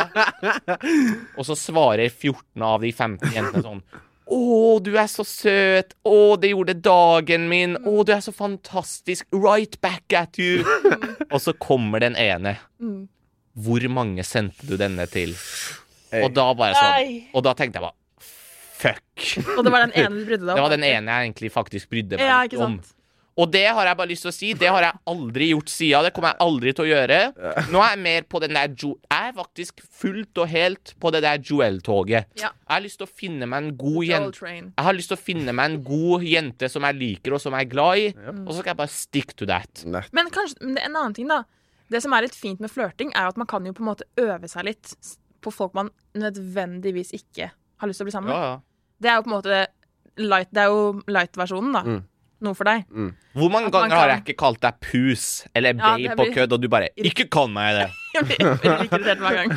og 1.38 1.46
så 1.46 1.56
svarer 1.58 2.10
14 2.10 2.64
av 2.66 2.82
de 2.82 2.92
15 2.92 3.34
jentene 3.36 3.66
sånn 3.66 3.84
å, 4.30 4.78
du 4.86 4.92
er 4.94 5.08
så 5.10 5.24
søt. 5.26 5.96
Å, 6.06 6.36
det 6.38 6.52
gjorde 6.52 6.76
dagen 6.86 7.48
min. 7.50 7.72
Å, 7.82 7.94
du 8.06 8.12
er 8.14 8.22
så 8.22 8.30
fantastisk. 8.30 9.26
Right 9.34 9.80
back 9.82 10.14
at 10.14 10.38
you. 10.38 10.62
Og 11.34 11.40
så 11.42 11.56
kommer 11.58 12.04
den 12.04 12.14
ene. 12.14 12.60
Mm. 12.78 13.08
Hvor 13.58 13.88
mange 13.90 14.22
sendte 14.22 14.70
du 14.70 14.76
denne 14.78 15.08
til? 15.10 15.34
Hey. 16.14 16.22
Og 16.28 16.34
da 16.38 16.46
bare 16.58 16.78
sånn 16.78 17.18
Og 17.38 17.44
da 17.46 17.56
tenkte 17.58 17.78
jeg 17.82 17.86
bare 17.88 17.98
Fuck. 18.80 19.04
Og 19.58 19.66
det 19.66 19.74
var 19.74 19.86
den 19.88 19.96
ene 20.00 20.22
du 20.22 20.24
brydde 20.30 20.46
deg 20.46 20.54
om? 20.54 20.56
Det 20.56 20.64
var 20.68 20.76
den 20.78 20.88
ene 20.88 21.12
jeg 21.18 21.30
egentlig 21.30 21.52
faktisk 21.52 21.92
brydde 21.92 22.20
meg 22.20 22.26
Ja, 22.30 22.40
ikke 22.48 22.56
ikke 22.58 22.66
om. 22.66 22.80
sant? 22.80 22.96
Og 23.40 23.48
det 23.54 23.70
har 23.72 23.88
jeg 23.88 23.96
bare 23.96 24.10
lyst 24.10 24.26
til 24.26 24.32
å 24.32 24.36
si. 24.36 24.48
Det 24.60 24.68
har 24.68 24.84
jeg 24.84 24.98
aldri 25.08 25.46
gjort 25.54 25.70
sida. 25.72 26.02
Det 26.04 26.10
kommer 26.16 26.34
jeg 26.34 26.42
aldri 26.44 26.74
til 26.76 26.84
å 26.84 26.88
gjøre. 26.90 27.20
Nå 27.72 27.80
er 27.80 27.94
jeg 27.94 28.00
mer 28.04 28.26
på 28.28 28.42
den 28.44 28.58
der 28.58 28.74
jo 28.76 28.90
Jeg 29.06 29.30
er 29.30 29.38
faktisk 29.38 29.80
fullt 30.02 30.42
og 30.44 30.50
helt 30.52 30.92
på 31.00 31.12
det 31.16 31.22
der 31.24 31.40
Joel-toget. 31.48 32.28
Ja. 32.42 32.50
Jeg 32.52 32.74
har 32.74 32.84
lyst 32.84 33.00
til 33.00 33.08
å 33.08 33.14
finne 33.22 33.48
meg 33.48 33.64
en 33.64 33.70
god 33.80 34.10
jente 34.10 34.36
Train. 34.42 34.68
Jeg 34.74 34.88
har 34.90 34.98
lyst 34.98 35.14
til 35.14 35.16
å 35.20 35.24
finne 35.30 35.56
meg 35.56 35.72
en 35.72 35.80
god 35.88 36.28
jente 36.28 36.72
som 36.74 36.88
jeg 36.90 37.00
liker, 37.00 37.38
og 37.38 37.44
som 37.46 37.56
jeg 37.56 37.70
er 37.70 37.72
glad 37.72 38.04
i. 38.04 38.10
Og 38.44 38.52
så 38.52 38.58
skal 38.60 38.74
jeg 38.74 38.82
bare 38.82 38.96
stick 38.98 39.32
to 39.40 39.48
that. 39.48 39.86
Men 40.12 40.34
kanskje, 40.36 40.60
men 40.66 40.82
en 40.84 41.00
annen 41.00 41.16
ting, 41.16 41.32
da. 41.32 41.46
Det 41.90 42.04
som 42.04 42.14
er 42.14 42.28
litt 42.28 42.36
fint 42.38 42.60
med 42.60 42.74
flørting, 42.74 43.16
er 43.16 43.32
at 43.32 43.40
man 43.40 43.48
kan 43.50 43.64
jo 43.66 43.72
på 43.78 43.86
en 43.86 43.94
måte 43.94 44.10
øve 44.20 44.52
seg 44.52 44.68
litt 44.68 44.92
på 45.40 45.54
folk 45.56 45.72
man 45.80 45.94
nødvendigvis 46.20 47.16
ikke 47.16 47.54
har 47.80 47.88
lyst 47.88 48.02
til 48.04 48.06
å 48.06 48.10
bli 48.10 48.16
sammen 48.18 48.34
med. 48.34 48.36
Ja, 48.36 48.50
ja. 48.58 48.66
Det 49.00 49.10
er 49.12 49.20
jo 49.20 49.26
på 49.26 49.32
en 49.32 49.36
måte 49.38 49.60
light, 50.20 50.50
Det 50.52 50.64
er 50.66 50.72
jo 50.74 50.80
light-versjonen, 51.08 51.76
da. 51.76 51.84
Mm. 51.88 52.00
Noe 52.40 52.56
for 52.56 52.70
deg. 52.70 52.86
Hvor 53.36 53.52
mange 53.52 53.68
ganger 53.72 53.92
kan... 53.92 53.98
har 54.00 54.12
jeg 54.14 54.22
ikke 54.24 54.38
kalt 54.40 54.62
deg 54.64 54.78
pus 54.84 55.24
eller 55.52 55.76
Ja, 55.76 55.92
blir... 56.00 56.14
på 56.16 56.26
kødd, 56.38 56.54
og 56.56 56.62
du 56.64 56.70
bare 56.72 56.88
'Ikke 56.96 57.26
kall 57.32 57.50
meg 57.52 57.76
det'. 57.76 57.98
Jeg 58.16 58.26
blir 58.30 58.86
irritert 58.88 59.20
hver 59.20 59.36
gang. 59.38 59.52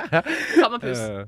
Kall 0.62 0.72
meg 0.72 0.80
pus. 0.82 0.98
Eh, 1.02 1.26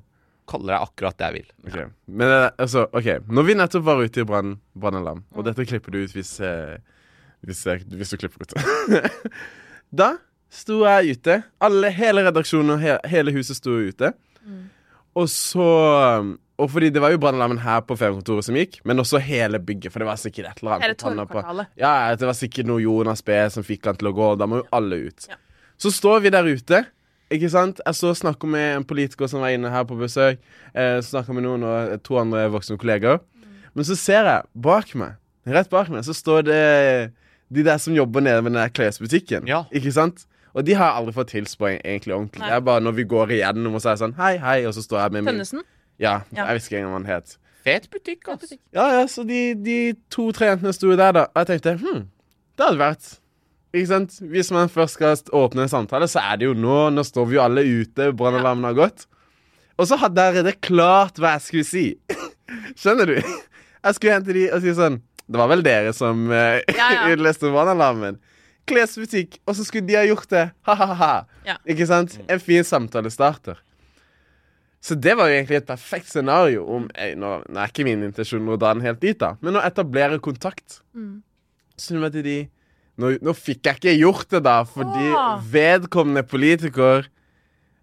kaller 0.49 0.73
deg 0.75 0.87
akkurat 0.89 1.19
det 1.21 1.27
jeg 1.29 1.35
vil. 1.37 1.51
Ok, 1.69 1.77
Men 2.09 2.33
eh, 2.33 2.51
altså, 2.59 2.87
ok 2.93 3.29
Når 3.29 3.47
vi 3.47 3.55
nettopp 3.55 3.85
var 3.85 4.01
ute 4.03 4.21
i 4.21 4.27
brann- 4.29 4.57
brannalarm, 4.77 5.23
og 5.33 5.45
dette 5.47 5.65
klipper 5.69 5.93
du 5.95 6.01
ut 6.03 6.13
hvis, 6.17 6.33
eh, 6.41 6.77
hvis, 7.45 7.63
jeg, 7.69 7.85
hvis 7.89 8.11
du 8.11 8.17
klipper 8.21 8.43
ut 8.45 8.57
Da 10.01 10.15
sto 10.55 10.81
jeg 10.87 11.17
ute. 11.19 11.43
Alle, 11.61 11.91
hele 11.95 12.25
redaksjonen 12.27 12.77
og 12.77 12.81
he, 12.83 12.97
hele 13.11 13.33
huset 13.35 13.57
sto 13.59 13.77
ute. 13.89 14.13
Og 15.15 15.29
så 15.31 15.69
Og 16.63 16.71
fordi 16.71 16.91
det 16.95 17.01
var 17.03 17.11
jo 17.11 17.19
brannalarmen 17.19 17.59
her 17.65 17.81
på 17.83 17.97
feriekontoret 17.99 18.47
som 18.47 18.55
gikk, 18.55 18.77
men 18.87 19.03
også 19.03 19.19
hele 19.19 19.59
bygget, 19.59 19.91
for 19.91 20.03
det 20.03 20.07
var 20.07 20.19
sikkert 20.23 20.53
et 20.53 20.61
eller 20.63 20.77
annet 20.77 21.03
Hele 21.03 21.25
på 21.27 21.65
Ja, 21.81 22.15
det 22.15 22.29
var 22.29 22.37
sikkert 22.39 22.69
noe 22.71 22.83
Jonas 22.83 23.25
B 23.27 23.35
som 23.51 23.67
fikk 23.67 23.89
han 23.91 23.99
til 23.99 24.13
å 24.13 24.15
gå, 24.15 24.29
da 24.39 24.47
må 24.47 24.61
jo 24.63 24.69
alle 24.75 25.01
ut. 25.09 25.27
Ja. 25.31 25.41
Så 25.83 25.91
står 25.91 26.23
vi 26.23 26.31
der 26.31 26.47
ute, 26.47 26.85
ikke 27.35 27.51
sant? 27.51 27.81
Jeg 27.83 27.99
så 27.99 28.13
snakker 28.15 28.51
med 28.51 28.69
en 28.77 28.87
politiker 28.87 29.27
som 29.31 29.43
var 29.43 29.51
inne 29.57 29.73
her 29.73 29.83
på 29.89 29.99
besøk. 29.99 30.39
Eh, 30.71 31.01
snakker 31.03 31.35
med 31.35 31.47
noen 31.49 31.67
og 31.67 31.97
to 32.07 32.21
andre 32.21 32.47
voksne 32.55 32.79
kolleger. 32.79 33.19
Men 33.75 33.89
så 33.89 33.99
ser 33.99 34.31
jeg 34.31 34.47
bak 34.55 34.95
meg, 34.95 35.19
rett 35.51 35.73
bak 35.73 35.91
meg, 35.91 36.05
så 36.07 36.15
står 36.15 36.47
det 36.47 36.63
de 37.55 37.67
der 37.67 37.83
som 37.83 37.97
jobber 37.97 38.23
nede 38.23 38.45
ved 38.45 38.53
den 38.53 38.63
der 38.63 38.71
klesbutikken. 38.71 39.51
Ja. 39.51 39.65
Ikke 39.75 39.91
sant? 39.93 40.29
Og 40.55 40.63
de 40.63 40.77
har 40.79 40.93
jeg 40.93 41.01
aldri 41.01 41.15
fått 41.17 41.35
hilst 41.35 41.59
på 41.59 41.67
egentlig 41.73 42.15
ordentlig. 42.15 42.45
Nei. 42.45 42.53
Det 42.53 42.61
er 42.61 42.67
bare 42.71 42.83
når 42.87 42.95
vi 43.01 43.05
går 43.11 43.35
igjennom 43.41 43.75
og 43.75 43.83
så 43.83 43.91
er 43.91 43.97
jeg 43.97 44.05
sånn 44.05 44.19
hei, 44.21 44.35
hei, 44.39 44.59
og 44.69 44.77
så 44.77 44.85
står 44.85 45.01
jeg 45.03 45.17
med 45.17 45.25
min 45.25 45.33
Tønnesen? 45.35 45.65
Ja, 46.01 46.21
Ja. 46.35 46.47
jeg 46.49 46.55
visste 46.59 46.71
ikke 46.73 46.81
engang 46.83 46.95
hva 46.95 47.03
den 47.05 47.13
het. 47.13 47.37
Fet 47.65 47.87
butikk, 47.91 48.29
altså. 48.29 48.57
Ja, 48.77 48.87
ja, 49.01 49.05
så 49.09 49.23
de, 49.25 49.55
de 49.55 49.77
to-tre 50.13 50.51
jentene 50.51 50.73
sto 50.77 50.91
der, 50.97 51.13
da. 51.17 51.23
Og 51.33 51.41
jeg 51.45 51.47
tenkte 51.55 51.77
hm, 51.81 52.03
det 52.59 52.67
hadde 52.67 52.79
vært 52.83 53.07
Ikke 53.75 53.89
sant? 53.91 54.19
Hvis 54.31 54.51
man 54.55 54.69
først 54.71 54.95
skal 54.99 55.17
åpne 55.35 55.65
en 55.65 55.69
samtale, 55.73 56.07
så 56.07 56.21
er 56.23 56.37
det 56.39 56.47
jo 56.47 56.53
nå. 56.55 56.91
Nå 56.95 57.03
står 57.03 57.27
vi 57.27 57.35
jo 57.39 57.43
alle 57.43 57.65
ute, 57.67 58.13
brannalarmen 58.15 58.69
har 58.69 58.77
gått. 58.79 59.07
Og 59.79 59.89
så 59.91 59.97
hadde 59.99 60.21
jeg 60.23 60.31
allerede 60.35 60.61
klart 60.63 61.17
hva 61.19 61.33
jeg 61.35 61.43
skulle 61.49 61.67
si. 61.67 61.87
Skjønner 62.79 63.11
du? 63.11 63.17
Jeg 63.19 63.97
skulle 63.97 64.13
hen 64.15 64.25
til 64.29 64.39
de 64.39 64.45
og 64.55 64.63
si 64.63 64.73
sånn 64.77 65.01
Det 65.27 65.41
var 65.41 65.49
vel 65.51 65.65
dere 65.67 65.91
som 65.97 66.29
uh, 66.31 66.61
Ja, 66.71 66.87
ja. 66.95 67.03
utløste 67.17 67.51
brannalarmen? 67.51 68.21
Klesbutikk. 68.71 69.41
Og 69.49 69.57
så 69.59 69.65
skulle 69.67 69.89
de 69.89 69.97
ha 69.99 70.05
gjort 70.07 70.29
det. 70.31 70.45
Ha-ha-ha. 70.69 71.25
Ja. 71.49 71.57
Ikke 71.69 71.89
sant? 71.91 72.15
En 72.31 72.41
fin 72.41 72.63
samtalestarter. 72.65 73.59
Så 74.85 74.97
det 75.01 75.15
var 75.17 75.31
jo 75.31 75.39
egentlig 75.39 75.63
et 75.63 75.69
perfekt 75.69 76.11
scenario 76.13 76.67
om 76.69 76.91
eh, 76.93 77.15
nå, 77.17 77.39
nå 77.49 77.61
er 77.61 77.71
ikke 77.71 77.87
min 77.87 78.05
intensjon 78.05 78.51
å 78.53 78.59
dra 78.61 78.75
den 78.77 78.85
helt 78.85 79.01
dit, 79.01 79.17
da, 79.17 79.33
men 79.41 79.57
å 79.57 79.63
etablere 79.65 80.21
kontakt. 80.21 80.83
Mm. 80.93 81.23
Så 81.81 81.97
vet 82.03 82.19
de 82.27 82.37
nå, 83.01 83.15
nå 83.25 83.33
fikk 83.35 83.65
jeg 83.65 83.81
ikke 83.81 83.95
gjort 83.97 84.35
det, 84.35 84.43
da, 84.45 84.59
fordi 84.69 85.09
Åh. 85.09 85.41
vedkommende 85.55 86.23
politiker 86.29 87.09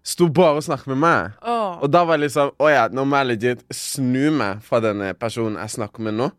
sto 0.06 0.28
bare 0.30 0.60
og 0.60 0.66
snakket 0.68 0.94
med 0.94 1.02
meg. 1.02 1.34
Åh. 1.42 1.82
Og 1.82 1.90
da 1.90 2.04
var 2.06 2.18
det 2.18 2.28
liksom 2.28 2.54
Å 2.58 2.70
ja, 2.70 2.86
nå 2.90 3.04
må 3.06 3.18
jeg 3.20 3.30
legit 3.32 3.66
snu 3.74 4.30
meg 4.34 4.62
fra 4.66 4.78
denne 4.82 5.12
personen 5.18 5.58
jeg 5.58 5.74
snakker 5.76 6.06
med 6.06 6.18
nå, 6.20 6.30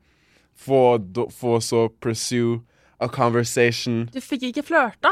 for, 0.56 1.04
for 1.36 1.64
så 1.66 1.90
pursue 2.00 2.62
a 3.04 3.10
conversation. 3.12 4.06
Du 4.14 4.22
fikk 4.24 4.48
ikke 4.54 4.64
flørta? 4.72 5.12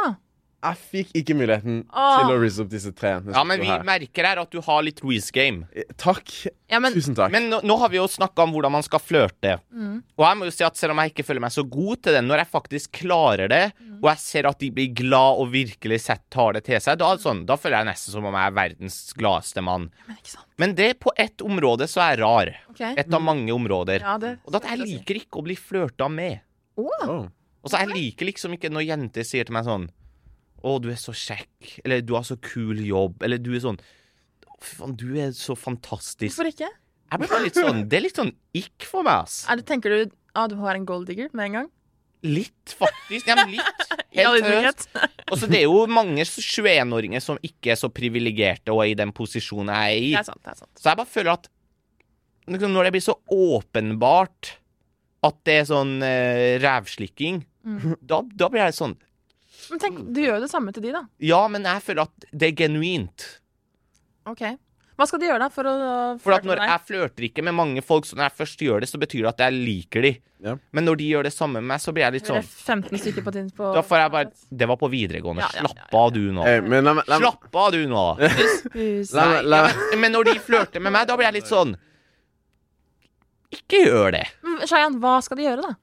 Jeg 0.62 0.78
fikk 0.92 1.14
ikke 1.18 1.34
muligheten 1.34 1.80
Åh. 1.90 2.20
til 2.22 2.32
å 2.36 2.40
rise 2.42 2.62
opp 2.62 2.68
disse 2.70 2.92
tre 2.94 3.16
jentene. 3.16 3.34
Ja, 3.34 3.42
men 3.50 3.60
vi 3.64 3.66
her. 3.66 3.82
merker 3.88 4.28
her 4.30 4.42
at 4.44 4.52
du 4.54 4.60
har 4.62 4.84
litt 4.86 5.00
Reece 5.02 5.32
game. 5.34 5.64
Eh, 5.74 5.88
Takk. 5.98 6.30
Ja, 6.70 6.78
men 6.80 6.94
Tusen 6.94 7.16
takk. 7.18 7.32
Men 7.34 7.50
nå, 7.50 7.64
nå 7.66 7.78
har 7.82 7.90
vi 7.90 7.98
jo 7.98 8.06
snakka 8.08 8.44
om 8.46 8.54
hvordan 8.54 8.72
man 8.72 8.84
skal 8.86 9.02
flørte. 9.02 9.56
Mm. 9.74 10.04
Og 10.20 10.24
jeg 10.28 10.38
må 10.38 10.46
jo 10.46 10.54
si 10.54 10.64
at 10.64 10.78
selv 10.78 10.94
om 10.94 11.02
jeg 11.02 11.12
ikke 11.16 11.26
føler 11.26 11.42
meg 11.42 11.52
så 11.56 11.64
god 11.68 12.04
til 12.06 12.14
det, 12.14 12.22
når 12.28 12.44
jeg 12.44 12.52
faktisk 12.52 12.92
klarer 13.02 13.50
det, 13.50 13.64
Mm. 13.82 13.98
og 14.04 14.08
jeg 14.12 14.18
ser 14.22 14.48
at 14.50 14.58
de 14.60 14.70
blir 14.72 14.94
glad 14.98 15.38
og 15.42 15.52
virkelig 15.52 16.00
sett 16.02 16.22
tar 16.34 16.54
det 16.54 16.64
til 16.66 16.80
seg, 16.82 16.98
da, 16.98 17.10
sånn, 17.18 17.44
da 17.46 17.56
føler 17.58 17.78
jeg 17.82 17.90
nesten 17.92 18.12
som 18.16 18.26
om 18.26 18.34
jeg 18.34 18.48
er 18.50 18.56
verdens 18.56 19.14
gladeste 19.18 19.62
mann. 19.66 19.90
Men 20.08 20.18
ikke 20.18 20.32
sant. 20.36 20.46
Men 20.58 20.74
det 20.78 21.00
på 21.00 21.12
ett 21.18 21.38
område 21.42 21.86
så 21.90 22.02
er 22.06 22.16
jeg 22.16 22.22
rar. 22.24 22.54
Okay. 22.72 22.94
Et 22.98 23.14
av 23.14 23.22
mange 23.22 23.50
områder. 23.54 24.00
Ja, 24.02 24.18
det 24.18 24.40
Og 24.46 24.54
det 24.54 24.62
at 24.64 24.70
jeg 24.72 24.80
liker 24.86 25.16
ikke 25.22 25.42
å 25.42 25.44
bli 25.46 25.56
flørta 25.58 26.10
med. 26.10 26.40
Oh. 26.78 26.90
Åh. 27.02 27.28
Og 27.64 27.70
så 27.70 27.78
jeg 27.84 27.90
liker 27.94 28.26
liksom 28.26 28.54
ikke 28.58 28.72
når 28.74 28.88
jenter 28.88 29.24
sier 29.28 29.46
til 29.46 29.54
meg 29.54 29.66
sånn 29.66 29.90
Å, 30.64 30.76
du 30.84 30.90
er 30.94 31.00
så 31.02 31.14
kjekk. 31.16 31.80
Eller 31.86 32.02
du 32.06 32.14
har 32.18 32.24
så 32.28 32.38
kul 32.42 32.80
jobb. 32.86 33.22
Eller 33.26 33.42
du 33.42 33.52
er 33.56 33.64
sånn 33.64 33.80
Fy 34.62 34.76
faen, 34.78 34.92
du 34.94 35.08
er 35.18 35.32
så 35.34 35.56
fantastisk. 35.58 36.36
Hvorfor 36.36 36.52
ikke? 36.52 36.68
Jeg 37.12 37.20
blir 37.20 37.32
bare 37.32 37.44
litt 37.48 37.58
sånn 37.58 37.80
Det 37.90 37.98
er 37.98 38.04
litt 38.06 38.20
sånn 38.20 38.30
ikk 38.56 38.86
for 38.86 39.04
meg, 39.08 39.24
ass. 39.26 39.40
Er 39.50 39.58
det, 39.58 39.66
tenker 39.72 39.90
du 39.96 40.12
ah, 40.38 40.46
du 40.48 40.54
har 40.62 40.78
en 40.78 40.86
golddigger 40.88 41.32
med 41.34 41.48
en 41.50 41.56
gang? 41.60 41.70
Litt, 42.22 42.76
faktisk. 42.78 43.26
Ja, 43.26 43.34
men 43.40 43.56
litt. 43.56 43.82
Helt 44.14 44.46
seriøst. 44.46 44.86
Og 45.32 45.40
så 45.42 45.48
det 45.50 45.64
er 45.64 45.66
jo 45.66 45.82
mange 45.90 46.22
21-åringer 46.28 47.24
som 47.26 47.40
ikke 47.42 47.74
er 47.74 47.80
så 47.82 47.90
privilegerte 47.90 48.70
og 48.76 48.84
er 48.86 48.92
i 48.92 48.98
den 49.00 49.10
posisjonen 49.18 49.74
jeg 49.74 49.96
er 49.98 50.06
i. 50.06 50.12
Det 50.14 50.22
er 50.22 50.28
sant. 50.30 50.44
det 50.46 50.54
er 50.54 50.60
sant 50.62 50.84
Så 50.84 50.92
jeg 50.92 51.00
bare 51.02 51.10
føler 51.16 51.32
at 51.34 51.50
liksom, 52.54 52.76
når 52.76 52.88
det 52.88 52.94
blir 53.00 53.06
så 53.08 53.18
åpenbart 53.34 54.52
at 55.26 55.38
det 55.46 55.56
er 55.64 55.66
sånn 55.70 55.96
eh, 56.06 56.60
rævslikking, 56.64 57.48
Mm. 57.62 57.92
da, 58.02 58.18
da 58.26 58.48
blir 58.50 58.64
jeg 58.64 58.74
sånn 58.74 58.96
Men 59.70 59.80
tenk, 59.80 60.02
du 60.16 60.20
gjør 60.24 60.40
jo 60.40 60.42
det 60.48 60.50
samme 60.52 60.74
til 60.74 60.84
de, 60.84 60.92
da. 60.98 61.04
Ja, 61.22 61.44
men 61.48 61.64
jeg 61.70 61.84
føler 61.86 62.08
at 62.10 62.26
det 62.34 62.50
er 62.52 62.58
genuint. 62.66 63.28
OK. 64.30 64.42
Hva 65.00 65.06
skal 65.08 65.22
de 65.22 65.26
gjøre, 65.30 65.40
da, 65.42 65.48
for 65.50 65.66
å 65.66 65.72
For 66.22 66.34
at 66.36 66.44
flørte 66.44 66.50
når 66.50 66.60
deg? 66.62 66.70
jeg 66.70 66.82
flørter 66.90 67.26
ikke 67.26 67.44
med 67.48 67.56
mange 67.58 67.82
folk, 67.82 68.06
så 68.06 68.18
når 68.20 68.28
jeg 68.28 68.36
først 68.38 68.60
gjør 68.62 68.84
det, 68.84 68.90
så 68.92 69.00
betyr 69.02 69.24
det 69.26 69.30
at 69.32 69.40
jeg 69.48 69.56
liker 69.58 70.06
de. 70.06 70.12
Ja. 70.46 70.56
Men 70.76 70.86
når 70.86 71.00
de 71.00 71.08
gjør 71.10 71.24
det 71.26 71.32
samme 71.34 71.62
med 71.62 71.70
meg, 71.72 71.82
så 71.82 71.94
blir 71.94 72.04
jeg 72.06 72.14
litt 72.20 72.30
sånn 72.30 72.42
15 72.44 72.98
stykker 73.02 73.26
på 73.26 73.34
din 73.34 73.50
på 73.54 73.72
Da 73.78 73.82
får 73.86 74.00
jeg 74.02 74.12
bare 74.14 74.32
Det 74.62 74.68
var 74.70 74.78
på 74.82 74.90
videregående. 74.90 75.42
Ja, 75.46 75.50
ja, 75.54 75.62
ja, 75.66 75.70
Slapp 75.74 75.94
av, 76.00 76.12
du 76.16 76.22
nå. 76.34 76.46
Eh, 76.50 76.62
men 76.66 76.84
la 76.86 76.94
meg 76.98 77.10
la 77.10 77.20
meg- 77.22 77.28
Slapp 77.30 77.58
av, 77.62 77.72
du 77.74 77.84
nå. 77.90 78.06
Hus. 78.78 79.14
La 79.14 79.26
Nei, 79.26 79.34
meg- 79.36 79.50
la 79.54 79.58
ja, 79.62 79.68
meg- 79.70 79.84
men, 79.92 80.00
men 80.06 80.16
når 80.18 80.30
de 80.32 80.36
flørter 80.50 80.82
med 80.82 80.94
meg, 80.98 81.08
da 81.10 81.18
blir 81.18 81.30
jeg 81.30 81.38
litt 81.40 81.50
sånn 81.50 81.76
Ikke 83.58 83.82
gjør 83.86 84.12
det. 84.18 84.26
Men 84.46 84.66
Shayan, 84.70 85.00
hva 85.04 85.18
skal 85.26 85.38
de 85.42 85.46
gjøre, 85.50 85.66
da? 85.66 85.74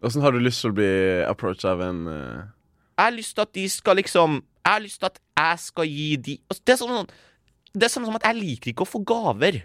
Åssen 0.00 0.24
har 0.24 0.32
du 0.32 0.40
lyst 0.40 0.62
til 0.64 0.72
å 0.72 0.76
bli 0.78 0.92
approached 1.28 1.68
av 1.68 1.82
en 1.84 2.06
uh... 2.08 2.46
Jeg 2.96 3.04
har 3.04 3.16
lyst 3.16 3.34
til 3.36 3.44
at 3.44 3.52
de 3.56 3.66
skal 3.72 3.96
liksom 4.00 4.38
Jeg 4.40 4.72
har 4.72 4.82
lyst 4.84 5.00
til 5.00 5.08
at 5.08 5.20
jeg 5.40 5.60
skal 5.64 5.88
gi 5.88 6.08
de 6.16 6.38
altså, 6.48 6.62
Det 6.64 6.74
er 6.74 6.80
sånn 6.80 7.12
Det 7.72 7.86
er 7.86 7.92
sånn 7.92 8.08
som 8.08 8.18
at 8.18 8.26
jeg 8.28 8.38
liker 8.40 8.72
ikke 8.72 8.84
å 8.84 8.88
få 8.88 9.00
gaver. 9.06 9.62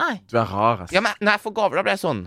Nei. 0.00 0.14
Du 0.30 0.38
er 0.38 0.48
rar, 0.48 0.84
altså. 0.84 0.94
Ja, 0.96 1.02
men 1.04 1.16
Når 1.20 1.36
jeg 1.36 1.44
får 1.46 1.54
gaver, 1.58 1.80
da 1.80 1.84
blir 1.86 1.96
jeg 1.96 2.04
sånn 2.04 2.24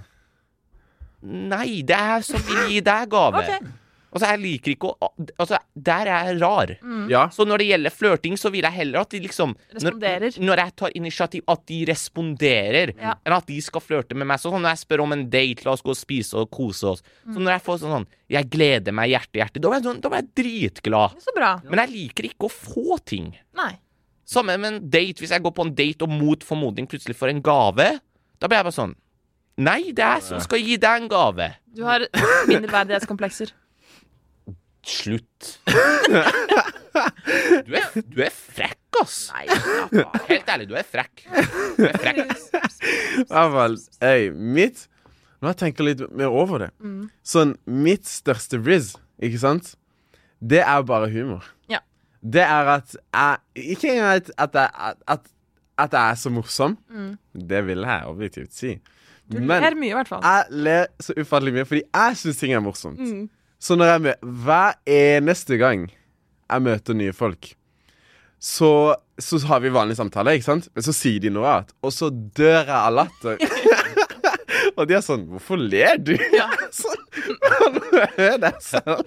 Nei, 1.26 1.82
det 1.82 1.96
er 1.98 2.12
jeg 2.18 2.26
som 2.28 2.44
vil 2.46 2.68
gi 2.70 2.82
deg 2.86 3.08
gave. 3.10 3.42
OK. 3.42 3.70
Altså, 4.16 4.30
jeg 4.32 4.40
liker 4.40 4.72
ikke 4.72 4.90
å 4.96 5.10
Altså, 5.44 5.58
der 5.76 6.08
er 6.08 6.30
jeg 6.30 6.38
rar. 6.40 6.72
Mm. 6.82 7.10
Ja. 7.12 7.26
Så 7.36 7.44
når 7.44 7.60
det 7.62 7.68
gjelder 7.68 7.92
flørting, 7.92 8.38
så 8.40 8.48
vil 8.54 8.64
jeg 8.64 8.72
heller 8.78 9.02
at 9.02 9.12
de 9.12 9.20
liksom 9.26 9.56
Responderer. 9.76 10.38
Når, 10.40 10.46
når 10.48 10.62
jeg 10.64 10.76
tar 10.80 10.96
initiativ, 10.96 11.44
at 11.52 11.66
de 11.68 11.80
responderer, 11.90 12.94
Ja. 13.02 13.16
enn 13.26 13.36
at 13.36 13.46
de 13.52 13.60
skal 13.62 13.82
flørte 13.84 14.16
med 14.16 14.28
meg. 14.30 14.40
Sånn 14.40 14.56
når 14.62 14.72
jeg 14.72 14.84
spør 14.86 15.04
om 15.04 15.12
en 15.18 15.26
date, 15.30 15.66
la 15.66 15.74
oss 15.76 15.84
gå 15.84 15.92
og 15.92 16.00
spise 16.00 16.34
og 16.40 16.50
kose 16.56 16.88
oss. 16.96 17.04
Så 17.28 17.36
når 17.44 17.58
jeg 17.58 17.66
får 17.68 17.82
sånn 17.84 17.96
sånn 18.00 18.08
Jeg 18.32 18.50
gleder 18.50 18.92
meg 18.96 19.12
hjerte, 19.12 19.38
hjerte, 19.38 19.60
da 19.62 19.70
blir 19.70 19.78
jeg, 19.82 19.86
sånn, 19.90 20.00
da 20.02 20.10
blir 20.10 20.24
jeg 20.24 20.32
dritglad. 20.40 21.20
Så 21.22 21.36
bra. 21.36 21.52
Men 21.70 21.84
jeg 21.84 21.92
liker 21.94 22.24
ikke 22.32 22.48
å 22.48 22.54
få 22.56 22.98
ting. 23.06 23.34
Nei. 23.54 23.74
Samme 24.26 24.56
med 24.58 24.72
en 24.74 24.90
date. 24.90 25.20
Hvis 25.22 25.30
jeg 25.36 25.44
går 25.44 25.54
på 25.54 25.66
en 25.68 25.76
date 25.76 26.02
og 26.08 26.10
mot 26.10 26.42
formodning 26.42 26.88
plutselig 26.90 27.14
får 27.20 27.30
en 27.36 27.42
gave, 27.46 28.00
da 28.40 28.48
blir 28.48 28.58
jeg 28.64 28.70
bare 28.72 28.80
sånn 28.80 28.96
Nei, 29.58 29.92
det 29.96 30.04
er 30.04 30.18
jeg 30.18 30.24
som 30.28 30.40
skal 30.44 30.60
gi 30.60 30.76
deg 30.76 31.04
en 31.04 31.08
gave. 31.08 31.46
Du 31.76 31.84
har 31.88 32.04
mindreverdighetskomplekser. 32.50 33.54
Slutt. 34.86 35.60
Du 37.66 37.74
er, 37.76 37.88
du 38.08 38.20
er 38.24 38.32
frekk, 38.32 38.80
ass. 39.02 39.18
Nei. 39.36 39.46
Helt 40.30 40.50
ærlig, 40.54 40.68
du 40.70 40.76
er 40.80 40.86
frekk. 40.88 41.26
Du 41.76 41.84
er 41.90 41.98
frekk. 42.00 42.22
I 42.22 43.26
hvert 43.28 43.56
fall, 43.56 43.80
mitt 44.36 44.86
Nå 45.42 45.50
har 45.50 45.54
jeg 45.54 45.60
tenkt 45.60 45.82
litt 45.84 46.00
mer 46.16 46.32
over 46.34 46.64
det. 46.64 46.70
Mm. 46.82 47.10
Sånn, 47.28 47.52
mitt 47.68 48.08
største 48.08 48.58
riz, 48.64 48.94
ikke 49.22 49.42
sant? 49.42 49.74
Det 50.40 50.62
er 50.64 50.86
bare 50.88 51.10
humor. 51.12 51.44
Ja. 51.70 51.82
Det 52.24 52.42
er 52.46 52.72
at 52.78 52.96
jeg 52.96 53.68
Ikke 53.76 53.92
engang 53.92 54.16
at, 54.16 54.32
at, 54.42 54.56
jeg, 54.58 54.96
at, 55.12 55.28
at 55.86 55.98
jeg 56.00 56.16
er 56.16 56.18
så 56.24 56.32
morsom. 56.34 56.78
Mm. 56.90 57.12
Det 57.52 57.62
vil 57.68 57.84
jeg 57.86 58.08
objektivt 58.10 58.56
si. 58.56 58.72
Du 59.28 59.38
Men 59.42 59.60
ler 59.62 59.76
mye, 59.78 59.92
i 59.92 59.98
hvert 60.00 60.10
fall. 60.10 60.24
jeg 60.24 60.64
ler 60.66 60.88
så 61.02 61.14
ufattelig 61.20 61.54
mye 61.60 61.68
fordi 61.68 61.84
jeg 61.84 62.18
syns 62.24 62.42
ting 62.42 62.54
er 62.56 62.62
morsomt. 62.66 63.02
Mm. 63.66 63.68
Så 63.68 63.76
når 63.76 63.86
jeg 63.92 64.02
møter, 64.02 64.34
Hver 64.46 64.74
eneste 64.86 65.58
gang 65.58 65.88
jeg 65.90 66.62
møter 66.62 66.94
nye 66.94 67.14
folk, 67.14 67.56
så, 68.40 68.94
så 69.18 69.40
har 69.50 69.60
vi 69.64 69.72
vanlig 69.74 69.96
samtale, 69.98 70.36
ikke 70.38 70.46
sant? 70.46 70.68
Men 70.76 70.86
så 70.86 70.94
sier 70.94 71.24
de 71.24 71.32
noe 71.34 71.48
annet, 71.50 71.72
og 71.82 71.94
så 71.96 72.12
dør 72.14 72.60
jeg 72.68 72.76
av 72.78 72.94
latter. 72.94 73.40
og 74.78 74.86
de 74.86 74.94
er 74.98 75.02
sånn 75.02 75.26
'Hvorfor 75.32 75.58
ler 75.58 75.98
du?' 75.98 76.18
Ja. 76.36 76.50
sånn. 78.62 79.02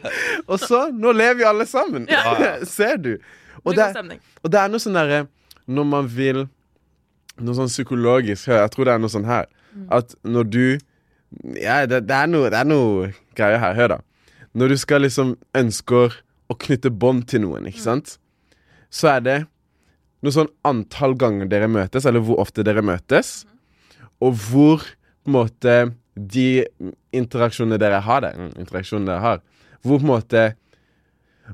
Og 0.49 0.59
så 0.59 0.89
Nå 0.91 1.13
ler 1.13 1.35
vi 1.39 1.45
alle 1.47 1.67
sammen. 1.69 2.09
Ser 2.77 2.97
du? 2.97 3.19
Og 3.65 3.77
Det 3.77 3.91
stemning. 3.93 4.21
og 4.43 4.51
det 4.51 4.59
er 4.61 4.69
noe 4.73 4.81
sånn 4.83 4.97
derre 4.97 5.27
Når 5.67 5.85
man 5.85 6.07
vil 6.09 6.49
Noe 7.39 7.55
sånn 7.59 7.71
psykologisk 7.71 8.49
Jeg 8.49 8.71
tror 8.71 8.87
det 8.87 8.95
er 8.95 9.03
noe 9.03 9.13
sånn 9.13 9.27
her 9.29 9.47
At 9.91 10.15
når 10.23 10.45
du 10.49 10.79
Ja, 11.59 11.85
det, 11.87 12.07
det, 12.09 12.15
er 12.15 12.31
noe, 12.31 12.51
det 12.51 12.59
er 12.59 12.69
noe 12.69 13.11
greier 13.37 13.59
her. 13.61 13.75
Hør, 13.77 13.89
da. 13.97 13.99
Når 14.57 14.73
du 14.73 14.81
skal 14.81 15.05
liksom 15.05 15.37
ønsker 15.57 16.17
å 16.49 16.57
knytte 16.57 16.93
bånd 16.93 17.27
til 17.29 17.45
noen, 17.45 17.69
ikke 17.69 17.85
sant? 17.85 18.17
Så 18.89 19.11
er 19.13 19.25
det 19.25 19.39
noe 20.25 20.35
sånn 20.35 20.51
antall 20.67 21.15
ganger 21.19 21.51
dere 21.51 21.69
møtes, 21.71 22.07
eller 22.09 22.25
hvor 22.25 22.41
ofte 22.43 22.65
dere 22.67 22.83
møtes, 22.83 23.43
og 24.25 24.39
hvor 24.49 24.83
på 24.83 25.31
en 25.31 25.37
måte 25.37 25.75
de 26.19 26.65
interaksjonene 27.15 27.79
dere 27.79 28.01
har 28.03 28.25
der, 28.25 28.39
mm, 28.39 28.55
interaksjonene 28.65 29.13
dere 29.13 29.23
har, 29.23 29.45
hvor 29.85 30.01
på 30.01 30.09
en 30.09 30.15
måte 30.15 30.47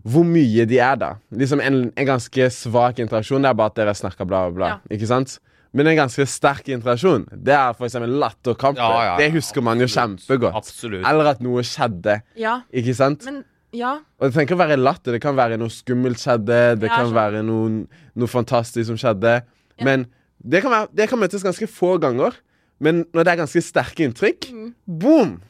hvor 0.02 0.24
mye 0.26 0.64
de 0.66 0.78
er, 0.82 0.96
da. 0.98 1.12
Liksom 1.30 1.60
en, 1.62 1.76
en 1.94 2.08
ganske 2.08 2.48
svak 2.50 2.98
interaksjon 3.02 3.44
det 3.44 3.52
er 3.52 3.58
bare 3.58 3.70
at 3.70 3.76
dere 3.78 3.94
snakker 3.94 4.26
bla, 4.26 4.46
bla, 4.48 4.54
bla. 4.56 4.70
Ja. 4.72 4.96
Ikke 4.96 5.10
sant? 5.10 5.36
Men 5.74 5.88
en 5.90 5.96
ganske 5.98 6.22
sterk 6.30 6.68
interaksjon, 6.70 7.24
det 7.34 7.52
er 7.56 7.74
eksempel 7.82 8.12
latterkamper. 8.22 8.78
Ja, 8.78 8.90
ja, 8.94 9.06
ja. 9.08 9.16
Det 9.18 9.32
husker 9.34 9.64
man 9.66 9.80
jo 9.82 9.88
kjempegodt. 9.90 10.54
Absolutt. 10.54 11.02
Eller 11.10 11.32
at 11.32 11.40
noe 11.42 11.64
skjedde, 11.66 12.20
Ja, 12.38 12.60
ikke 12.72 12.94
sant? 12.94 13.24
men 13.26 13.40
ja. 13.74 13.96
Og 14.20 14.28
det 14.28 14.34
trenger 14.36 14.46
ikke 14.52 14.54
å 14.54 14.62
være 14.68 14.76
latter. 14.78 15.16
Det 15.16 15.20
kan 15.24 15.34
være 15.34 15.56
noe 15.58 15.72
skummelt 15.74 16.20
skjedde. 16.22 16.78
Det 16.78 16.86
Ja, 16.86 16.94
kan 16.94 17.08
sånn. 17.08 17.16
være 17.16 17.40
noe, 17.42 17.86
noe 18.14 18.30
fantastisk 18.30 18.86
som 18.86 18.96
skjedde. 18.96 19.42
Men 19.82 20.06
det 20.38 20.62
kan, 20.62 20.70
være, 20.70 20.88
det 20.94 21.08
kan 21.10 21.18
møtes 21.18 21.42
ganske 21.42 21.66
få 21.66 21.98
ganger. 21.98 22.36
Men 22.78 23.02
når 23.12 23.24
det 23.24 23.32
er 23.32 23.40
ganske 23.42 23.62
sterke 23.62 24.06
inntrykk, 24.06 24.46
Mm. 24.52 24.74
boom! 24.86 25.40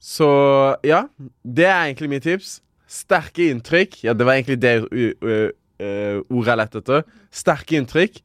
Så 0.00 0.28
ja, 0.84 1.08
det 1.42 1.66
er 1.66 1.86
egentlig 1.90 2.08
mitt 2.12 2.22
tips. 2.22 2.60
Sterke 2.86 3.48
inntrykk. 3.50 4.04
Ja, 4.04 4.12
det 4.14 4.26
var 4.26 4.34
egentlig 4.38 4.60
det 4.62 4.74
uh, 4.84 5.26
uh, 5.26 5.50
uh, 5.82 6.20
ordet 6.30 6.52
jeg 6.52 6.60
lette 6.60 6.78
etter. 6.84 7.04
Sterke 7.34 7.80
inntrykk. 7.80 8.20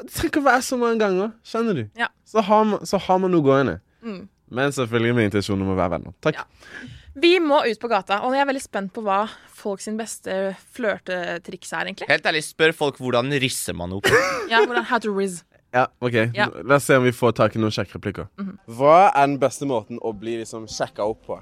Det 0.00 0.08
trenger 0.10 0.30
ikke 0.32 0.42
å 0.42 0.48
være 0.48 0.64
så 0.66 0.78
mange 0.80 0.98
ganger. 1.02 1.34
Skjønner 1.46 1.78
du? 1.78 1.84
Ja. 1.98 2.08
Så, 2.26 2.42
har 2.46 2.64
man, 2.68 2.86
så 2.88 3.00
har 3.02 3.20
man 3.22 3.34
noe 3.34 3.44
gående. 3.44 3.76
Mm. 4.02 4.24
Men 4.52 4.74
selvfølgelig 4.74 5.14
med 5.16 5.30
intensjon 5.30 5.62
om 5.64 5.72
å 5.72 5.78
være 5.78 5.96
venner. 5.96 6.16
Takk. 6.24 6.40
Ja. 6.40 6.90
Vi 7.22 7.34
må 7.44 7.58
ut 7.68 7.80
på 7.80 7.90
gata, 7.92 8.22
og 8.24 8.32
jeg 8.32 8.40
er 8.40 8.48
veldig 8.48 8.62
spent 8.64 8.92
på 8.96 9.02
hva 9.04 9.26
folk 9.52 9.82
sin 9.84 9.98
beste 9.98 10.54
flørtetriks 10.72 11.74
er, 11.76 11.90
egentlig. 11.90 12.08
Helt 12.08 12.28
ærlig, 12.28 12.40
spør 12.46 12.72
folk 12.76 13.00
hvordan 13.02 13.28
risser 13.42 13.76
man 13.76 13.92
opp. 13.98 14.08
Ja, 14.52 14.62
hvordan, 14.64 14.84
how 14.88 15.00
to 15.00 15.12
riz. 15.16 15.42
Ja, 15.72 15.86
ok. 16.04 16.16
Ja. 16.36 16.48
La 16.68 16.76
oss 16.76 16.88
se 16.88 16.96
om 17.00 17.04
vi 17.04 17.12
får 17.16 17.36
tak 17.38 17.54
i 17.56 17.60
noen 17.60 17.72
kjekke 17.72 17.96
replikker. 17.96 18.28
Hva 18.68 18.96
er 19.08 19.28
den 19.28 19.38
beste 19.40 19.68
måten 19.68 20.00
å 20.04 20.12
bli 20.16 20.38
liksom 20.42 20.66
sjekka 20.68 21.04
opp 21.08 21.22
på? 21.28 21.38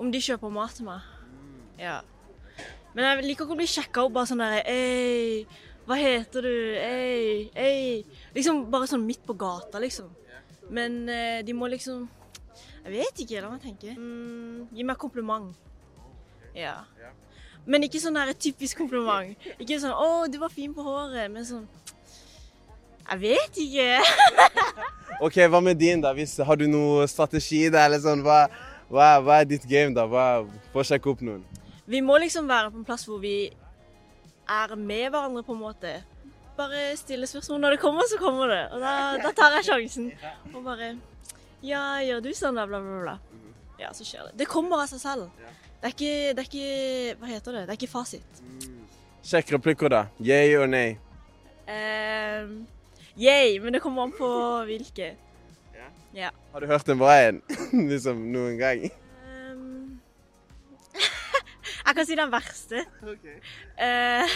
Om 0.00 0.10
de 0.10 0.22
kjøper 0.22 0.50
mat 0.54 0.74
til 0.74 0.88
meg. 0.88 1.04
Ja. 1.78 2.00
Men 2.96 3.06
jeg 3.06 3.28
liker 3.28 3.46
ikke 3.46 3.54
å 3.54 3.60
bli 3.60 3.68
sjekka 3.70 4.06
opp 4.06 4.16
bare 4.16 4.30
sånn 4.30 4.42
der 4.42 4.64
Ei, 4.70 5.44
hva 5.90 5.96
heter 5.98 6.46
du? 6.46 6.54
Ei, 6.78 7.50
ei. 7.58 8.02
Liksom 8.36 8.62
bare 8.70 8.86
sånn 8.86 9.02
midt 9.02 9.24
på 9.26 9.34
gata, 9.34 9.80
liksom. 9.82 10.06
Men 10.70 11.02
eh, 11.10 11.40
de 11.42 11.54
må 11.56 11.66
liksom 11.66 12.04
Jeg 12.84 12.92
vet 12.94 13.22
ikke, 13.24 13.40
la 13.42 13.50
meg 13.50 13.64
tenke. 13.64 13.96
Mm, 13.98 14.68
gi 14.72 14.86
meg 14.86 14.96
kompliment. 15.02 15.50
Ja. 16.54 16.78
Men 17.66 17.84
ikke 17.84 18.00
sånn 18.00 18.16
der 18.16 18.30
typisk 18.38 18.78
kompliment. 18.80 19.34
Ikke 19.58 19.80
sånn 19.82 19.92
'Å, 19.92 20.30
du 20.30 20.38
var 20.40 20.54
fin 20.54 20.72
på 20.74 20.86
håret', 20.86 21.28
men 21.30 21.44
sånn 21.44 21.66
Jeg 23.10 23.18
vet 23.26 23.58
ikke. 23.66 23.90
Ok, 25.26 25.36
Hva 25.52 25.60
med 25.60 25.76
din, 25.76 26.00
da? 26.00 26.14
Hvis, 26.16 26.38
har 26.38 26.56
du 26.56 26.64
noe 26.70 27.04
strategi 27.10 27.66
der, 27.68 27.90
eller 27.90 28.00
sånn? 28.00 28.22
Hva, 28.24 28.46
hva, 28.88 29.08
hva 29.20 29.40
er 29.42 29.50
ditt 29.50 29.66
game, 29.68 29.92
da? 29.92 30.06
Hva, 30.08 30.46
for 30.72 30.80
å 30.80 30.86
sjekke 30.86 31.10
opp 31.12 31.20
noen? 31.20 31.42
Vi 31.90 32.00
må 32.00 32.16
liksom 32.22 32.48
være 32.48 32.70
på 32.70 32.80
en 32.80 32.86
plass 32.88 33.04
hvor 33.04 33.20
vi 33.20 33.50
er 34.56 34.74
med 34.76 35.06
hverandre, 35.10 35.44
på 35.46 35.54
en 35.56 35.62
måte. 35.62 35.94
Bare 36.58 36.90
stille 36.98 37.28
spørsmål. 37.30 37.60
Når 37.62 37.76
det 37.76 37.80
kommer, 37.80 38.08
så 38.10 38.18
kommer 38.20 38.50
det. 38.52 38.62
Og 38.74 38.82
da, 38.82 38.94
da 39.22 39.32
tar 39.36 39.56
jeg 39.58 39.68
sjansen. 39.70 40.10
Og 40.54 40.62
bare 40.66 40.94
Ja, 41.64 42.00
gjør 42.04 42.22
du 42.24 42.30
sånn, 42.36 42.56
da? 42.56 42.66
Bla, 42.68 42.80
bla, 42.80 43.00
bla. 43.04 43.16
Ja, 43.80 43.92
så 43.96 44.04
skjer 44.04 44.28
det. 44.28 44.38
Det 44.42 44.48
kommer 44.48 44.82
av 44.82 44.90
seg 44.90 45.00
selv. 45.02 45.30
Det 45.80 45.88
er 45.88 45.94
ikke, 45.94 46.14
det 46.36 46.42
er 46.42 46.48
ikke 46.48 47.16
Hva 47.20 47.30
heter 47.30 47.56
det? 47.56 47.64
Det 47.68 47.74
er 47.74 47.78
ikke 47.78 47.92
fasit. 47.92 48.42
Sjekkereplikker, 49.24 49.92
da. 49.92 50.04
Yay 50.24 50.56
og 50.60 50.68
nei. 50.72 50.98
Uh, 51.70 52.60
yay, 53.20 53.58
men 53.62 53.76
det 53.76 53.82
kommer 53.84 54.08
an 54.08 54.16
på 54.16 54.28
hvilke. 54.68 55.14
Har 56.16 56.60
du 56.60 56.66
hørt 56.66 56.88
en 56.88 56.98
bra 56.98 57.14
en? 57.28 57.38
liksom 57.92 58.24
noen 58.32 58.58
gang? 58.58 58.88
Jeg 61.90 61.96
kan 61.96 62.06
si 62.06 62.14
den 62.14 62.30
verste. 62.30 62.84
Eh, 63.82 64.34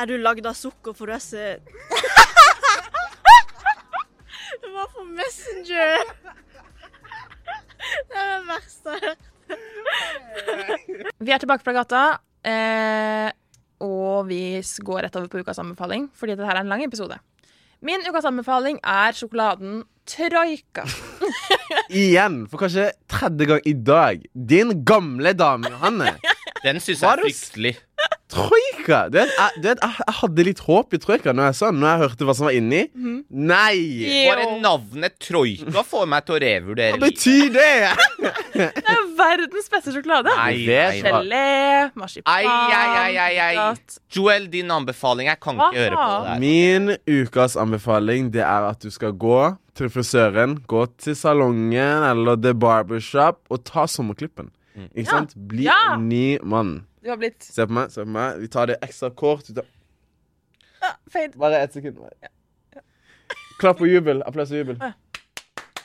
er 0.00 0.08
du 0.08 0.14
lagd 0.16 0.46
av 0.48 0.54
sukker 0.56 0.94
for 0.96 1.10
du 1.10 1.12
er 1.12 1.20
søt? 1.20 1.66
det 4.62 4.70
var 4.72 4.88
på 4.94 5.04
Messenger. 5.04 6.00
Det 8.08 8.16
er 8.22 8.32
det 8.32 8.40
verste 8.48 8.96
jeg 8.96 9.04
har 9.04 9.10
hørt. 9.10 9.28
Vi 11.20 11.36
er 11.36 11.44
tilbake 11.44 11.66
fra 11.66 11.76
gata, 11.76 12.02
eh, 12.40 13.28
og 13.84 14.32
vi 14.32 14.42
går 14.64 15.04
rett 15.04 15.20
over 15.20 15.28
på 15.28 15.44
ukas 15.44 15.60
anbefaling, 15.60 16.08
fordi 16.16 16.38
dette 16.38 16.48
her 16.48 16.56
er 16.56 16.64
en 16.64 16.72
lang 16.72 16.88
episode. 16.88 17.20
Min 17.84 18.00
ukas 18.08 18.32
anbefaling 18.32 18.80
er 18.80 19.12
sjokoladen 19.12 19.82
Troika. 20.08 20.88
Igjen, 21.90 22.44
for 22.50 22.62
kanskje 22.62 22.90
tredje 23.10 23.48
gang 23.50 23.66
i 23.68 23.74
dag. 23.74 24.22
Din 24.34 24.74
gamle 24.86 25.32
dame, 25.36 25.70
Johanne. 25.72 26.14
Den 26.64 26.80
syns 26.82 27.02
jeg 27.02 27.10
er 27.10 27.24
fryktelig. 27.24 27.74
Troika! 28.30 28.98
Du 29.10 29.16
vet, 29.18 29.30
jeg, 29.36 29.62
du 29.62 29.66
vet, 29.68 29.80
jeg, 29.82 29.94
jeg 30.06 30.14
hadde 30.20 30.44
litt 30.46 30.60
håp 30.66 30.94
i 30.94 31.00
troika 31.02 31.32
når 31.34 31.48
jeg 31.50 31.56
så 31.60 31.70
når 31.74 31.88
jeg 31.90 32.00
hørte 32.04 32.26
hva 32.28 32.34
som 32.38 32.46
var 32.48 32.56
inni. 32.56 32.82
Nei! 32.94 33.78
Bare 34.28 34.46
navnet 34.62 35.16
Troika 35.22 35.82
får 35.86 36.06
meg 36.10 36.26
til 36.28 36.36
å 36.36 36.40
revurdere 36.44 36.98
Hva 36.98 37.08
betyr 37.08 37.50
det? 37.54 37.70
Det 38.60 38.92
er 38.92 39.06
verdens 39.18 39.70
beste 39.72 39.94
sjokolade. 39.94 40.32
Nei, 40.36 40.66
Gelé, 40.66 41.90
marsipan 41.98 42.30
Ai, 42.30 42.44
ai, 42.46 43.16
ai, 43.16 43.16
ai, 43.24 43.56
ai. 43.64 43.72
Joel, 44.12 44.46
din 44.52 44.70
anbefaling. 44.74 45.30
Jeg 45.30 45.40
kan 45.42 45.56
Hva 45.58 45.70
ikke 45.72 45.80
høre 45.84 45.96
på 45.98 46.10
det 46.12 46.28
der. 46.28 46.44
Min 46.44 46.94
ukas 47.24 47.56
anbefaling 47.60 48.30
det 48.34 48.44
er 48.44 48.68
at 48.70 48.82
du 48.84 48.90
skal 48.94 49.14
gå 49.16 49.40
til 49.78 49.88
frisøren, 49.92 50.58
gå 50.68 50.84
til 51.00 51.16
salongen 51.16 52.04
eller 52.10 52.36
The 52.42 52.52
Barbershop 52.54 53.40
og 53.48 53.64
ta 53.68 53.86
sommerklippen. 53.88 54.50
Ikke 54.94 55.06
Ja. 55.06 55.10
sant? 55.10 55.34
Bli 55.36 55.64
Ja. 55.66 55.78
en 55.94 56.08
ny 56.08 56.38
mann. 56.42 56.84
Du 57.02 57.08
har 57.08 57.16
blitt 57.16 57.42
Se 57.42 57.64
på 57.66 57.72
meg. 57.72 57.90
se 57.90 58.02
på 58.04 58.08
meg 58.12 58.38
Vi 58.40 58.48
tar 58.48 58.66
det 58.66 58.76
ekstra 58.82 59.10
kort. 59.10 59.48
Vi 59.48 59.54
tar 59.54 59.66
fade. 61.10 61.38
bare 61.38 61.60
ett 61.62 61.72
sekund. 61.72 61.98
Klapp 63.60 63.80
og 63.80 63.88
jubel. 63.88 64.22
Applaus 64.26 64.50
og 64.50 64.56
jubel. 64.58 64.78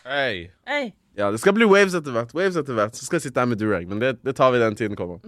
Hey. 0.05 0.49
Hey. 0.67 0.91
Ja, 1.17 1.31
Det 1.31 1.39
skal 1.39 1.53
bli 1.53 1.65
waves 1.65 1.93
etter 1.95 2.11
hvert. 2.11 2.33
Waves 2.35 2.55
etter 2.59 2.73
hvert 2.73 2.95
Så 2.95 3.05
skal 3.05 3.15
jeg 3.17 3.21
sitte 3.29 3.39
her 3.39 3.45
med 3.47 3.57
durag, 3.59 3.87
men 3.87 3.99
det, 3.99 4.17
det 4.23 4.35
tar 4.35 4.51
vi 4.51 4.59
den 4.59 4.75
tiden 4.75 4.95
kommer. 4.95 5.19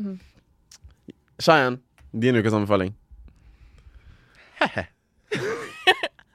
Shayan, 1.40 1.82
din 2.14 2.36
ukas 2.36 2.54
anbefaling. 2.54 2.96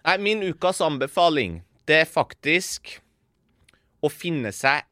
Nei, 0.04 0.16
min 0.18 0.42
ukas 0.42 0.80
anbefaling, 0.82 1.60
det 1.86 2.00
er 2.02 2.08
faktisk 2.10 2.96
å 4.02 4.10
finne 4.10 4.50
seg 4.54 4.82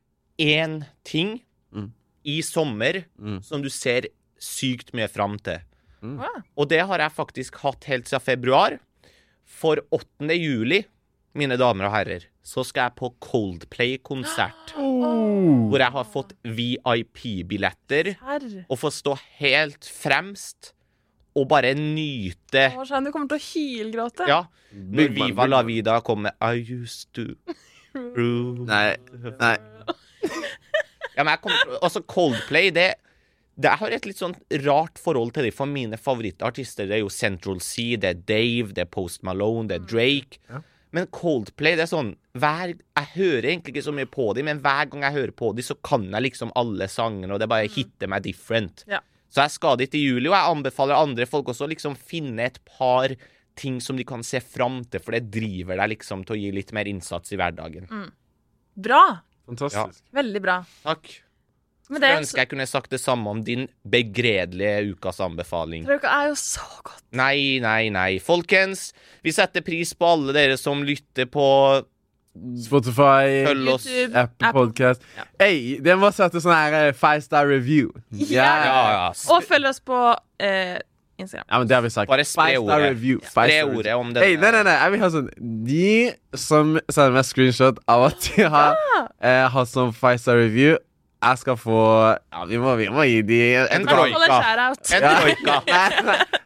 én 0.40 0.84
ting 1.04 1.40
Mm. 1.72 1.92
i 2.24 2.40
sommer 2.42 3.04
Mm. 3.18 3.42
som 3.42 3.62
du 3.62 3.68
ser 3.70 4.06
sykt 4.40 4.94
mye 4.96 5.08
fram 5.12 5.36
til. 5.44 5.60
Mm. 6.00 6.20
Og 6.56 6.68
det 6.70 6.80
har 6.88 7.02
jeg 7.04 7.16
faktisk 7.16 7.60
hatt 7.64 7.84
helt 7.90 8.08
siden 8.08 8.24
februar. 8.24 8.78
For 9.50 9.82
8. 9.92 10.30
juli, 10.38 10.84
mine 11.36 11.56
damer 11.60 11.88
og 11.88 11.94
herrer, 11.94 12.26
så 12.42 12.62
skal 12.64 12.88
jeg 12.88 12.96
på 13.00 13.10
Coldplay-konsert. 13.22 14.74
Hvor 15.70 15.82
jeg 15.82 15.94
har 15.96 16.06
fått 16.08 16.34
VIP-billetter 16.46 18.14
og 18.66 18.76
får 18.80 18.94
stå 19.00 19.16
helt 19.40 19.86
fremst 19.90 20.72
og 21.38 21.46
bare 21.50 21.70
nyte 21.78 22.64
Å, 22.74 22.82
du 22.82 23.10
kommer 23.14 23.28
til 23.30 23.38
å 23.38 23.44
hylgråte. 23.44 24.26
Ja. 24.30 24.40
Når 24.70 25.12
Viva 25.14 25.46
la 25.46 25.60
vida 25.66 25.98
kom 26.06 26.24
med 26.26 26.34
I 26.42 26.62
used 26.62 27.10
to 27.14 27.28
Nei. 28.70 28.96
Nei. 29.38 29.54
Ja, 31.16 31.24
men 31.24 31.32
jeg 31.32 31.40
kommer 31.42 31.62
til 31.64 31.78
Altså, 31.80 32.02
Coldplay, 32.06 32.70
det 32.74 32.92
det, 33.56 33.68
Jeg 33.68 33.80
har 33.82 33.94
et 33.96 34.06
litt 34.08 34.20
sånn 34.20 34.36
rart 34.64 34.98
forhold 35.00 35.34
til 35.36 35.48
dem, 35.48 35.54
for 35.54 35.68
mine 35.68 35.98
favorittartister 36.00 36.88
det 36.88 36.98
er 36.98 37.02
jo 37.04 37.12
Central 37.12 37.60
Sea, 37.64 37.98
det 38.00 38.10
er 38.10 38.20
Dave, 38.30 38.74
det 38.76 38.86
er 38.86 38.92
Post 38.92 39.24
Malone, 39.26 39.68
det 39.68 39.80
er 39.80 39.88
Drake. 39.90 40.40
Ja. 40.48 40.62
Men 40.96 41.06
Coldplay, 41.14 41.76
det 41.78 41.84
er 41.84 41.90
sånn 41.90 42.14
hver, 42.38 42.72
Jeg 42.74 43.10
hører 43.14 43.50
egentlig 43.52 43.76
ikke 43.76 43.86
så 43.86 43.94
mye 43.94 44.08
på 44.10 44.30
dem, 44.34 44.48
men 44.50 44.62
hver 44.64 44.88
gang 44.90 45.04
jeg 45.06 45.16
hører 45.18 45.34
på 45.36 45.52
dem, 45.54 45.66
så 45.66 45.76
kan 45.86 46.08
jeg 46.08 46.26
liksom 46.30 46.54
alle 46.58 46.88
sangene, 46.90 47.34
og 47.34 47.42
det 47.42 47.50
bare 47.50 47.70
hitter 47.70 48.10
meg 48.10 48.24
different. 48.26 48.84
Ja. 48.90 49.02
Så 49.30 49.44
jeg 49.44 49.54
skal 49.54 49.78
dit 49.78 49.94
i 49.94 50.02
juli, 50.02 50.26
og 50.26 50.34
jeg 50.34 50.56
anbefaler 50.56 50.98
andre 50.98 51.26
folk 51.30 51.52
også 51.52 51.68
å 51.68 51.70
liksom 51.70 51.94
finne 51.94 52.48
et 52.48 52.58
par 52.66 53.14
ting 53.60 53.78
som 53.82 53.98
de 53.98 54.06
kan 54.08 54.24
se 54.26 54.40
fram 54.42 54.80
til, 54.90 55.02
for 55.04 55.14
det 55.14 55.28
driver 55.30 55.78
deg 55.78 55.92
liksom 55.94 56.24
til 56.26 56.34
å 56.36 56.40
gi 56.40 56.50
litt 56.56 56.72
mer 56.74 56.90
innsats 56.90 57.34
i 57.34 57.38
hverdagen. 57.38 57.86
Bra. 58.74 59.02
Fantastisk. 59.50 60.02
Veldig 60.16 60.42
bra. 60.42 60.60
Takk. 60.82 61.12
Men 61.90 61.98
Jeg 61.98 62.06
det 62.06 62.18
ønsker 62.22 62.38
jeg 62.44 62.48
kunne 62.52 62.66
sagt 62.70 62.92
det 62.94 63.00
samme 63.02 63.30
om 63.34 63.40
din 63.42 63.64
begredelige 63.90 64.92
ukas 64.94 65.18
anbefaling. 65.20 65.84
Det 65.88 65.98
er 66.06 66.28
jo 66.30 66.36
så 66.38 66.62
godt. 66.86 67.02
Nei, 67.18 67.58
nei, 67.62 67.88
nei. 67.90 68.10
Folkens, 68.22 68.92
vi 69.26 69.32
setter 69.34 69.64
pris 69.66 69.90
på 69.98 70.06
alle 70.14 70.32
dere 70.36 70.56
som 70.60 70.84
lytter 70.86 71.26
på 71.26 71.46
Spotify, 72.62 73.42
Følg 73.46 73.68
oss. 73.72 73.86
YouTube, 73.90 74.14
Apple 74.22 74.52
Podcast. 74.54 75.02
Ja. 75.18 75.24
Hey, 75.42 75.78
det 75.82 75.96
må 75.98 76.12
sette 76.14 76.38
sånn 76.42 76.54
her 76.54 76.76
eh, 76.78 76.92
five 76.96 77.24
star 77.24 77.48
review. 77.50 77.90
Ja. 78.14 78.46
Ja, 78.46 78.78
ja. 78.94 79.08
Og 79.34 79.42
følg 79.48 79.66
oss 79.72 79.82
på 79.82 79.98
eh, 80.38 80.76
Instagram. 81.20 81.48
Ja, 81.50 81.58
men 81.58 81.68
det 81.68 81.74
har 81.76 81.82
vi 81.84 81.90
sagt. 81.92 82.08
Bare 82.12 82.24
spre 82.24 82.46
Five 82.52 82.62
star 82.62 82.76
ordet. 82.78 82.92
review. 82.94 83.18
Spre 83.26 83.58
ordet 83.66 83.96
om 83.98 84.12
det. 84.14 84.22
Hey, 84.24 84.38
nei, 84.40 84.52
nei, 84.54 84.62
nei, 84.70 84.76
jeg 84.78 84.94
vil 84.94 85.02
ha 85.04 85.10
sånn 85.16 85.26
De 85.66 86.38
som 86.46 86.76
sender 86.86 87.18
meg 87.18 87.26
screenshot 87.28 87.82
av 87.90 88.06
at 88.12 88.30
de 88.30 88.46
har, 88.54 88.78
eh, 89.18 89.42
har 89.56 89.66
sånn 89.68 89.90
five 89.96 90.22
star 90.22 90.38
review, 90.40 90.78
jeg 91.20 91.38
skal 91.42 91.56
få 91.60 91.80
Ja, 92.32 92.44
vi 92.48 92.58
må, 92.60 92.74
vi 92.80 92.88
må 92.92 93.04
gi 93.08 93.20
de 93.28 93.40
En 93.66 93.86
troika. 93.86 94.40
En 94.96 95.08
troika. 95.20 95.60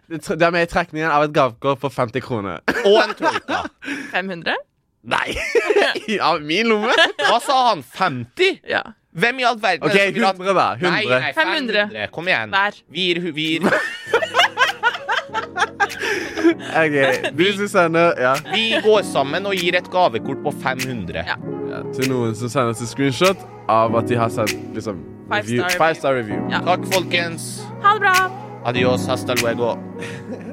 Det 0.34 0.42
er 0.46 0.52
med 0.52 0.66
i 0.66 0.70
trekningen 0.70 1.10
av 1.10 1.24
et 1.26 1.32
gavekort 1.34 1.80
på 1.80 1.90
50 1.90 2.22
kroner. 2.22 2.60
Og 2.84 2.98
en 3.00 3.14
troika. 3.18 3.62
500? 4.14 4.58
Nei! 5.04 5.34
Av 6.28 6.42
min 6.44 6.68
lomme? 6.70 6.92
Hva 7.18 7.40
sa 7.44 7.56
han? 7.70 7.82
50? 7.96 8.60
Ja. 8.68 8.82
Hvem 9.14 9.40
i 9.42 9.44
all 9.46 9.58
verden 9.62 9.86
er 9.86 9.92
OK, 9.92 10.14
vil 10.16 10.24
at 10.26 10.38
100, 10.40 10.54
da. 10.56 10.66
100. 10.80 10.90
Nei, 10.90 11.02
nei, 11.06 11.32
500. 11.36 11.84
500. 11.92 12.08
Kom 12.14 12.30
igjen. 12.30 12.54
Hver. 12.54 12.78
Vi 12.90 13.04
gir, 13.08 13.20
vi 13.36 13.44
gir, 13.52 13.68
OK, 16.52 16.96
du 17.38 17.66
sender 17.68 18.20
ja. 18.20 18.34
vi 18.52 18.68
går 18.84 19.02
sammen 19.08 19.48
og 19.48 19.56
gir 19.58 19.76
et 19.78 19.90
gavekort 19.92 20.44
på 20.44 20.54
500. 20.62 21.24
Ja. 21.24 21.36
ja, 21.70 21.82
Til 21.96 22.10
noen 22.12 22.36
som 22.38 22.52
sender 22.52 22.76
et 22.76 22.94
screenshot 22.94 23.44
av 23.72 23.96
at 24.00 24.08
de 24.10 24.20
har 24.20 24.32
sendt 24.32 24.56
liksom 24.76 25.02
Five 25.24 25.46
review, 25.48 25.68
five 25.80 25.94
star 25.96 26.18
review. 26.18 26.40
Ja. 26.52 26.60
Takk, 26.66 26.84
folkens. 26.92 27.64
Ha 27.80 27.94
det 27.96 28.04
bra! 28.04 28.16
Adios, 28.68 29.06
hasta 29.08 29.34
luego. 29.40 29.78